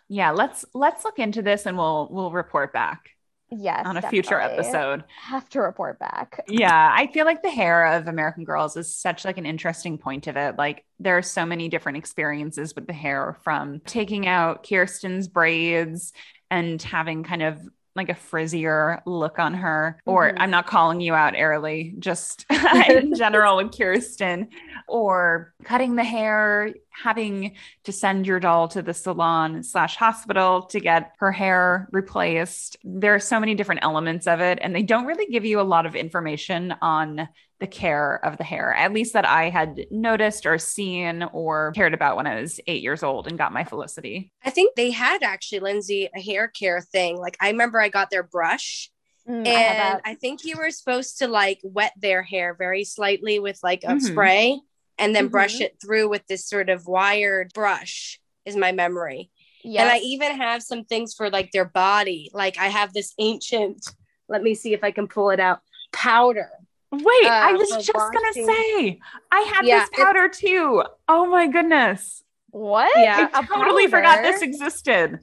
yeah, 0.09 0.31
let's 0.31 0.65
let's 0.73 1.05
look 1.05 1.19
into 1.19 1.41
this 1.41 1.65
and 1.65 1.77
we'll 1.77 2.09
we'll 2.11 2.31
report 2.31 2.73
back. 2.73 3.09
Yes. 3.49 3.85
On 3.85 3.97
a 3.97 4.01
future 4.09 4.39
episode. 4.39 5.03
Have 5.21 5.47
to 5.49 5.61
report 5.61 5.99
back. 5.99 6.43
Yeah. 6.47 6.91
I 6.95 7.07
feel 7.07 7.25
like 7.25 7.43
the 7.43 7.51
hair 7.51 7.93
of 7.93 8.07
American 8.07 8.45
Girls 8.45 8.75
is 8.77 8.95
such 8.95 9.25
like 9.25 9.37
an 9.37 9.45
interesting 9.45 9.97
point 9.97 10.27
of 10.27 10.37
it. 10.37 10.57
Like 10.57 10.85
there 10.99 11.17
are 11.17 11.21
so 11.23 11.45
many 11.45 11.69
different 11.69 11.97
experiences 11.99 12.73
with 12.73 12.87
the 12.87 12.93
hair 12.93 13.37
from 13.43 13.79
taking 13.85 14.27
out 14.27 14.67
Kirsten's 14.67 15.27
braids 15.27 16.13
and 16.49 16.81
having 16.81 17.23
kind 17.23 17.43
of 17.43 17.59
like 17.95 18.09
a 18.09 18.15
frizzier 18.15 19.01
look 19.05 19.39
on 19.39 19.53
her. 19.53 20.01
Or 20.05 20.29
mm-hmm. 20.29 20.41
I'm 20.41 20.51
not 20.51 20.67
calling 20.67 21.01
you 21.01 21.13
out, 21.13 21.35
Airlie, 21.35 21.93
just 21.99 22.45
in 22.89 23.15
general 23.17 23.57
with 23.57 23.77
Kirsten, 23.77 24.49
or 24.87 25.53
cutting 25.63 25.95
the 25.95 26.03
hair, 26.03 26.73
having 26.89 27.55
to 27.83 27.91
send 27.91 28.25
your 28.25 28.39
doll 28.39 28.67
to 28.69 28.81
the 28.81 28.93
salon 28.93 29.63
slash 29.63 29.95
hospital 29.95 30.63
to 30.63 30.79
get 30.79 31.13
her 31.19 31.31
hair 31.31 31.87
replaced. 31.91 32.77
There 32.83 33.15
are 33.15 33.19
so 33.19 33.39
many 33.39 33.55
different 33.55 33.83
elements 33.83 34.27
of 34.27 34.41
it, 34.41 34.59
and 34.61 34.75
they 34.75 34.83
don't 34.83 35.05
really 35.05 35.27
give 35.27 35.45
you 35.45 35.59
a 35.59 35.61
lot 35.61 35.85
of 35.85 35.95
information 35.95 36.73
on 36.81 37.27
the 37.63 37.67
care 37.67 38.19
of 38.25 38.37
the 38.37 38.43
hair, 38.43 38.73
at 38.73 38.91
least 38.91 39.13
that 39.13 39.25
I 39.25 39.49
had 39.49 39.85
noticed 39.89 40.45
or 40.45 40.57
seen 40.57 41.23
or 41.31 41.71
cared 41.71 41.93
about 41.93 42.17
when 42.17 42.27
I 42.27 42.41
was 42.41 42.59
eight 42.67 42.83
years 42.83 43.03
old 43.03 43.25
and 43.25 43.37
got 43.37 43.53
my 43.53 43.63
Felicity. 43.63 44.33
I 44.43 44.49
think 44.49 44.75
they 44.75 44.91
had 44.91 45.23
actually, 45.23 45.61
Lindsey, 45.61 46.09
a 46.13 46.19
hair 46.19 46.49
care 46.49 46.81
thing. 46.81 47.15
Like 47.17 47.37
I 47.39 47.49
remember 47.51 47.79
I 47.79 47.87
got 47.87 48.09
their 48.09 48.21
brush. 48.21 48.91
Mm, 49.29 49.47
and 49.47 50.01
I, 50.03 50.11
I, 50.11 50.15
think 50.15 50.43
you 50.43 50.57
were 50.57 50.71
supposed 50.71 51.19
to 51.19 51.29
like 51.29 51.61
wet 51.63 51.93
their 51.95 52.21
hair 52.21 52.53
very 52.53 52.83
slightly 52.83 53.39
with 53.39 53.57
like 53.63 53.85
a 53.85 53.87
mm-hmm. 53.87 53.99
spray 53.99 54.59
and 54.97 55.15
then 55.15 55.25
mm-hmm. 55.25 55.31
brush 55.31 55.61
it 55.61 55.77
through 55.81 56.09
with 56.09 56.27
this 56.27 56.45
sort 56.45 56.69
of 56.69 56.85
wired 56.85 57.53
brush, 57.53 58.19
is 58.45 58.57
my 58.57 58.73
memory. 58.73 59.31
Yes. 59.63 59.83
And 59.83 59.89
I 59.89 59.99
even 59.99 60.35
have 60.35 60.61
some 60.61 60.83
things 60.83 61.13
for 61.13 61.29
like 61.29 61.53
their 61.53 61.63
body. 61.63 62.29
Like 62.33 62.57
I 62.57 62.67
have 62.67 62.91
this 62.91 63.13
ancient, 63.17 63.87
let 64.27 64.43
me 64.43 64.53
see 64.53 64.73
if 64.73 64.83
I 64.83 64.91
can 64.91 65.07
pull 65.07 65.29
it 65.29 65.39
out, 65.39 65.59
powder 65.93 66.49
Wait, 66.93 67.25
uh, 67.25 67.29
I 67.29 67.53
was 67.53 67.69
just 67.69 67.91
gonna 67.91 68.33
say 68.33 68.99
I 69.31 69.39
had 69.39 69.65
yeah, 69.65 69.79
this 69.79 69.89
powder 69.93 70.29
too. 70.29 70.83
Oh 71.09 71.25
my 71.25 71.47
goodness. 71.47 72.23
What? 72.51 72.91
Yeah, 72.95 73.29
I 73.33 73.43
totally 73.45 73.87
forgot 73.87 74.21
this 74.21 74.43
existed. 74.43 75.19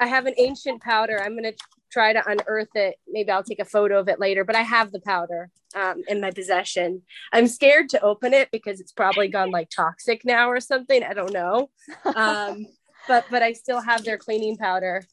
I 0.00 0.06
have 0.06 0.26
an 0.26 0.34
ancient 0.38 0.82
powder. 0.82 1.22
I'm 1.22 1.36
gonna 1.36 1.52
try 1.92 2.12
to 2.12 2.28
unearth 2.28 2.74
it. 2.74 2.96
Maybe 3.06 3.30
I'll 3.30 3.44
take 3.44 3.60
a 3.60 3.64
photo 3.64 4.00
of 4.00 4.08
it 4.08 4.18
later, 4.18 4.44
but 4.44 4.56
I 4.56 4.62
have 4.62 4.90
the 4.90 4.98
powder 4.98 5.50
um, 5.76 6.02
in 6.08 6.20
my 6.20 6.32
possession. 6.32 7.02
I'm 7.32 7.46
scared 7.46 7.90
to 7.90 8.00
open 8.00 8.34
it 8.34 8.48
because 8.50 8.80
it's 8.80 8.90
probably 8.90 9.28
gone 9.28 9.52
like 9.52 9.70
toxic 9.70 10.24
now 10.24 10.50
or 10.50 10.58
something. 10.58 11.04
I 11.04 11.14
don't 11.14 11.32
know. 11.32 11.70
Um, 12.16 12.66
but 13.06 13.26
but 13.30 13.42
I 13.42 13.52
still 13.52 13.80
have 13.80 14.02
their 14.04 14.18
cleaning 14.18 14.56
powder. 14.56 15.04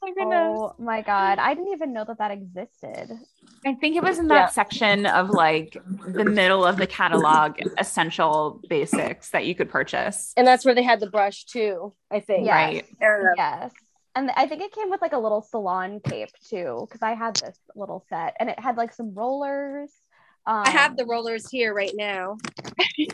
Oh 0.00 0.06
my 0.06 0.14
goodness. 0.14 0.58
Oh 0.58 0.74
my 0.78 1.02
god. 1.02 1.38
I 1.38 1.54
didn't 1.54 1.72
even 1.72 1.92
know 1.92 2.04
that 2.04 2.18
that 2.18 2.30
existed. 2.30 3.18
I 3.66 3.74
think 3.74 3.96
it 3.96 4.02
was 4.02 4.18
in 4.18 4.28
that 4.28 4.34
yeah. 4.34 4.46
section 4.46 5.06
of 5.06 5.30
like 5.30 5.76
the 6.06 6.24
middle 6.24 6.64
of 6.64 6.76
the 6.76 6.86
catalog, 6.86 7.58
essential 7.78 8.60
basics 8.68 9.30
that 9.30 9.46
you 9.46 9.54
could 9.54 9.68
purchase. 9.68 10.32
And 10.36 10.46
that's 10.46 10.64
where 10.64 10.74
they 10.74 10.82
had 10.82 11.00
the 11.00 11.10
brush 11.10 11.44
too, 11.44 11.94
I 12.10 12.20
think. 12.20 12.46
Yes. 12.46 12.82
Right. 13.00 13.34
Yes. 13.36 13.72
And 14.14 14.30
I 14.36 14.46
think 14.46 14.62
it 14.62 14.72
came 14.72 14.90
with 14.90 15.02
like 15.02 15.12
a 15.12 15.18
little 15.18 15.42
salon 15.42 16.00
cape 16.00 16.30
too, 16.48 16.86
because 16.88 17.02
I 17.02 17.14
had 17.14 17.36
this 17.36 17.58
little 17.74 18.04
set 18.08 18.36
and 18.38 18.48
it 18.48 18.58
had 18.58 18.76
like 18.76 18.92
some 18.92 19.14
rollers. 19.14 19.90
Um, 20.46 20.62
I 20.64 20.70
have 20.70 20.96
the 20.96 21.04
rollers 21.04 21.50
here 21.50 21.74
right 21.74 21.92
now. 21.94 22.38
these, 22.96 23.08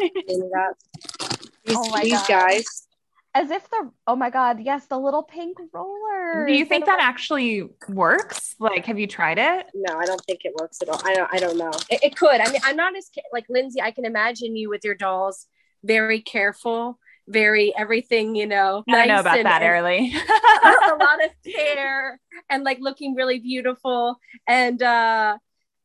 oh 1.70 1.88
my 1.90 2.02
these 2.02 2.22
guys 2.26 2.86
as 3.34 3.50
if 3.50 3.68
the 3.70 3.90
oh 4.06 4.16
my 4.16 4.30
god 4.30 4.60
yes 4.60 4.86
the 4.86 4.98
little 4.98 5.22
pink 5.22 5.58
roller 5.72 6.46
do 6.46 6.54
you 6.54 6.64
think 6.64 6.86
that 6.86 7.00
actually 7.00 7.68
works? 7.88 8.54
Like 8.58 8.86
have 8.86 8.98
you 8.98 9.06
tried 9.06 9.38
it? 9.38 9.66
No 9.74 9.98
i 9.98 10.04
don't 10.04 10.20
think 10.24 10.40
it 10.44 10.52
works 10.58 10.80
at 10.82 10.88
all. 10.88 11.00
I 11.04 11.14
don't 11.14 11.30
i 11.32 11.38
don't 11.38 11.58
know. 11.58 11.72
It, 11.90 12.02
it 12.02 12.16
could. 12.16 12.40
I 12.40 12.50
mean 12.50 12.60
i'm 12.64 12.76
not 12.76 12.96
as 12.96 13.10
like 13.32 13.46
lindsey 13.48 13.80
i 13.80 13.90
can 13.90 14.04
imagine 14.04 14.56
you 14.56 14.68
with 14.68 14.84
your 14.84 14.94
dolls. 14.94 15.46
Very 15.82 16.20
careful 16.20 16.98
very 17.26 17.74
everything 17.74 18.34
you 18.34 18.46
know 18.46 18.84
i 18.86 18.92
nice 18.92 19.08
know 19.08 19.18
about 19.18 19.38
and, 19.38 19.46
that 19.46 19.62
early 19.62 20.14
a 20.64 20.94
lot 20.96 21.24
of 21.24 21.30
care 21.50 22.20
and 22.50 22.64
like 22.64 22.78
looking 22.80 23.14
really 23.14 23.38
beautiful. 23.38 24.18
And 24.46 24.82
uh 24.82 25.38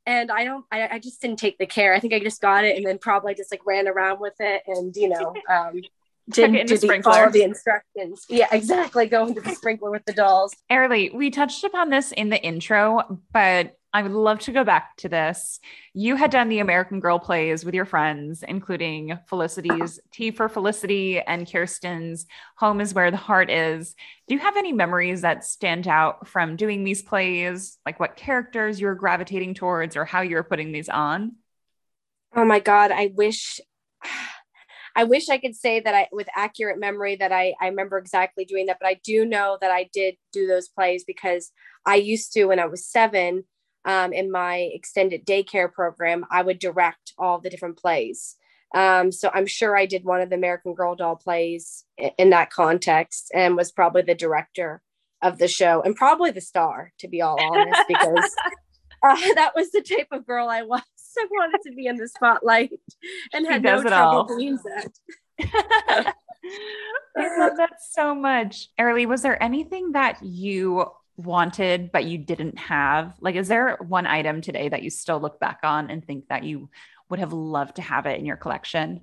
and 0.06 0.32
I 0.32 0.44
don't, 0.44 0.66
I, 0.72 0.96
I 0.96 1.00
just 1.00 1.22
didn't 1.22 1.38
take 1.38 1.60
the 1.60 1.68
care. 1.68 1.94
I 1.94 2.00
think 2.00 2.14
I 2.14 2.20
just 2.20 2.42
got 2.42 2.64
it 2.64 2.76
and 2.76 2.84
then 2.84 2.98
probably 2.98 3.36
just 3.36 3.52
like 3.52 3.64
ran 3.64 3.88
around 3.88 4.20
with 4.20 4.34
it 4.40 4.64
and, 4.66 4.96
you 4.96 5.08
know, 5.08 5.36
um, 5.48 5.82
did 6.30 6.68
the, 6.68 7.02
follow 7.04 7.30
the 7.30 7.44
instructions. 7.44 8.26
Yeah, 8.30 8.48
exactly. 8.52 9.08
Go 9.08 9.28
into 9.28 9.42
the 9.42 9.52
sprinkler 9.52 9.92
with 9.92 10.06
the 10.06 10.14
dolls. 10.14 10.56
Airlie, 10.70 11.10
we 11.14 11.30
touched 11.30 11.64
upon 11.64 11.90
this 11.90 12.12
in 12.12 12.30
the 12.30 12.42
intro, 12.42 13.20
but 13.32 13.76
I 13.92 14.04
would 14.04 14.12
love 14.12 14.40
to 14.42 14.52
go 14.52 14.64
back 14.64 14.98
to 14.98 15.10
this. 15.10 15.60
You 15.94 16.16
had 16.16 16.30
done 16.30 16.50
the 16.50 16.60
American 16.60 17.00
Girl 17.00 17.18
plays 17.18 17.66
with 17.66 17.74
your 17.74 17.86
friends, 17.86 18.44
including 18.48 19.18
Felicity's 19.28 20.00
Tea 20.12 20.30
for 20.30 20.48
Felicity 20.48 21.20
and 21.20 21.52
Kirsten's 21.52 22.28
Home 22.58 22.82
is 22.82 22.94
Where 22.94 23.10
the 23.10 23.18
Heart 23.18 23.50
Is. 23.50 23.96
Do 24.28 24.36
you 24.36 24.42
have 24.42 24.58
any 24.58 24.74
memories 24.74 25.22
that 25.22 25.44
stand 25.44 25.88
out 25.88 26.28
from 26.28 26.56
doing 26.56 26.84
these 26.84 27.02
plays? 27.02 27.80
Like 27.84 28.00
what 28.00 28.16
characters 28.16 28.80
you're 28.80 28.94
gravitating 28.94 29.56
towards 29.56 29.96
or 29.96 30.06
how 30.06 30.22
you're 30.22 30.44
putting 30.44 30.72
these 30.72 30.90
on? 30.90 31.38
Oh 32.36 32.46
my 32.46 32.60
God, 32.60 32.92
I 32.92 33.12
wish 33.16 33.60
I 34.96 35.04
wish 35.04 35.30
I 35.30 35.38
could 35.38 35.56
say 35.56 35.80
that 35.80 35.96
I, 35.96 36.08
with 36.12 36.28
accurate 36.36 36.80
memory, 36.80 37.16
that 37.18 37.32
I, 37.32 37.54
I 37.62 37.68
remember 37.68 37.98
exactly 37.98 38.46
doing 38.46 38.66
that, 38.68 38.78
but 38.80 38.88
I 38.88 39.00
do 39.04 39.26
know 39.26 39.58
that 39.62 39.72
I 39.72 39.90
did 39.94 40.16
do 40.32 40.48
those 40.48 40.68
plays 40.68 41.04
because 41.04 41.52
I 41.86 41.96
used 41.96 42.34
to, 42.34 42.46
when 42.46 42.60
I 42.60 42.66
was 42.66 42.86
seven, 42.86 43.44
um, 43.86 44.14
in 44.14 44.32
my 44.32 44.70
extended 44.74 45.26
daycare 45.26 45.72
program, 45.72 46.26
I 46.32 46.42
would 46.42 46.60
direct 46.60 47.14
all 47.18 47.40
the 47.40 47.50
different 47.50 47.78
plays. 47.78 48.36
Um, 48.76 49.12
so 49.12 49.32
I'm 49.34 49.48
sure 49.48 49.76
I 49.76 49.86
did 49.86 50.04
one 50.04 50.22
of 50.22 50.30
the 50.30 50.36
American 50.36 50.76
Girl 50.76 50.96
doll 50.96 51.16
plays 51.16 51.86
in, 51.98 52.12
in 52.18 52.30
that 52.32 52.52
context 52.52 53.32
and 53.34 53.56
was 53.56 53.72
probably 53.72 54.04
the 54.04 54.16
director 54.16 54.82
of 55.22 55.38
the 55.38 55.48
show 55.48 55.82
and 55.82 55.96
probably 55.96 56.32
the 56.32 56.42
star, 56.42 56.94
to 57.00 57.08
be 57.08 57.22
all 57.22 57.42
honest, 57.42 57.82
because 57.88 58.36
uh, 59.04 59.16
that 59.36 59.54
was 59.56 59.72
the 59.72 59.82
type 59.82 60.08
of 60.12 60.26
girl 60.26 60.48
I 60.48 60.64
was. 60.64 60.82
I 61.20 61.28
wanted 61.32 61.62
to 61.64 61.76
be 61.76 61.88
in 61.88 61.98
the 61.98 62.08
spotlight 62.08 62.72
and 63.34 63.46
had 63.46 63.64
no 63.64 63.82
trouble 63.82 64.24
doing 64.26 64.58
that. 64.58 66.16
I 67.18 67.38
love 67.38 67.58
that 67.58 67.82
so 67.92 68.16
much. 68.16 68.70
Airlie, 68.78 69.06
was 69.06 69.22
there 69.22 69.42
anything 69.42 69.92
that 69.94 70.24
you 70.24 70.86
wanted 71.18 71.92
but 71.92 72.06
you 72.06 72.18
didn't 72.18 72.58
have? 72.58 73.14
Like, 73.20 73.36
is 73.36 73.48
there 73.48 73.78
one 73.88 74.08
item 74.08 74.42
today 74.42 74.70
that 74.70 74.84
you 74.84 74.90
still 74.90 75.20
look 75.20 75.40
back 75.40 75.60
on 75.64 75.90
and 75.90 76.06
think 76.06 76.30
that 76.30 76.44
you 76.44 76.70
would 77.10 77.20
have 77.20 77.34
loved 77.34 77.76
to 77.76 77.82
have 77.82 78.06
it 78.06 78.20
in 78.20 78.26
your 78.26 78.38
collection? 78.38 79.02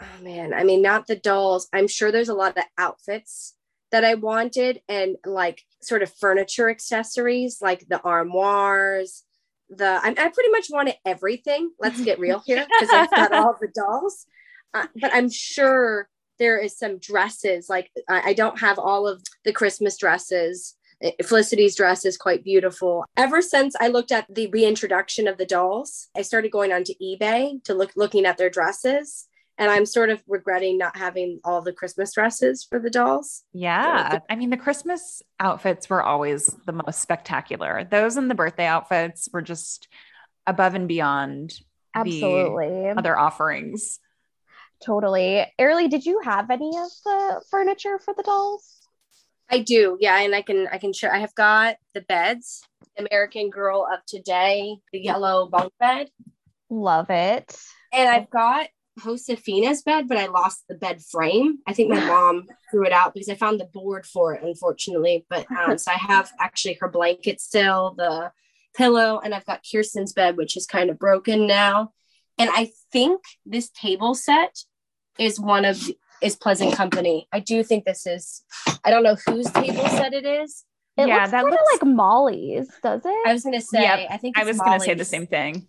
Oh 0.00 0.22
man, 0.22 0.52
I 0.52 0.64
mean, 0.64 0.82
not 0.82 1.06
the 1.06 1.16
dolls. 1.16 1.68
I'm 1.72 1.86
sure 1.86 2.10
there's 2.10 2.28
a 2.28 2.34
lot 2.34 2.56
of 2.56 2.64
outfits 2.76 3.54
that 3.92 4.04
I 4.04 4.14
wanted 4.14 4.80
and 4.88 5.16
like 5.24 5.62
sort 5.80 6.02
of 6.02 6.12
furniture 6.12 6.68
accessories, 6.68 7.58
like 7.62 7.86
the 7.88 8.02
armoires, 8.02 9.23
the 9.70 10.00
I, 10.02 10.08
I 10.08 10.28
pretty 10.28 10.50
much 10.50 10.68
wanted 10.70 10.96
everything. 11.04 11.70
Let's 11.80 12.00
get 12.02 12.18
real 12.18 12.40
here 12.46 12.66
because 12.68 12.92
I've 12.92 13.10
got 13.10 13.32
all 13.32 13.56
the 13.60 13.68
dolls. 13.74 14.26
Uh, 14.72 14.86
but 15.00 15.14
I'm 15.14 15.30
sure 15.30 16.08
there 16.38 16.58
is 16.58 16.76
some 16.76 16.98
dresses. 16.98 17.68
Like 17.68 17.90
I, 18.08 18.30
I 18.30 18.32
don't 18.34 18.58
have 18.60 18.78
all 18.78 19.06
of 19.06 19.22
the 19.44 19.52
Christmas 19.52 19.96
dresses. 19.96 20.76
Eh, 21.00 21.12
Felicity's 21.22 21.76
dress 21.76 22.04
is 22.04 22.16
quite 22.16 22.42
beautiful. 22.42 23.04
Ever 23.16 23.40
since 23.40 23.74
I 23.80 23.88
looked 23.88 24.12
at 24.12 24.26
the 24.28 24.48
reintroduction 24.48 25.28
of 25.28 25.38
the 25.38 25.46
dolls, 25.46 26.08
I 26.16 26.22
started 26.22 26.50
going 26.50 26.72
onto 26.72 26.94
eBay 27.00 27.62
to 27.64 27.74
look 27.74 27.92
looking 27.96 28.26
at 28.26 28.36
their 28.36 28.50
dresses 28.50 29.28
And 29.56 29.70
I'm 29.70 29.86
sort 29.86 30.10
of 30.10 30.20
regretting 30.26 30.78
not 30.78 30.96
having 30.96 31.38
all 31.44 31.62
the 31.62 31.72
Christmas 31.72 32.12
dresses 32.14 32.64
for 32.68 32.80
the 32.80 32.90
dolls. 32.90 33.44
Yeah. 33.52 34.18
I 34.28 34.34
mean, 34.34 34.50
the 34.50 34.56
Christmas 34.56 35.22
outfits 35.38 35.88
were 35.88 36.02
always 36.02 36.46
the 36.66 36.72
most 36.72 37.00
spectacular. 37.00 37.86
Those 37.88 38.16
and 38.16 38.28
the 38.28 38.34
birthday 38.34 38.66
outfits 38.66 39.28
were 39.32 39.42
just 39.42 39.86
above 40.46 40.74
and 40.74 40.88
beyond 40.88 41.54
Absolutely. 41.94 42.90
other 42.90 43.16
offerings. 43.16 44.00
Totally. 44.84 45.46
Airlie, 45.58 45.88
did 45.88 46.04
you 46.04 46.20
have 46.24 46.50
any 46.50 46.68
of 46.76 46.90
the 47.04 47.42
furniture 47.50 47.98
for 47.98 48.12
the 48.14 48.22
dolls? 48.24 48.80
I 49.50 49.60
do, 49.60 49.96
yeah, 50.00 50.20
and 50.20 50.34
I 50.34 50.40
can 50.42 50.66
I 50.72 50.78
can 50.78 50.92
show. 50.94 51.08
I 51.08 51.18
have 51.18 51.34
got 51.34 51.76
the 51.92 52.00
beds, 52.00 52.62
American 52.98 53.50
Girl 53.50 53.86
of 53.92 54.00
today, 54.06 54.76
the 54.92 54.98
yellow 54.98 55.46
bunk 55.48 55.72
bed, 55.78 56.08
Love 56.70 57.10
it. 57.10 57.54
and 57.92 58.08
I've 58.08 58.30
got 58.30 58.68
Josefina's 59.02 59.82
bed, 59.82 60.08
but 60.08 60.18
I 60.18 60.26
lost 60.26 60.64
the 60.68 60.74
bed 60.74 61.02
frame. 61.02 61.58
I 61.66 61.72
think 61.72 61.90
my 61.90 62.04
mom 62.06 62.46
threw 62.70 62.84
it 62.84 62.92
out 62.92 63.14
because 63.14 63.28
I 63.28 63.34
found 63.34 63.60
the 63.60 63.64
board 63.66 64.06
for 64.06 64.34
it, 64.34 64.42
unfortunately. 64.42 65.26
But 65.28 65.46
um, 65.68 65.78
so 65.78 65.90
I 65.92 65.96
have 65.96 66.30
actually 66.40 66.78
her 66.80 66.88
blanket 66.88 67.40
still, 67.40 67.94
the 67.96 68.32
pillow, 68.76 69.20
and 69.22 69.34
I've 69.34 69.46
got 69.46 69.64
Kirsten's 69.70 70.12
bed, 70.12 70.36
which 70.36 70.56
is 70.56 70.66
kind 70.66 70.90
of 70.90 70.98
broken 70.98 71.46
now. 71.46 71.92
And 72.38 72.50
I 72.52 72.72
think 72.92 73.22
this 73.46 73.70
table 73.70 74.14
set 74.14 74.58
is 75.18 75.38
one 75.38 75.64
of 75.64 75.80
is 76.22 76.36
Pleasant 76.36 76.74
Company. 76.74 77.28
I 77.32 77.40
do 77.40 77.62
think 77.62 77.84
this 77.84 78.06
is. 78.06 78.42
I 78.84 78.90
don't 78.90 79.02
know 79.02 79.16
whose 79.26 79.50
table 79.50 79.86
set 79.88 80.12
it 80.14 80.24
is. 80.24 80.64
It 80.96 81.08
Yeah, 81.08 81.18
looks 81.18 81.30
that 81.32 81.42
kind 81.42 81.54
of 81.54 81.60
looks- 81.60 81.82
like 81.82 81.94
Molly's, 81.94 82.68
does 82.82 83.02
it? 83.04 83.26
I 83.26 83.32
was 83.32 83.42
gonna 83.44 83.60
say. 83.60 83.82
Yep, 83.82 84.08
I 84.10 84.16
think 84.16 84.38
I 84.38 84.42
it's 84.42 84.48
was 84.48 84.58
going 84.60 84.78
to 84.78 84.84
say 84.84 84.94
the 84.94 85.04
same 85.04 85.26
thing. 85.26 85.66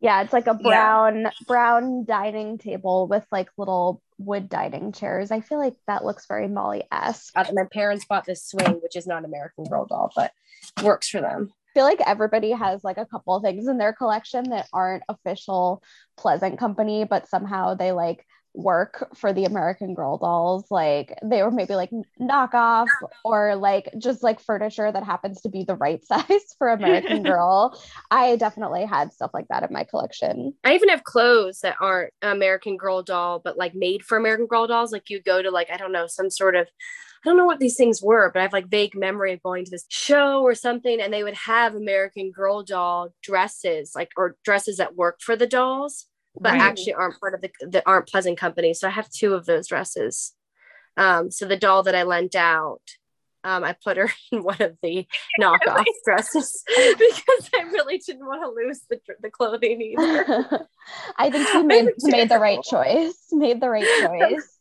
Yeah, 0.00 0.22
it's 0.22 0.32
like 0.32 0.46
a 0.46 0.56
Yeah. 0.60 0.62
brown 0.62 1.30
brown 1.46 2.04
dining 2.04 2.58
table 2.58 3.06
with 3.08 3.24
like 3.32 3.48
little 3.56 4.00
wood 4.18 4.48
dining 4.48 4.92
chairs. 4.92 5.30
I 5.30 5.40
feel 5.40 5.58
like 5.58 5.74
that 5.86 6.04
looks 6.04 6.26
very 6.26 6.48
Molly-esque. 6.48 7.32
Uh, 7.36 7.44
my 7.52 7.64
parents 7.72 8.04
bought 8.04 8.24
this 8.24 8.44
swing, 8.44 8.80
which 8.82 8.96
is 8.96 9.06
not 9.06 9.24
American 9.24 9.64
Girl 9.64 9.86
doll, 9.86 10.10
but 10.16 10.32
works 10.82 11.08
for 11.08 11.20
them. 11.20 11.52
I 11.52 11.78
feel 11.78 11.84
like 11.84 12.00
everybody 12.04 12.50
has 12.50 12.82
like 12.82 12.98
a 12.98 13.06
couple 13.06 13.36
of 13.36 13.42
things 13.42 13.68
in 13.68 13.78
their 13.78 13.92
collection 13.92 14.50
that 14.50 14.68
aren't 14.72 15.04
official 15.08 15.82
Pleasant 16.16 16.58
Company, 16.58 17.04
but 17.04 17.28
somehow 17.28 17.74
they 17.74 17.92
like 17.92 18.24
work 18.58 19.08
for 19.16 19.32
the 19.32 19.44
American 19.44 19.94
Girl 19.94 20.18
dolls. 20.18 20.64
Like 20.70 21.16
they 21.22 21.42
were 21.42 21.50
maybe 21.50 21.76
like 21.76 21.90
knockoff 22.20 22.88
or 23.24 23.54
like 23.54 23.88
just 23.98 24.22
like 24.22 24.40
furniture 24.40 24.90
that 24.90 25.04
happens 25.04 25.40
to 25.42 25.48
be 25.48 25.62
the 25.62 25.76
right 25.76 26.04
size 26.04 26.54
for 26.58 26.68
American 26.68 27.22
Girl. 27.22 27.80
I 28.10 28.36
definitely 28.36 28.84
had 28.84 29.12
stuff 29.12 29.30
like 29.32 29.46
that 29.48 29.62
in 29.62 29.72
my 29.72 29.84
collection. 29.84 30.54
I 30.64 30.74
even 30.74 30.88
have 30.88 31.04
clothes 31.04 31.60
that 31.60 31.76
aren't 31.80 32.12
American 32.20 32.76
Girl 32.76 33.02
doll, 33.02 33.40
but 33.42 33.56
like 33.56 33.74
made 33.74 34.04
for 34.04 34.18
American 34.18 34.46
Girl 34.46 34.66
dolls. 34.66 34.92
Like 34.92 35.08
you 35.08 35.22
go 35.22 35.40
to 35.40 35.50
like 35.50 35.70
I 35.70 35.76
don't 35.76 35.92
know 35.92 36.08
some 36.08 36.28
sort 36.28 36.56
of 36.56 36.66
I 37.24 37.28
don't 37.28 37.36
know 37.36 37.46
what 37.46 37.58
these 37.58 37.76
things 37.76 38.02
were, 38.02 38.30
but 38.32 38.40
I 38.40 38.42
have 38.42 38.52
like 38.52 38.68
vague 38.68 38.94
memory 38.94 39.32
of 39.32 39.42
going 39.42 39.64
to 39.64 39.70
this 39.70 39.86
show 39.88 40.42
or 40.42 40.54
something, 40.54 41.00
and 41.00 41.12
they 41.12 41.24
would 41.24 41.34
have 41.34 41.74
American 41.74 42.30
Girl 42.30 42.62
doll 42.62 43.12
dresses, 43.22 43.92
like 43.94 44.10
or 44.16 44.36
dresses 44.44 44.76
that 44.76 44.96
work 44.96 45.18
for 45.20 45.36
the 45.36 45.46
dolls, 45.46 46.06
but 46.40 46.52
Right. 46.52 46.60
actually 46.60 46.94
aren't 46.94 47.18
part 47.20 47.34
of 47.34 47.40
the 47.40 47.50
that 47.68 47.82
aren't 47.86 48.08
Pleasant 48.08 48.38
Company. 48.38 48.74
So 48.74 48.86
I 48.88 48.90
have 48.90 49.10
two 49.10 49.34
of 49.34 49.46
those 49.46 49.68
dresses. 49.68 50.34
Um, 50.96 51.30
so 51.30 51.46
the 51.46 51.56
doll 51.56 51.84
that 51.84 51.94
I 51.94 52.02
lent 52.02 52.34
out, 52.34 52.82
um, 53.44 53.62
I 53.62 53.72
put 53.84 53.96
her 53.96 54.10
in 54.32 54.42
one 54.42 54.60
of 54.60 54.76
the 54.82 55.06
knockoff 55.40 55.84
dresses 56.04 56.64
because 56.76 57.50
I 57.58 57.62
really 57.72 57.98
didn't 57.98 58.26
want 58.26 58.42
to 58.42 58.48
lose 58.50 58.80
the 58.90 59.00
the 59.20 59.30
clothing 59.30 59.80
either. 59.80 60.66
I 61.16 61.30
think 61.30 61.48
you 61.54 61.64
made 61.64 61.88
made 62.02 62.28
the 62.28 62.38
right 62.38 62.62
choice. 62.62 63.16
Made 63.32 63.60
the 63.60 63.68
right 63.70 63.86
choice. 64.00 64.54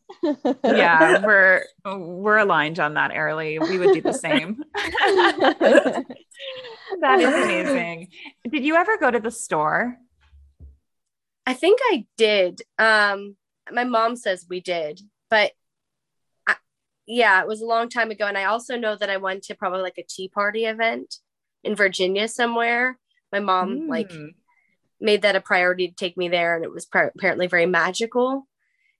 yeah, 0.63 1.25
we're 1.25 1.63
we're 1.85 2.37
aligned 2.37 2.79
on 2.79 2.93
that, 2.93 3.11
Airlie. 3.11 3.59
We 3.59 3.77
would 3.77 3.93
do 3.93 4.01
the 4.01 4.13
same. 4.13 4.63
that 7.01 7.19
is 7.19 7.27
amazing. 7.33 8.09
Did 8.49 8.63
you 8.63 8.75
ever 8.75 8.97
go 8.97 9.11
to 9.11 9.19
the 9.19 9.31
store? 9.31 9.97
I 11.47 11.53
think 11.53 11.79
I 11.81 12.05
did. 12.17 12.61
Um, 12.77 13.37
my 13.71 13.85
mom 13.85 14.17
says 14.17 14.45
we 14.49 14.59
did, 14.59 14.99
but 15.29 15.53
I, 16.45 16.55
yeah, 17.07 17.41
it 17.41 17.47
was 17.47 17.61
a 17.61 17.65
long 17.65 17.87
time 17.87 18.11
ago. 18.11 18.27
And 18.27 18.37
I 18.37 18.43
also 18.43 18.75
know 18.77 18.97
that 18.97 19.09
I 19.09 19.15
went 19.15 19.43
to 19.43 19.55
probably 19.55 19.81
like 19.81 19.97
a 19.97 20.03
tea 20.03 20.27
party 20.27 20.65
event 20.65 21.15
in 21.63 21.73
Virginia 21.73 22.27
somewhere. 22.27 22.99
My 23.31 23.39
mom 23.39 23.87
like 23.87 24.09
Mm. 24.09 24.35
made 24.99 25.21
that 25.21 25.37
a 25.37 25.41
priority 25.41 25.87
to 25.87 25.95
take 25.95 26.17
me 26.17 26.27
there, 26.27 26.55
and 26.57 26.65
it 26.65 26.71
was 26.71 26.85
par- 26.85 27.13
apparently 27.15 27.47
very 27.47 27.65
magical. 27.65 28.45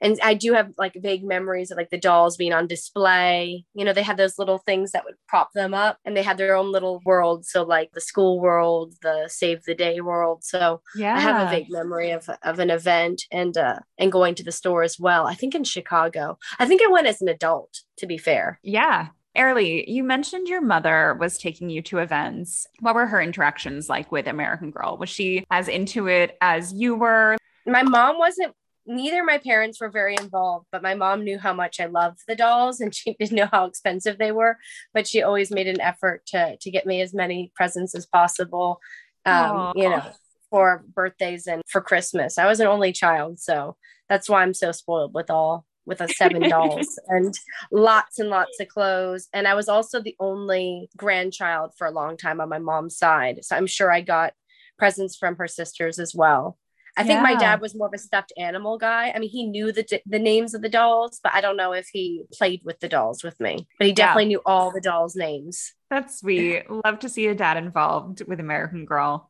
And 0.01 0.19
I 0.23 0.33
do 0.33 0.53
have 0.53 0.71
like 0.77 0.93
vague 0.95 1.23
memories 1.23 1.71
of 1.71 1.77
like 1.77 1.89
the 1.89 1.97
dolls 1.97 2.37
being 2.37 2.53
on 2.53 2.67
display. 2.67 3.65
You 3.73 3.85
know, 3.85 3.93
they 3.93 4.03
had 4.03 4.17
those 4.17 4.37
little 4.37 4.59
things 4.59 4.91
that 4.91 5.05
would 5.05 5.15
prop 5.27 5.49
them 5.53 5.73
up, 5.73 5.97
and 6.05 6.15
they 6.15 6.23
had 6.23 6.37
their 6.37 6.55
own 6.55 6.71
little 6.71 7.01
world. 7.05 7.45
So 7.45 7.63
like 7.63 7.91
the 7.93 8.01
school 8.01 8.39
world, 8.39 8.93
the 9.01 9.27
save 9.27 9.63
the 9.63 9.75
day 9.75 10.01
world. 10.01 10.43
So 10.43 10.81
yeah. 10.95 11.15
I 11.15 11.19
have 11.19 11.47
a 11.47 11.49
vague 11.49 11.69
memory 11.69 12.11
of, 12.11 12.29
of 12.43 12.59
an 12.59 12.69
event 12.69 13.23
and 13.31 13.57
uh 13.57 13.79
and 13.97 14.11
going 14.11 14.35
to 14.35 14.43
the 14.43 14.51
store 14.51 14.83
as 14.83 14.99
well. 14.99 15.25
I 15.25 15.35
think 15.35 15.55
in 15.55 15.63
Chicago. 15.63 16.37
I 16.59 16.65
think 16.65 16.81
I 16.81 16.91
went 16.91 17.07
as 17.07 17.21
an 17.21 17.27
adult, 17.27 17.81
to 17.97 18.05
be 18.05 18.17
fair. 18.17 18.59
Yeah. 18.63 19.07
Airlie, 19.35 19.87
you 19.89 20.03
mentioned 20.03 20.47
your 20.47 20.61
mother 20.61 21.15
was 21.19 21.37
taking 21.37 21.69
you 21.69 21.83
to 21.83 21.99
events. 21.99 22.65
What 22.79 22.95
were 22.95 23.05
her 23.05 23.21
interactions 23.21 23.87
like 23.87 24.11
with 24.11 24.27
American 24.27 24.71
Girl? 24.71 24.97
Was 24.97 25.09
she 25.09 25.45
as 25.51 25.67
into 25.67 26.07
it 26.07 26.35
as 26.41 26.73
you 26.73 26.95
were? 26.95 27.37
My 27.67 27.83
mom 27.83 28.17
wasn't 28.17 28.55
neither 28.87 29.23
my 29.23 29.37
parents 29.37 29.79
were 29.79 29.89
very 29.89 30.15
involved, 30.15 30.67
but 30.71 30.81
my 30.81 30.95
mom 30.95 31.23
knew 31.23 31.37
how 31.37 31.53
much 31.53 31.79
I 31.79 31.85
loved 31.85 32.19
the 32.27 32.35
dolls 32.35 32.79
and 32.79 32.93
she 32.95 33.15
didn't 33.19 33.35
know 33.35 33.49
how 33.51 33.65
expensive 33.65 34.17
they 34.17 34.31
were, 34.31 34.57
but 34.93 35.07
she 35.07 35.21
always 35.21 35.51
made 35.51 35.67
an 35.67 35.81
effort 35.81 36.25
to 36.27 36.57
to 36.57 36.71
get 36.71 36.85
me 36.85 37.01
as 37.01 37.13
many 37.13 37.51
presents 37.55 37.95
as 37.95 38.05
possible. 38.05 38.79
Um, 39.25 39.73
you 39.75 39.89
know, 39.89 40.01
for 40.49 40.85
birthdays 40.95 41.47
and 41.47 41.61
for 41.67 41.81
Christmas. 41.81 42.37
I 42.37 42.45
was 42.45 42.61
an 42.61 42.67
only 42.67 42.93
child, 42.93 43.39
so 43.39 43.75
that's 44.07 44.29
why 44.29 44.41
I'm 44.41 44.53
so 44.53 44.71
spoiled 44.71 45.13
with 45.13 45.29
all 45.29 45.65
with 45.85 46.01
a 46.01 46.07
seven 46.09 46.41
dolls 46.49 46.99
and 47.07 47.37
lots 47.71 48.19
and 48.19 48.29
lots 48.29 48.59
of 48.59 48.67
clothes. 48.67 49.27
And 49.33 49.47
I 49.47 49.55
was 49.55 49.69
also 49.69 50.01
the 50.01 50.15
only 50.19 50.89
grandchild 50.95 51.71
for 51.77 51.87
a 51.87 51.91
long 51.91 52.17
time 52.17 52.39
on 52.39 52.49
my 52.49 52.59
mom's 52.59 52.97
side. 52.97 53.43
So 53.43 53.55
I'm 53.55 53.67
sure 53.67 53.91
I 53.91 54.01
got 54.01 54.33
presents 54.77 55.15
from 55.17 55.37
her 55.37 55.47
sisters 55.47 55.97
as 55.97 56.13
well. 56.13 56.57
I 56.97 57.03
think 57.03 57.21
my 57.21 57.35
dad 57.35 57.61
was 57.61 57.75
more 57.75 57.87
of 57.87 57.93
a 57.93 57.97
stuffed 57.97 58.33
animal 58.37 58.77
guy. 58.77 59.11
I 59.15 59.19
mean, 59.19 59.29
he 59.29 59.45
knew 59.45 59.71
the 59.71 60.01
the 60.05 60.19
names 60.19 60.53
of 60.53 60.61
the 60.61 60.69
dolls, 60.69 61.19
but 61.23 61.33
I 61.33 61.41
don't 61.41 61.57
know 61.57 61.71
if 61.73 61.87
he 61.91 62.23
played 62.33 62.61
with 62.65 62.79
the 62.79 62.89
dolls 62.89 63.23
with 63.23 63.39
me. 63.39 63.67
But 63.77 63.85
he 63.85 63.91
Yeah. 63.91 63.95
definitely 63.95 64.25
knew 64.25 64.41
all 64.45 64.71
the 64.71 64.81
dolls' 64.81 65.15
names. 65.15 65.73
That's 65.89 66.19
sweet. 66.19 66.69
Love 66.69 66.99
to 66.99 67.09
see 67.09 67.27
a 67.27 67.35
dad 67.35 67.57
involved 67.57 68.23
with 68.27 68.39
American 68.39 68.85
Girl. 68.85 69.29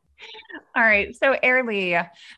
All 0.74 0.82
right. 0.82 1.14
So, 1.14 1.36
Airlie, 1.42 1.96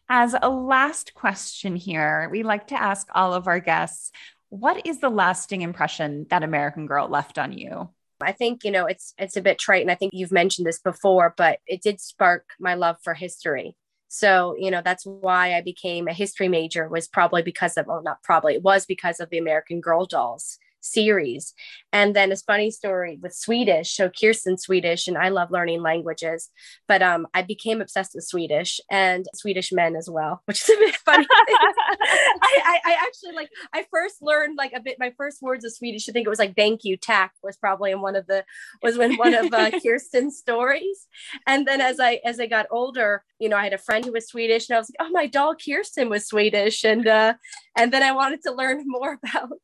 as 0.09 0.35
a 0.41 0.51
last 0.51 1.15
question 1.15 1.77
here, 1.77 2.29
we 2.31 2.43
like 2.43 2.67
to 2.69 2.81
ask 2.81 3.09
all 3.15 3.33
of 3.33 3.47
our 3.47 3.61
guests 3.61 4.11
what 4.51 4.85
is 4.85 4.99
the 4.99 5.09
lasting 5.09 5.63
impression 5.63 6.27
that 6.29 6.43
American 6.43 6.87
Girl 6.87 7.09
left 7.09 7.39
on 7.39 7.53
you? 7.57 7.89
I 8.21 8.33
think 8.33 8.65
you 8.65 8.71
know 8.71 8.87
it's 8.87 9.15
it's 9.17 9.37
a 9.37 9.41
bit 9.41 9.59
trite, 9.59 9.83
and 9.83 9.91
I 9.91 9.95
think 9.95 10.13
you've 10.13 10.33
mentioned 10.33 10.67
this 10.67 10.81
before, 10.81 11.33
but 11.37 11.61
it 11.67 11.83
did 11.83 12.01
spark 12.01 12.45
my 12.59 12.75
love 12.75 12.97
for 13.03 13.15
history. 13.15 13.77
So 14.13 14.57
you 14.59 14.73
know 14.73 14.83
that's 14.85 15.07
why 15.07 15.55
I 15.55 15.61
became 15.61 16.09
a 16.09 16.13
history 16.13 16.49
major 16.49 16.89
was 16.89 17.07
probably 17.07 17.43
because 17.43 17.77
of 17.77 17.87
well 17.87 18.03
not 18.03 18.23
probably 18.25 18.55
it 18.55 18.63
was 18.63 18.85
because 18.85 19.21
of 19.21 19.31
the 19.31 19.39
American 19.39 19.81
Girl 19.81 20.05
dolls 20.05 20.59
series. 20.81 21.55
And 21.93 22.15
then 22.15 22.33
a 22.33 22.37
funny 22.37 22.71
story 22.71 23.19
with 23.21 23.35
Swedish. 23.35 23.95
So 23.95 24.11
Kirsten 24.11 24.57
Swedish, 24.59 25.09
and 25.09 25.19
I 25.19 25.29
love 25.29 25.51
learning 25.51 25.83
languages, 25.83 26.49
but 26.89 27.03
um 27.03 27.27
I 27.35 27.43
became 27.43 27.81
obsessed 27.81 28.13
with 28.15 28.25
Swedish 28.25 28.81
and 28.91 29.27
Swedish 29.35 29.73
men 29.73 29.97
as 29.97 30.09
well, 30.11 30.43
which 30.47 30.63
is 30.63 30.77
a 30.77 30.79
bit 30.79 30.97
funny. 30.97 31.27
I, 31.31 32.61
I, 32.65 32.81
I 32.87 32.97
actually 33.07 33.35
like 33.35 33.51
I 33.73 33.85
first 33.91 34.17
learned 34.23 34.57
like 34.57 34.73
a 34.73 34.81
bit 34.81 34.97
my 34.99 35.13
first 35.17 35.43
words 35.43 35.65
of 35.65 35.73
Swedish. 35.73 36.09
I 36.09 36.13
think 36.13 36.27
it 36.27 36.31
was 36.31 36.39
like 36.39 36.57
thank 36.57 36.85
you, 36.85 36.97
tack 36.97 37.33
was 37.43 37.57
probably 37.57 37.91
in 37.91 38.01
one 38.01 38.17
of 38.17 38.27
the 38.27 38.45
was 38.83 38.97
when 38.97 39.17
one 39.17 39.35
of 39.35 39.53
uh, 39.53 39.71
Kirsten's 39.83 40.39
stories. 40.39 41.07
And 41.47 41.67
then 41.67 41.81
as 41.81 42.01
I 42.01 42.21
as 42.25 42.41
I 42.41 42.47
got 42.47 42.67
older, 42.71 43.25
you 43.39 43.49
know, 43.49 43.57
I 43.57 43.65
had 43.65 43.73
a 43.73 43.79
friend 43.79 44.05
who 44.05 44.13
was 44.13 44.29
Swedish, 44.29 44.69
and 44.69 44.77
I 44.77 44.79
was 44.79 44.91
like, 44.91 45.09
oh, 45.09 45.13
my 45.13 45.27
doll 45.27 45.55
Kirsten 45.55 46.09
was 46.09 46.27
Swedish, 46.27 46.85
and 46.85 47.07
uh, 47.07 47.35
and 47.77 47.93
then 47.93 48.03
I 48.03 48.13
wanted 48.13 48.43
to 48.43 48.53
learn 48.53 48.85
more 48.87 49.19
about 49.25 49.59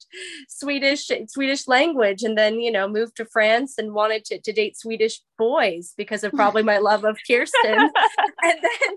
Swedish 0.48 1.06
Swedish 1.29 1.69
language, 1.69 2.23
and 2.23 2.37
then 2.37 2.61
you 2.61 2.71
know 2.71 2.88
moved 2.88 3.16
to 3.16 3.25
France 3.25 3.79
and 3.79 3.92
wanted 3.92 4.25
to, 4.27 4.40
to 4.40 4.53
date 4.53 4.79
Swedish 4.79 5.21
boys 5.38 5.95
because 5.97 6.25
of 6.25 6.33
probably 6.33 6.62
my 6.62 6.79
love 6.79 7.05
of 7.05 7.19
Kirsten, 7.27 7.51
and 8.42 8.59
then 8.62 8.97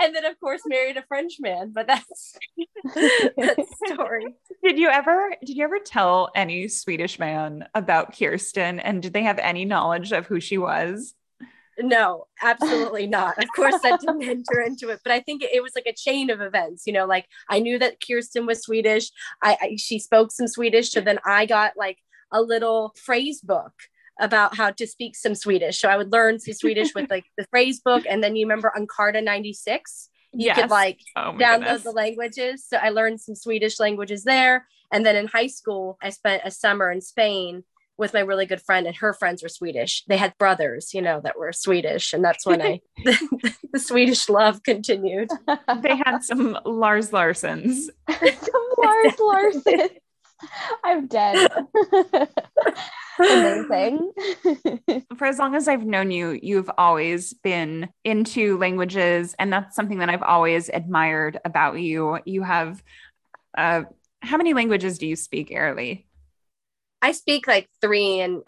and 0.00 0.14
then 0.14 0.24
of 0.24 0.38
course 0.40 0.62
married 0.66 0.96
a 0.96 1.02
French 1.02 1.34
man. 1.40 1.72
But 1.74 1.86
that's 1.86 2.38
that's 3.36 3.68
story. 3.86 4.34
Did 4.62 4.78
you 4.78 4.88
ever 4.88 5.34
did 5.44 5.56
you 5.56 5.64
ever 5.64 5.78
tell 5.78 6.30
any 6.34 6.68
Swedish 6.68 7.18
man 7.18 7.66
about 7.74 8.16
Kirsten 8.18 8.80
and 8.80 9.02
did 9.02 9.12
they 9.12 9.22
have 9.22 9.38
any 9.38 9.64
knowledge 9.64 10.12
of 10.12 10.26
who 10.26 10.40
she 10.40 10.58
was? 10.58 11.14
No, 11.82 12.26
absolutely 12.42 13.06
not. 13.06 13.38
Of 13.38 13.48
course, 13.54 13.80
that 13.82 14.00
didn't 14.06 14.22
enter 14.22 14.60
into 14.60 14.88
it, 14.90 15.00
but 15.04 15.12
I 15.12 15.20
think 15.20 15.42
it, 15.42 15.50
it, 15.52 15.62
was 15.62 15.72
like 15.74 15.86
a 15.86 15.92
chain 15.92 16.30
of 16.30 16.40
events. 16.40 16.84
You 16.86 16.92
know, 16.92 17.06
like 17.06 17.26
I 17.48 17.60
knew 17.60 17.78
that 17.78 17.96
Kirsten 18.06 18.46
was 18.46 18.62
Swedish. 18.62 19.10
I, 19.42 19.56
I 19.60 19.76
she 19.76 19.98
spoke 19.98 20.32
some 20.32 20.48
Swedish, 20.48 20.90
so 20.90 21.00
then 21.00 21.18
I 21.24 21.46
got 21.46 21.72
like 21.76 21.98
a 22.32 22.40
little 22.40 22.94
phrase 22.96 23.40
book 23.40 23.72
about 24.20 24.56
how 24.56 24.70
to 24.70 24.86
speak 24.86 25.16
some 25.16 25.34
Swedish. 25.34 25.80
So 25.80 25.88
I 25.88 25.96
would 25.96 26.12
learn 26.12 26.38
some 26.38 26.54
Swedish 26.54 26.94
with 26.94 27.10
like 27.10 27.24
the 27.36 27.46
phrase 27.50 27.80
book, 27.80 28.04
and 28.08 28.22
then 28.22 28.36
you 28.36 28.46
remember 28.46 28.72
ninety 29.22 29.52
six. 29.52 30.08
You 30.32 30.46
yes. 30.46 30.60
could 30.60 30.70
like 30.70 31.00
oh 31.16 31.32
download 31.38 31.58
goodness. 31.58 31.82
the 31.82 31.90
languages. 31.90 32.64
So 32.68 32.76
I 32.76 32.90
learned 32.90 33.20
some 33.20 33.34
Swedish 33.34 33.80
languages 33.80 34.24
there, 34.24 34.66
and 34.92 35.04
then 35.04 35.16
in 35.16 35.26
high 35.26 35.48
school, 35.48 35.98
I 36.02 36.10
spent 36.10 36.42
a 36.44 36.50
summer 36.50 36.90
in 36.90 37.00
Spain 37.00 37.64
with 38.00 38.14
my 38.14 38.20
really 38.20 38.46
good 38.46 38.62
friend 38.62 38.86
and 38.86 38.96
her 38.96 39.12
friends 39.12 39.42
were 39.42 39.48
Swedish. 39.48 40.04
They 40.06 40.16
had 40.16 40.36
brothers, 40.38 40.94
you 40.94 41.02
know, 41.02 41.20
that 41.22 41.38
were 41.38 41.52
Swedish. 41.52 42.14
And 42.14 42.24
that's 42.24 42.46
when 42.46 42.62
I, 42.62 42.80
the, 43.04 43.54
the, 43.72 43.78
Swedish 43.78 44.28
love 44.28 44.62
continued. 44.62 45.28
they 45.82 45.96
had 45.96 46.24
some 46.24 46.58
Lars 46.64 47.10
Larsens. 47.10 47.90
some 48.08 48.68
Lars 48.78 49.14
Larsens. 49.20 49.90
I'm 50.82 51.06
dead. 51.06 51.50
Amazing. 53.18 54.10
For 55.18 55.26
as 55.26 55.38
long 55.38 55.54
as 55.54 55.68
I've 55.68 55.84
known 55.84 56.10
you, 56.10 56.40
you've 56.42 56.70
always 56.78 57.34
been 57.34 57.90
into 58.02 58.56
languages. 58.56 59.34
And 59.38 59.52
that's 59.52 59.76
something 59.76 59.98
that 59.98 60.08
I've 60.08 60.22
always 60.22 60.70
admired 60.70 61.38
about 61.44 61.78
you. 61.78 62.18
You 62.24 62.42
have, 62.42 62.82
uh, 63.58 63.82
how 64.22 64.38
many 64.38 64.54
languages 64.54 64.96
do 64.96 65.06
you 65.06 65.16
speak, 65.16 65.50
Airlie? 65.50 66.06
I 67.02 67.12
speak 67.12 67.46
like 67.46 67.68
three 67.80 68.20
and 68.20 68.42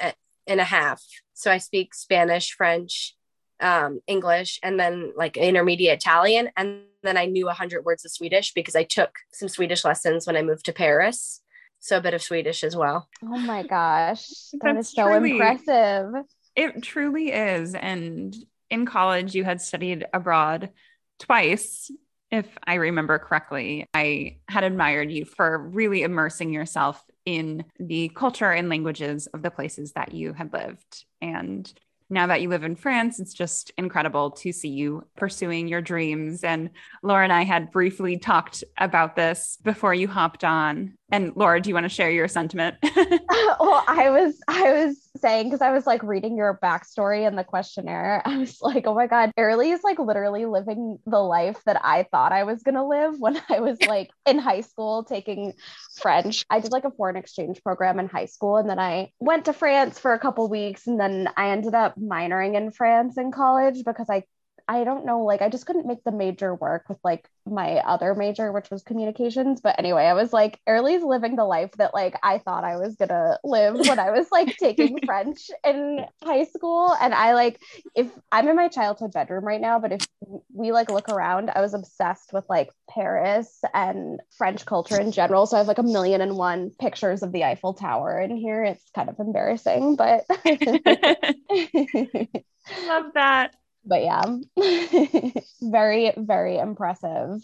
and 0.47 0.61
a 0.61 0.65
half. 0.65 1.03
So 1.35 1.51
I 1.51 1.59
speak 1.59 1.95
Spanish, 1.95 2.55
French, 2.55 3.17
um, 3.61 4.01
English, 4.07 4.59
and 4.63 4.79
then 4.79 5.13
like 5.17 5.37
intermediate 5.37 5.99
Italian. 5.99 6.51
And 6.57 6.83
then 7.03 7.17
I 7.17 7.27
knew 7.27 7.49
a 7.49 7.55
hundred 7.55 7.85
words 7.85 8.05
of 8.05 8.11
Swedish 8.11 8.53
because 8.53 8.77
I 8.77 8.85
took 8.85 9.19
some 9.33 9.49
Swedish 9.49 9.85
lessons 9.85 10.27
when 10.27 10.37
I 10.37 10.43
moved 10.43 10.67
to 10.67 10.73
Paris. 10.73 11.41
So 11.81 11.97
a 11.97 12.01
bit 12.01 12.15
of 12.15 12.23
Swedish 12.23 12.63
as 12.63 12.77
well. 12.77 13.09
Oh 13.23 13.39
my 13.39 13.65
gosh. 13.65 14.29
That 14.61 14.75
That's 14.75 14.89
is 14.89 14.95
so 14.95 15.07
truly, 15.07 15.33
impressive. 15.33 16.13
It 16.55 16.83
truly 16.83 17.33
is. 17.33 17.75
And 17.75 18.35
in 18.71 18.87
college, 18.87 19.35
you 19.35 19.43
had 19.43 19.61
studied 19.61 20.07
abroad 20.13 20.71
twice 21.19 21.91
if 22.33 22.47
I 22.67 22.75
remember 22.77 23.19
correctly, 23.19 23.87
I 23.93 24.39
had 24.49 24.65
admired 24.65 25.13
you 25.13 25.27
for 25.27 25.59
really 25.59 26.03
immersing 26.03 26.51
yourself 26.51 27.05
in 27.25 27.65
the 27.79 28.11
culture 28.15 28.51
and 28.51 28.69
languages 28.69 29.27
of 29.29 29.43
the 29.43 29.51
places 29.51 29.93
that 29.93 30.13
you 30.13 30.33
had 30.33 30.53
lived. 30.53 31.05
And 31.21 31.73
now 32.13 32.27
that 32.27 32.43
you 32.43 32.49
live 32.51 32.63
in 32.63 32.77
France, 32.77 33.19
it's 33.19 33.33
just 33.33 33.73
incredible 33.79 34.33
to 34.33 34.53
see 34.53 34.69
you 34.69 35.07
pursuing 35.17 35.67
your 35.67 35.81
dreams. 35.81 36.45
And 36.45 36.71
Laura 37.03 37.25
and 37.25 37.33
I 37.33 37.43
had 37.43 37.71
briefly 37.71 38.19
talked 38.19 38.63
about 38.77 39.17
this 39.17 39.59
before 39.63 39.95
you 39.95 40.09
hopped 40.09 40.45
on. 40.45 40.95
And 41.11 41.33
Laura, 41.37 41.61
do 41.61 41.71
you 41.71 41.75
want 41.75 41.85
to 41.85 41.89
share 41.89 42.11
your 42.11 42.29
sentiment? 42.29 42.77
well, 42.95 43.85
I 43.89 44.11
was 44.11 44.39
I 44.47 44.73
was 44.73 44.97
saying 45.23 45.47
because 45.47 45.63
I 45.63 45.71
was 45.71 45.87
like 45.87 46.03
reading 46.03 46.37
your 46.37 46.59
backstory 46.63 47.27
in 47.27 47.37
the 47.37 47.45
questionnaire. 47.45 48.21
I 48.27 48.37
was 48.37 48.61
like, 48.61 48.87
oh 48.87 48.95
my 48.95 49.07
god, 49.07 49.33
Airlie 49.37 49.71
is 49.71 49.83
like 49.83 49.99
literally 49.99 50.45
living 50.45 50.99
the 51.07 51.21
life 51.21 51.63
that 51.65 51.81
I 51.83 52.07
thought 52.11 52.33
I 52.33 52.45
was 52.45 52.63
gonna 52.63 52.87
live 52.87 53.15
when 53.19 53.41
I 53.49 53.61
was 53.61 53.81
like 53.83 54.11
in 54.27 54.39
high 54.39 54.61
school 54.61 55.05
taking 55.05 55.55
French. 56.01 56.45
I 56.51 56.61
did 56.61 56.73
like 56.73 56.85
a 56.85 56.91
foreign 56.91 57.17
exchange 57.17 57.63
program 57.63 57.99
in 57.99 58.09
high 58.09 58.27
school, 58.27 58.59
and 58.59 58.69
then 58.69 58.79
I 58.79 59.13
went 59.21 59.47
to 59.47 59.55
France 59.55 59.99
for 59.99 60.13
a 60.13 60.19
couple 60.19 60.49
weeks, 60.49 60.87
and 60.87 61.01
then 61.01 61.29
I 61.37 61.51
ended 61.51 61.75
up 61.75 61.99
minoring 61.99 62.57
in 62.57 62.71
France 62.71 63.17
in 63.17 63.33
college 63.33 63.85
because 63.85 64.11
I 64.11 64.25
I 64.69 64.85
don't 64.85 65.05
know, 65.05 65.23
like 65.23 65.43
I 65.43 65.49
just 65.49 65.67
couldn't 65.67 65.87
make 65.87 66.05
the 66.05 66.13
major 66.13 66.55
work 66.55 66.89
with 66.89 66.99
like 67.03 67.29
my 67.47 67.79
other 67.79 68.15
major, 68.15 68.53
which 68.53 68.71
was 68.71 68.83
communications. 68.83 69.61
But 69.61 69.79
anyway, 69.79 70.05
I 70.05 70.15
was 70.15 70.33
like, 70.33 70.61
Airlie's 70.67 71.03
living 71.03 71.37
the 71.37 71.45
life 71.45 71.73
that 71.79 71.95
like 71.95 72.17
I 72.23 72.39
thought 72.39 72.65
I 72.65 72.77
was 72.77 72.97
gonna 72.97 73.39
live 73.45 73.77
when 73.77 73.99
I 73.99 74.11
was 74.11 74.27
like 74.31 74.57
taking 74.57 74.99
French 75.07 75.51
in 75.65 76.05
high 76.23 76.45
school. 76.45 76.95
And 77.01 77.15
I 77.15 77.35
like 77.35 77.61
if 77.95 78.11
I'm 78.31 78.49
in 78.49 78.57
my 78.57 78.69
childhood 78.69 79.13
bedroom 79.13 79.45
right 79.45 79.61
now, 79.61 79.79
but 79.79 79.93
if 79.93 80.07
we 80.53 80.73
like 80.73 80.91
look 80.91 81.09
around, 81.09 81.51
I 81.51 81.61
was 81.61 81.75
obsessed 81.75 82.33
with 82.33 82.45
like 82.49 82.71
Paris 82.89 83.61
and 83.75 84.21
French 84.37 84.65
culture 84.67 85.01
in 85.01 85.13
general. 85.13 85.47
So 85.47 85.57
I 85.57 85.61
have 85.61 85.69
like 85.69 85.79
a 85.79 85.83
million 85.83 86.21
and 86.21 86.37
one 86.37 86.71
pictures 86.81 87.23
of 87.23 87.33
the 87.33 87.45
Eiffel 87.45 87.75
Tower 87.75 88.21
in 88.21 88.37
here. 88.37 88.65
It's 88.65 88.91
kind 88.95 89.09
of 89.09 89.19
embarrassing, 89.19 89.97
but 89.97 90.25
love 92.87 93.13
that 93.15 93.55
but 93.85 94.03
yeah, 94.03 94.25
very, 95.63 96.13
very 96.17 96.59
impressive. 96.59 97.43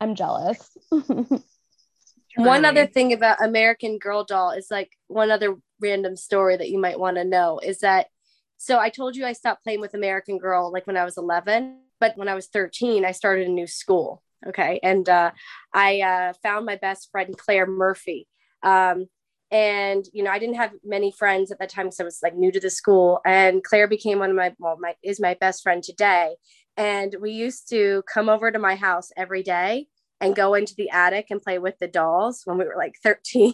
I'm 0.00 0.14
jealous. 0.14 0.76
one 2.36 2.64
other 2.64 2.86
thing 2.86 3.12
about 3.12 3.42
American 3.42 3.98
Girl 3.98 4.24
doll 4.24 4.50
is 4.50 4.68
like 4.70 4.90
one 5.06 5.30
other 5.30 5.56
random 5.80 6.16
story 6.16 6.56
that 6.56 6.70
you 6.70 6.78
might 6.78 6.98
want 6.98 7.16
to 7.16 7.24
know 7.24 7.60
is 7.62 7.78
that 7.80 8.06
so 8.58 8.78
I 8.78 8.88
told 8.88 9.16
you 9.16 9.26
I 9.26 9.32
stopped 9.32 9.62
playing 9.62 9.80
with 9.80 9.94
American 9.94 10.38
Girl 10.38 10.72
like 10.72 10.86
when 10.86 10.96
I 10.96 11.04
was 11.04 11.18
11, 11.18 11.78
but 12.00 12.16
when 12.16 12.28
I 12.28 12.34
was 12.34 12.46
13, 12.46 13.04
I 13.04 13.12
started 13.12 13.46
a 13.46 13.50
new 13.50 13.66
school. 13.66 14.22
Okay. 14.46 14.80
And 14.82 15.08
uh, 15.08 15.32
I 15.72 16.00
uh, 16.00 16.32
found 16.42 16.66
my 16.66 16.76
best 16.76 17.10
friend, 17.10 17.36
Claire 17.36 17.66
Murphy. 17.66 18.26
Um, 18.62 19.06
and 19.50 20.06
you 20.12 20.22
know 20.22 20.30
i 20.30 20.38
didn't 20.38 20.56
have 20.56 20.72
many 20.84 21.12
friends 21.12 21.52
at 21.52 21.58
that 21.58 21.68
time 21.68 21.86
because 21.86 22.00
i 22.00 22.04
was 22.04 22.18
like 22.22 22.34
new 22.34 22.50
to 22.52 22.60
the 22.60 22.70
school. 22.70 23.20
And 23.24 23.62
claire 23.62 23.88
became 23.88 24.18
one 24.18 24.30
of 24.30 24.36
my 24.36 24.54
well 24.58 24.76
my 24.80 24.94
is 25.02 25.20
my 25.20 25.34
best 25.34 25.62
friend 25.62 25.82
today. 25.82 26.36
And 26.76 27.16
we 27.20 27.30
used 27.30 27.68
to 27.70 28.02
come 28.12 28.28
over 28.28 28.50
to 28.50 28.58
my 28.58 28.74
house 28.74 29.10
every 29.16 29.42
day 29.42 29.86
and 30.20 30.36
go 30.36 30.54
into 30.54 30.74
the 30.76 30.90
attic 30.90 31.26
and 31.30 31.42
play 31.42 31.58
with 31.58 31.78
the 31.78 31.88
dolls 31.88 32.42
when 32.44 32.58
we 32.58 32.64
were 32.64 32.76
like 32.76 32.96
13 33.02 33.52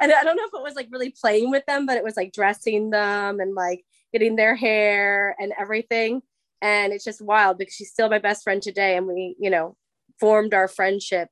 and 0.00 0.12
i 0.12 0.22
don't 0.24 0.36
know 0.36 0.44
if 0.44 0.54
it 0.54 0.62
was 0.62 0.74
like 0.74 0.88
really 0.90 1.14
playing 1.20 1.50
with 1.50 1.64
them 1.66 1.86
but 1.86 1.96
it 1.96 2.04
was 2.04 2.16
like 2.16 2.32
dressing 2.32 2.90
them 2.90 3.40
and 3.40 3.54
like 3.54 3.84
getting 4.12 4.36
their 4.36 4.54
hair 4.54 5.34
and 5.38 5.52
everything. 5.58 6.22
And 6.60 6.92
it's 6.92 7.04
just 7.04 7.20
wild 7.20 7.58
because 7.58 7.74
she's 7.74 7.90
still 7.90 8.08
my 8.08 8.18
best 8.18 8.44
friend 8.44 8.62
today. 8.62 8.96
And 8.96 9.06
we 9.06 9.36
you 9.38 9.50
know 9.50 9.76
formed 10.20 10.54
our 10.54 10.68
friendship 10.68 11.30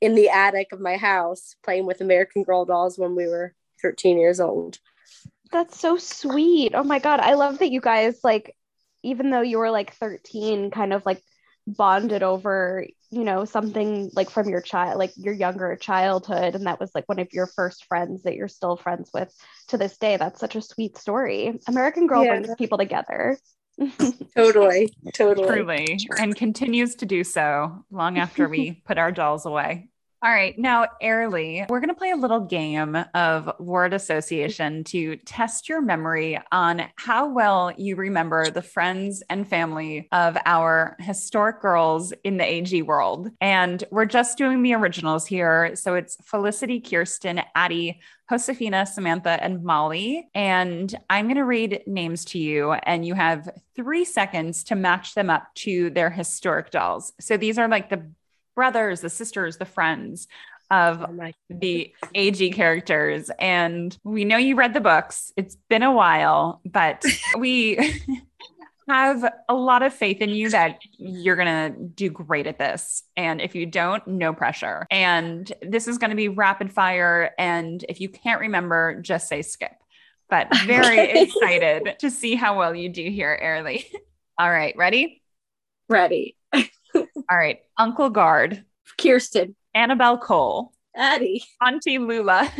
in 0.00 0.14
the 0.14 0.28
attic 0.28 0.72
of 0.72 0.80
my 0.80 0.96
house 0.96 1.54
playing 1.64 1.86
with 1.86 2.00
American 2.00 2.42
Girl 2.42 2.64
dolls 2.64 2.98
when 2.98 3.14
we 3.14 3.26
were 3.26 3.54
13 3.82 4.18
years 4.18 4.40
old. 4.40 4.78
That's 5.50 5.78
so 5.78 5.96
sweet. 5.96 6.72
Oh 6.74 6.84
my 6.84 6.98
God. 6.98 7.20
I 7.20 7.34
love 7.34 7.58
that 7.58 7.70
you 7.70 7.80
guys, 7.80 8.20
like, 8.22 8.54
even 9.02 9.30
though 9.30 9.40
you 9.40 9.58
were 9.58 9.70
like 9.70 9.94
13, 9.94 10.70
kind 10.70 10.92
of 10.92 11.06
like 11.06 11.22
bonded 11.66 12.22
over, 12.22 12.86
you 13.10 13.24
know, 13.24 13.44
something 13.44 14.10
like 14.14 14.30
from 14.30 14.48
your 14.48 14.60
child, 14.60 14.98
like 14.98 15.12
your 15.16 15.34
younger 15.34 15.76
childhood. 15.76 16.54
And 16.54 16.66
that 16.66 16.80
was 16.80 16.90
like 16.94 17.08
one 17.08 17.18
of 17.18 17.32
your 17.32 17.46
first 17.46 17.84
friends 17.86 18.22
that 18.22 18.34
you're 18.34 18.48
still 18.48 18.76
friends 18.76 19.10
with 19.14 19.34
to 19.68 19.78
this 19.78 19.96
day. 19.96 20.16
That's 20.16 20.40
such 20.40 20.56
a 20.56 20.62
sweet 20.62 20.98
story. 20.98 21.58
American 21.66 22.06
Girl 22.06 22.24
yeah. 22.24 22.38
brings 22.38 22.54
people 22.56 22.78
together. 22.78 23.38
totally, 24.36 24.92
totally. 25.14 25.46
Truly. 25.46 25.98
And 26.18 26.34
continues 26.34 26.94
to 26.96 27.06
do 27.06 27.24
so 27.24 27.84
long 27.90 28.18
after 28.18 28.48
we 28.48 28.72
put 28.84 28.98
our 28.98 29.12
dolls 29.12 29.46
away. 29.46 29.88
All 30.20 30.32
right. 30.32 30.58
Now, 30.58 30.88
Airlie, 31.00 31.64
we're 31.68 31.78
going 31.78 31.90
to 31.90 31.94
play 31.94 32.10
a 32.10 32.16
little 32.16 32.40
game 32.40 32.96
of 33.14 33.52
word 33.60 33.94
association 33.94 34.82
to 34.84 35.14
test 35.18 35.68
your 35.68 35.80
memory 35.80 36.40
on 36.50 36.82
how 36.96 37.28
well 37.28 37.72
you 37.78 37.94
remember 37.94 38.50
the 38.50 38.60
friends 38.60 39.22
and 39.30 39.46
family 39.46 40.08
of 40.10 40.36
our 40.44 40.96
historic 40.98 41.60
girls 41.60 42.12
in 42.24 42.36
the 42.36 42.44
AG 42.44 42.82
world. 42.82 43.30
And 43.40 43.84
we're 43.92 44.06
just 44.06 44.36
doing 44.36 44.64
the 44.64 44.74
originals 44.74 45.24
here. 45.24 45.76
So 45.76 45.94
it's 45.94 46.16
Felicity, 46.24 46.80
Kirsten, 46.80 47.40
Addie, 47.54 48.00
Josefina, 48.28 48.86
Samantha, 48.86 49.42
and 49.42 49.62
Molly. 49.62 50.28
And 50.34 50.92
I'm 51.08 51.26
going 51.26 51.36
to 51.36 51.44
read 51.44 51.82
names 51.86 52.24
to 52.26 52.38
you, 52.38 52.72
and 52.72 53.06
you 53.06 53.14
have 53.14 53.48
three 53.74 54.04
seconds 54.04 54.64
to 54.64 54.74
match 54.74 55.14
them 55.14 55.30
up 55.30 55.46
to 55.54 55.90
their 55.90 56.10
historic 56.10 56.70
dolls. 56.70 57.12
So 57.20 57.36
these 57.36 57.56
are 57.56 57.68
like 57.68 57.88
the 57.88 58.10
brothers, 58.58 59.00
the 59.00 59.08
sisters, 59.08 59.56
the 59.56 59.64
friends 59.64 60.26
of 60.68 61.00
oh 61.00 61.30
the 61.48 61.94
AG 62.16 62.50
characters. 62.50 63.30
And 63.38 63.96
we 64.02 64.24
know 64.24 64.36
you 64.36 64.56
read 64.56 64.74
the 64.74 64.80
books. 64.80 65.32
It's 65.36 65.56
been 65.68 65.84
a 65.84 65.92
while, 65.92 66.60
but 66.64 67.04
we 67.38 68.02
have 68.88 69.24
a 69.48 69.54
lot 69.54 69.84
of 69.84 69.94
faith 69.94 70.20
in 70.20 70.30
you 70.30 70.50
that 70.50 70.80
you're 70.96 71.36
going 71.36 71.72
to 71.72 71.80
do 71.80 72.10
great 72.10 72.48
at 72.48 72.58
this. 72.58 73.04
And 73.16 73.40
if 73.40 73.54
you 73.54 73.64
don't, 73.64 74.04
no 74.08 74.32
pressure. 74.32 74.88
And 74.90 75.50
this 75.62 75.86
is 75.86 75.96
going 75.96 76.10
to 76.10 76.16
be 76.16 76.26
rapid 76.26 76.72
fire. 76.72 77.30
And 77.38 77.84
if 77.88 78.00
you 78.00 78.08
can't 78.08 78.40
remember, 78.40 79.00
just 79.00 79.28
say 79.28 79.42
skip. 79.42 79.70
But 80.28 80.48
very 80.66 81.22
excited 81.22 81.94
to 82.00 82.10
see 82.10 82.34
how 82.34 82.58
well 82.58 82.74
you 82.74 82.88
do 82.88 83.08
here, 83.08 83.38
Airlie. 83.40 83.86
All 84.36 84.50
right, 84.50 84.74
ready? 84.76 85.22
Ready. 85.88 86.37
All 87.30 87.36
right. 87.36 87.60
Uncle 87.76 88.10
Gard. 88.10 88.64
Kirsten. 88.98 89.54
Annabelle 89.74 90.18
Cole. 90.18 90.72
Addie. 90.96 91.44
Auntie 91.62 91.98
Lula. 91.98 92.50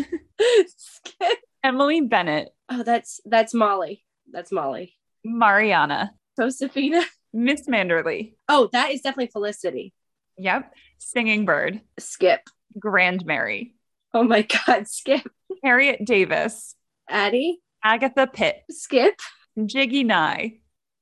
Emily 1.65 2.01
Bennett. 2.03 2.51
Oh, 2.69 2.83
that's 2.83 3.21
that's 3.25 3.55
Molly. 3.55 4.05
That's 4.31 4.53
Molly. 4.53 4.95
Mariana. 5.25 6.13
Josefina. 6.39 7.03
Miss 7.33 7.67
Manderly. 7.67 8.35
Oh, 8.49 8.69
that 8.73 8.91
is 8.93 9.01
definitely 9.01 9.29
Felicity. 9.33 9.93
Yep. 10.39 10.73
Singing 10.99 11.45
Bird. 11.45 11.81
Skip. 11.99 12.49
Grand 12.79 13.25
Mary. 13.27 13.75
Oh 14.15 14.23
my 14.23 14.43
God. 14.43 14.87
Skip. 14.89 15.29
Harriet 15.63 16.05
Davis. 16.05 16.75
Addie. 17.09 17.61
Agatha 17.83 18.27
Pitt. 18.27 18.63
Skip. 18.71 19.19
Jiggy 19.65 20.05
Nye. 20.05 20.59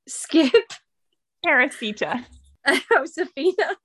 Skip. 0.07 0.73
Teresita. 1.45 2.25
Josefina. 2.91 3.77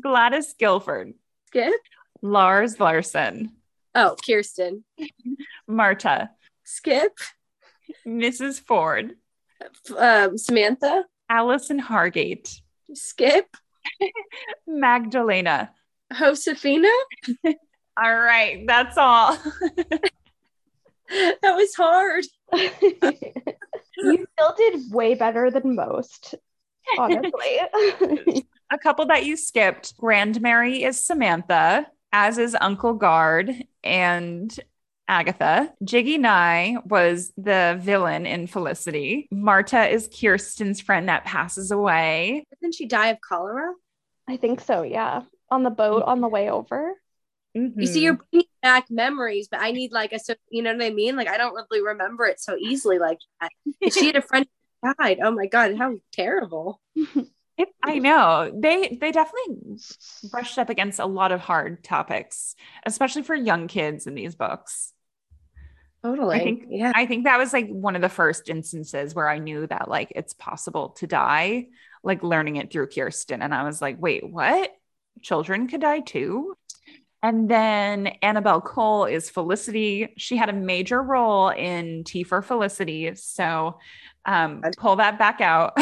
Gladys 0.00 0.54
Guilford. 0.58 1.14
Skip. 1.46 1.72
Lars 2.22 2.78
Larson. 2.78 3.52
Oh, 3.94 4.16
Kirsten. 4.24 4.84
Marta. 5.66 6.30
Skip. 6.64 7.18
Mrs. 8.06 8.60
Ford. 8.60 9.14
Um, 9.96 10.38
Samantha. 10.38 11.04
Allison 11.28 11.80
Hargate. 11.80 12.60
Skip. 12.94 13.46
Magdalena. 14.66 15.72
Josefina. 16.12 16.88
All 18.02 18.16
right, 18.16 18.64
that's 18.66 18.96
all. 18.96 19.36
that 21.08 21.54
was 21.54 21.74
hard. 21.74 22.24
you 22.52 24.26
still 24.32 24.54
did 24.56 24.92
way 24.92 25.14
better 25.14 25.50
than 25.50 25.74
most, 25.74 26.34
honestly. 26.98 28.46
A 28.72 28.78
couple 28.78 29.06
that 29.06 29.24
you 29.24 29.36
skipped. 29.36 29.96
Grand 29.96 30.40
Mary 30.40 30.84
is 30.84 31.04
Samantha, 31.04 31.86
as 32.12 32.38
is 32.38 32.56
Uncle 32.60 32.94
Gard 32.94 33.52
and 33.82 34.56
Agatha. 35.08 35.72
Jiggy 35.82 36.18
Nye 36.18 36.76
was 36.84 37.32
the 37.36 37.78
villain 37.80 38.26
in 38.26 38.46
Felicity. 38.46 39.26
Marta 39.32 39.88
is 39.88 40.08
Kirsten's 40.08 40.80
friend 40.80 41.08
that 41.08 41.24
passes 41.24 41.72
away. 41.72 42.44
Didn't 42.62 42.76
she 42.76 42.86
die 42.86 43.08
of 43.08 43.18
cholera? 43.20 43.72
I 44.28 44.36
think 44.36 44.60
so, 44.60 44.82
yeah. 44.82 45.22
On 45.50 45.64
the 45.64 45.70
boat 45.70 46.04
on 46.04 46.20
the 46.20 46.28
way 46.28 46.48
over. 46.48 46.94
You 47.52 47.86
see, 47.86 48.04
you're 48.04 48.20
bringing 48.30 48.46
back 48.62 48.86
memories, 48.88 49.48
but 49.50 49.60
I 49.60 49.72
need 49.72 49.90
like 49.90 50.12
a, 50.12 50.20
so 50.20 50.34
you 50.50 50.62
know 50.62 50.72
what 50.72 50.84
I 50.84 50.90
mean? 50.90 51.16
Like 51.16 51.28
I 51.28 51.36
don't 51.36 51.54
really 51.54 51.84
remember 51.84 52.26
it 52.26 52.40
so 52.40 52.56
easily. 52.56 53.00
Like 53.00 53.18
that. 53.40 53.50
If 53.80 53.94
she 53.94 54.06
had 54.06 54.14
a 54.14 54.22
friend 54.22 54.46
died. 54.82 55.18
Oh 55.22 55.30
my 55.30 55.46
god, 55.46 55.76
how 55.76 55.96
terrible! 56.12 56.80
It, 57.60 57.68
I 57.84 57.98
know 57.98 58.50
they 58.54 58.96
they 58.98 59.12
definitely 59.12 59.76
brushed 60.30 60.56
up 60.56 60.70
against 60.70 60.98
a 60.98 61.04
lot 61.04 61.30
of 61.30 61.40
hard 61.40 61.84
topics, 61.84 62.54
especially 62.86 63.20
for 63.22 63.34
young 63.34 63.68
kids 63.68 64.06
in 64.06 64.14
these 64.14 64.34
books. 64.34 64.94
Totally. 66.02 66.36
I 66.36 66.38
think 66.38 66.64
yeah. 66.70 66.92
I 66.94 67.04
think 67.04 67.24
that 67.24 67.38
was 67.38 67.52
like 67.52 67.68
one 67.68 67.96
of 67.96 68.02
the 68.02 68.08
first 68.08 68.48
instances 68.48 69.14
where 69.14 69.28
I 69.28 69.38
knew 69.38 69.66
that 69.66 69.90
like 69.90 70.10
it's 70.16 70.32
possible 70.32 70.90
to 71.00 71.06
die, 71.06 71.66
like 72.02 72.22
learning 72.22 72.56
it 72.56 72.72
through 72.72 72.88
Kirsten. 72.88 73.42
And 73.42 73.54
I 73.54 73.64
was 73.64 73.82
like, 73.82 74.00
wait, 74.00 74.26
what? 74.26 74.70
Children 75.20 75.68
could 75.68 75.82
die 75.82 76.00
too? 76.00 76.56
And 77.22 77.50
then 77.50 78.06
Annabelle 78.22 78.62
Cole 78.62 79.04
is 79.04 79.28
Felicity. 79.28 80.14
She 80.16 80.38
had 80.38 80.48
a 80.48 80.54
major 80.54 81.02
role 81.02 81.50
in 81.50 82.04
Tea 82.04 82.22
for 82.22 82.40
Felicity. 82.40 83.14
So 83.16 83.78
um, 84.24 84.62
pull 84.78 84.96
that 84.96 85.18
back 85.18 85.40
out. 85.40 85.72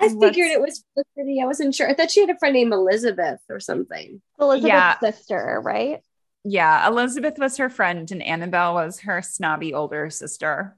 I 0.00 0.08
figured 0.08 0.50
it 0.50 0.60
was 0.60 0.84
Felicity. 0.94 1.40
I 1.42 1.46
wasn't 1.46 1.74
sure. 1.74 1.88
I 1.88 1.94
thought 1.94 2.10
she 2.10 2.20
had 2.20 2.30
a 2.30 2.38
friend 2.38 2.54
named 2.54 2.72
Elizabeth 2.72 3.40
or 3.48 3.60
something. 3.60 4.20
Elizabeth's 4.40 4.68
Yeah. 4.68 4.98
sister, 4.98 5.60
right? 5.64 6.00
yeah, 6.46 6.86
Elizabeth 6.86 7.38
was 7.38 7.56
her 7.56 7.70
friend, 7.70 8.10
and 8.10 8.22
Annabelle 8.22 8.74
was 8.74 9.00
her 9.00 9.22
snobby 9.22 9.72
older 9.72 10.10
sister. 10.10 10.76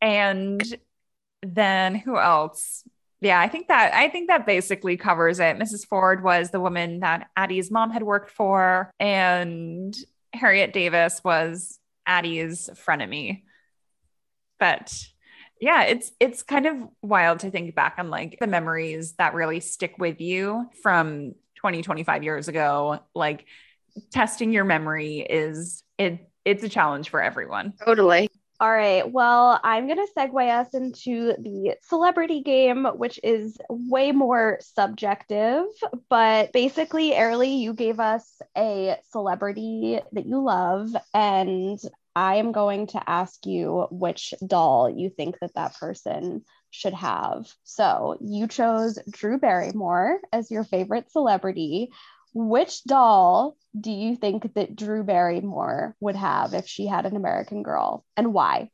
And 0.00 0.62
then 1.42 1.94
who 1.94 2.16
else? 2.18 2.84
Yeah, 3.20 3.40
I 3.40 3.48
think 3.48 3.68
that 3.68 3.92
I 3.94 4.08
think 4.08 4.28
that 4.28 4.46
basically 4.46 4.96
covers 4.96 5.40
it. 5.40 5.58
Mrs. 5.58 5.86
Ford 5.86 6.22
was 6.22 6.50
the 6.50 6.60
woman 6.60 7.00
that 7.00 7.28
Addie's 7.36 7.70
mom 7.70 7.90
had 7.90 8.02
worked 8.04 8.30
for, 8.30 8.90
and 9.00 9.94
Harriet 10.32 10.72
Davis 10.72 11.20
was 11.24 11.77
Addie's 12.08 12.68
frenemy. 12.74 13.42
But 14.58 14.92
yeah, 15.60 15.84
it's 15.84 16.10
it's 16.18 16.42
kind 16.42 16.66
of 16.66 16.88
wild 17.02 17.40
to 17.40 17.50
think 17.50 17.74
back 17.74 17.96
on 17.98 18.10
like 18.10 18.38
the 18.40 18.46
memories 18.46 19.12
that 19.14 19.34
really 19.34 19.60
stick 19.60 19.94
with 19.98 20.20
you 20.20 20.68
from 20.82 21.34
20 21.56 21.82
25 21.82 22.24
years 22.24 22.48
ago. 22.48 23.00
Like 23.14 23.44
testing 24.10 24.52
your 24.52 24.64
memory 24.64 25.18
is 25.18 25.84
it 25.98 26.28
it's 26.44 26.64
a 26.64 26.68
challenge 26.68 27.10
for 27.10 27.22
everyone. 27.22 27.74
Totally. 27.84 28.28
All 28.60 28.72
right. 28.72 29.08
Well, 29.08 29.60
I'm 29.62 29.86
going 29.86 30.04
to 30.04 30.12
segue 30.16 30.50
us 30.50 30.74
into 30.74 31.34
the 31.38 31.76
celebrity 31.82 32.40
game, 32.42 32.86
which 32.86 33.20
is 33.22 33.56
way 33.68 34.10
more 34.10 34.58
subjective. 34.60 35.64
But 36.10 36.52
basically, 36.52 37.14
Airlie, 37.14 37.54
you 37.54 37.72
gave 37.72 38.00
us 38.00 38.28
a 38.56 38.96
celebrity 39.12 40.00
that 40.10 40.26
you 40.26 40.42
love, 40.42 40.88
and 41.14 41.78
I 42.16 42.36
am 42.36 42.50
going 42.50 42.88
to 42.88 43.08
ask 43.08 43.46
you 43.46 43.86
which 43.92 44.34
doll 44.44 44.90
you 44.90 45.08
think 45.08 45.36
that 45.40 45.54
that 45.54 45.76
person 45.78 46.42
should 46.70 46.94
have. 46.94 47.46
So 47.62 48.18
you 48.20 48.48
chose 48.48 48.98
Drew 49.08 49.38
Barrymore 49.38 50.18
as 50.32 50.50
your 50.50 50.64
favorite 50.64 51.12
celebrity. 51.12 51.90
Which 52.34 52.84
doll 52.84 53.56
do 53.78 53.90
you 53.90 54.16
think 54.16 54.54
that 54.54 54.76
Drew 54.76 55.02
Barrymore 55.02 55.96
would 56.00 56.16
have 56.16 56.54
if 56.54 56.66
she 56.66 56.86
had 56.86 57.06
an 57.06 57.16
American 57.16 57.62
Girl, 57.62 58.04
and 58.16 58.32
why? 58.32 58.70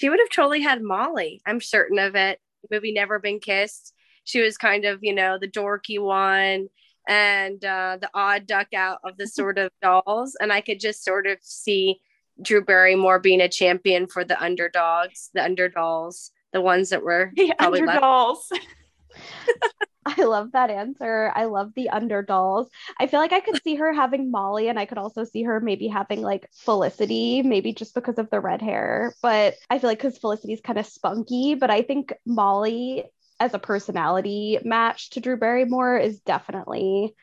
She 0.00 0.08
would 0.08 0.18
have 0.18 0.30
totally 0.30 0.60
had 0.60 0.82
Molly. 0.82 1.42
I'm 1.46 1.60
certain 1.60 1.98
of 1.98 2.16
it. 2.16 2.38
Movie 2.70 2.92
Never 2.92 3.18
Been 3.18 3.38
Kissed. 3.38 3.94
She 4.24 4.40
was 4.40 4.56
kind 4.56 4.84
of, 4.84 5.00
you 5.02 5.14
know, 5.14 5.38
the 5.38 5.48
dorky 5.48 6.00
one 6.00 6.68
and 7.08 7.62
uh, 7.64 7.98
the 8.00 8.10
odd 8.14 8.46
duck 8.46 8.68
out 8.74 9.00
of 9.04 9.16
the 9.16 9.26
sort 9.26 9.58
of 9.58 9.70
dolls. 9.82 10.36
And 10.40 10.52
I 10.52 10.60
could 10.60 10.80
just 10.80 11.04
sort 11.04 11.26
of 11.26 11.38
see 11.42 12.00
Drew 12.40 12.64
Barrymore 12.64 13.18
being 13.18 13.40
a 13.40 13.48
champion 13.48 14.06
for 14.06 14.24
the 14.24 14.42
underdogs, 14.42 15.30
the 15.34 15.40
underdolls, 15.40 16.30
the 16.52 16.60
ones 16.60 16.90
that 16.90 17.02
were 17.02 17.32
The 17.36 17.52
probably 17.58 17.82
underdolls. 17.82 18.38
I 20.18 20.24
love 20.24 20.52
that 20.52 20.70
answer. 20.70 21.32
I 21.34 21.44
love 21.44 21.72
the 21.74 21.90
underdolls. 21.92 22.68
I 22.98 23.06
feel 23.06 23.20
like 23.20 23.32
I 23.32 23.40
could 23.40 23.62
see 23.62 23.76
her 23.76 23.92
having 23.92 24.30
Molly, 24.30 24.68
and 24.68 24.78
I 24.78 24.86
could 24.86 24.98
also 24.98 25.24
see 25.24 25.42
her 25.44 25.60
maybe 25.60 25.88
having 25.88 26.22
like 26.22 26.48
Felicity, 26.52 27.42
maybe 27.42 27.72
just 27.72 27.94
because 27.94 28.18
of 28.18 28.30
the 28.30 28.40
red 28.40 28.62
hair. 28.62 29.14
But 29.22 29.54
I 29.68 29.78
feel 29.78 29.90
like 29.90 29.98
because 29.98 30.18
Felicity's 30.18 30.60
kind 30.60 30.78
of 30.78 30.86
spunky, 30.86 31.54
but 31.54 31.70
I 31.70 31.82
think 31.82 32.12
Molly 32.26 33.04
as 33.38 33.54
a 33.54 33.58
personality 33.58 34.58
match 34.64 35.10
to 35.10 35.20
Drew 35.20 35.36
Barrymore 35.36 35.96
is 35.96 36.20
definitely 36.20 37.14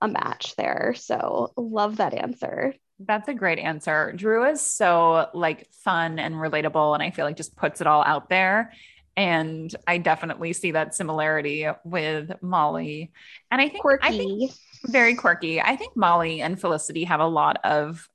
a 0.00 0.08
match 0.08 0.56
there. 0.56 0.94
So 0.96 1.52
love 1.56 1.98
that 1.98 2.14
answer. 2.14 2.74
That's 3.00 3.28
a 3.28 3.34
great 3.34 3.58
answer. 3.58 4.12
Drew 4.16 4.48
is 4.48 4.60
so 4.60 5.28
like 5.34 5.68
fun 5.84 6.18
and 6.18 6.34
relatable 6.34 6.94
and 6.94 7.02
I 7.02 7.10
feel 7.10 7.26
like 7.26 7.36
just 7.36 7.56
puts 7.56 7.80
it 7.80 7.86
all 7.86 8.02
out 8.02 8.28
there. 8.28 8.72
And 9.18 9.74
I 9.84 9.98
definitely 9.98 10.52
see 10.52 10.70
that 10.70 10.94
similarity 10.94 11.66
with 11.84 12.30
Molly. 12.40 13.10
And 13.50 13.60
I 13.60 13.68
think 13.68 13.82
Quirky. 13.82 14.06
I 14.06 14.16
think 14.16 14.52
very 14.86 15.16
quirky. 15.16 15.60
I 15.60 15.74
think 15.74 15.96
Molly 15.96 16.40
and 16.40 16.58
Felicity 16.58 17.02
have 17.02 17.18
a 17.18 17.26
lot 17.26 17.58
of 17.64 18.08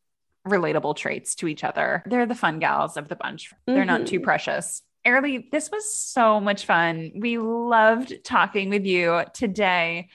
relatable 0.48 0.96
traits 0.96 1.36
to 1.36 1.50
each 1.50 1.66
other. 1.66 2.04
They're 2.06 2.26
the 2.26 2.36
fun 2.36 2.60
gals 2.60 2.96
of 2.96 3.10
the 3.10 3.18
bunch. 3.18 3.52
They're 3.66 3.84
not 3.84 4.08
too 4.08 4.20
mm-hmm. 4.20 4.24
precious. 4.24 4.82
Airlie, 5.04 5.50
this 5.52 5.70
was 5.70 5.94
so 5.94 6.40
much 6.40 6.66
fun. 6.66 7.12
We 7.16 7.38
loved 7.38 8.24
talking 8.24 8.70
with 8.70 8.86
you 8.86 9.26
today. 9.34 10.08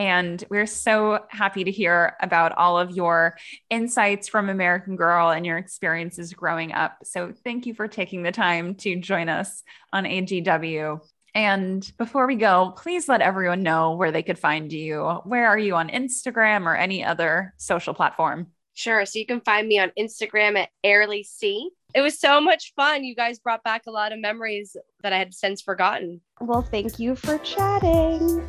And 0.00 0.42
we're 0.48 0.64
so 0.64 1.26
happy 1.28 1.62
to 1.62 1.70
hear 1.70 2.16
about 2.22 2.52
all 2.52 2.78
of 2.78 2.90
your 2.90 3.36
insights 3.68 4.28
from 4.28 4.48
American 4.48 4.96
Girl 4.96 5.28
and 5.28 5.44
your 5.44 5.58
experiences 5.58 6.32
growing 6.32 6.72
up. 6.72 6.96
So 7.04 7.34
thank 7.44 7.66
you 7.66 7.74
for 7.74 7.86
taking 7.86 8.22
the 8.22 8.32
time 8.32 8.76
to 8.76 8.96
join 8.96 9.28
us 9.28 9.62
on 9.92 10.04
AGW. 10.04 11.06
And 11.34 11.92
before 11.98 12.26
we 12.26 12.36
go, 12.36 12.72
please 12.78 13.10
let 13.10 13.20
everyone 13.20 13.62
know 13.62 13.92
where 13.92 14.10
they 14.10 14.22
could 14.22 14.38
find 14.38 14.72
you. 14.72 15.04
Where 15.24 15.46
are 15.46 15.58
you 15.58 15.76
on 15.76 15.90
Instagram 15.90 16.64
or 16.64 16.74
any 16.74 17.04
other 17.04 17.52
social 17.58 17.92
platform? 17.92 18.46
Sure. 18.72 19.04
So 19.04 19.18
you 19.18 19.26
can 19.26 19.42
find 19.42 19.68
me 19.68 19.80
on 19.80 19.92
Instagram 19.98 20.58
at 20.58 20.70
Airlie 20.82 21.24
C. 21.24 21.68
It 21.94 22.00
was 22.00 22.18
so 22.18 22.40
much 22.40 22.72
fun. 22.74 23.04
You 23.04 23.14
guys 23.14 23.38
brought 23.38 23.62
back 23.64 23.82
a 23.86 23.90
lot 23.90 24.12
of 24.12 24.18
memories 24.18 24.78
that 25.02 25.12
I 25.12 25.18
had 25.18 25.34
since 25.34 25.60
forgotten. 25.60 26.22
Well, 26.40 26.62
thank 26.62 26.98
you 26.98 27.16
for 27.16 27.36
chatting. 27.40 28.48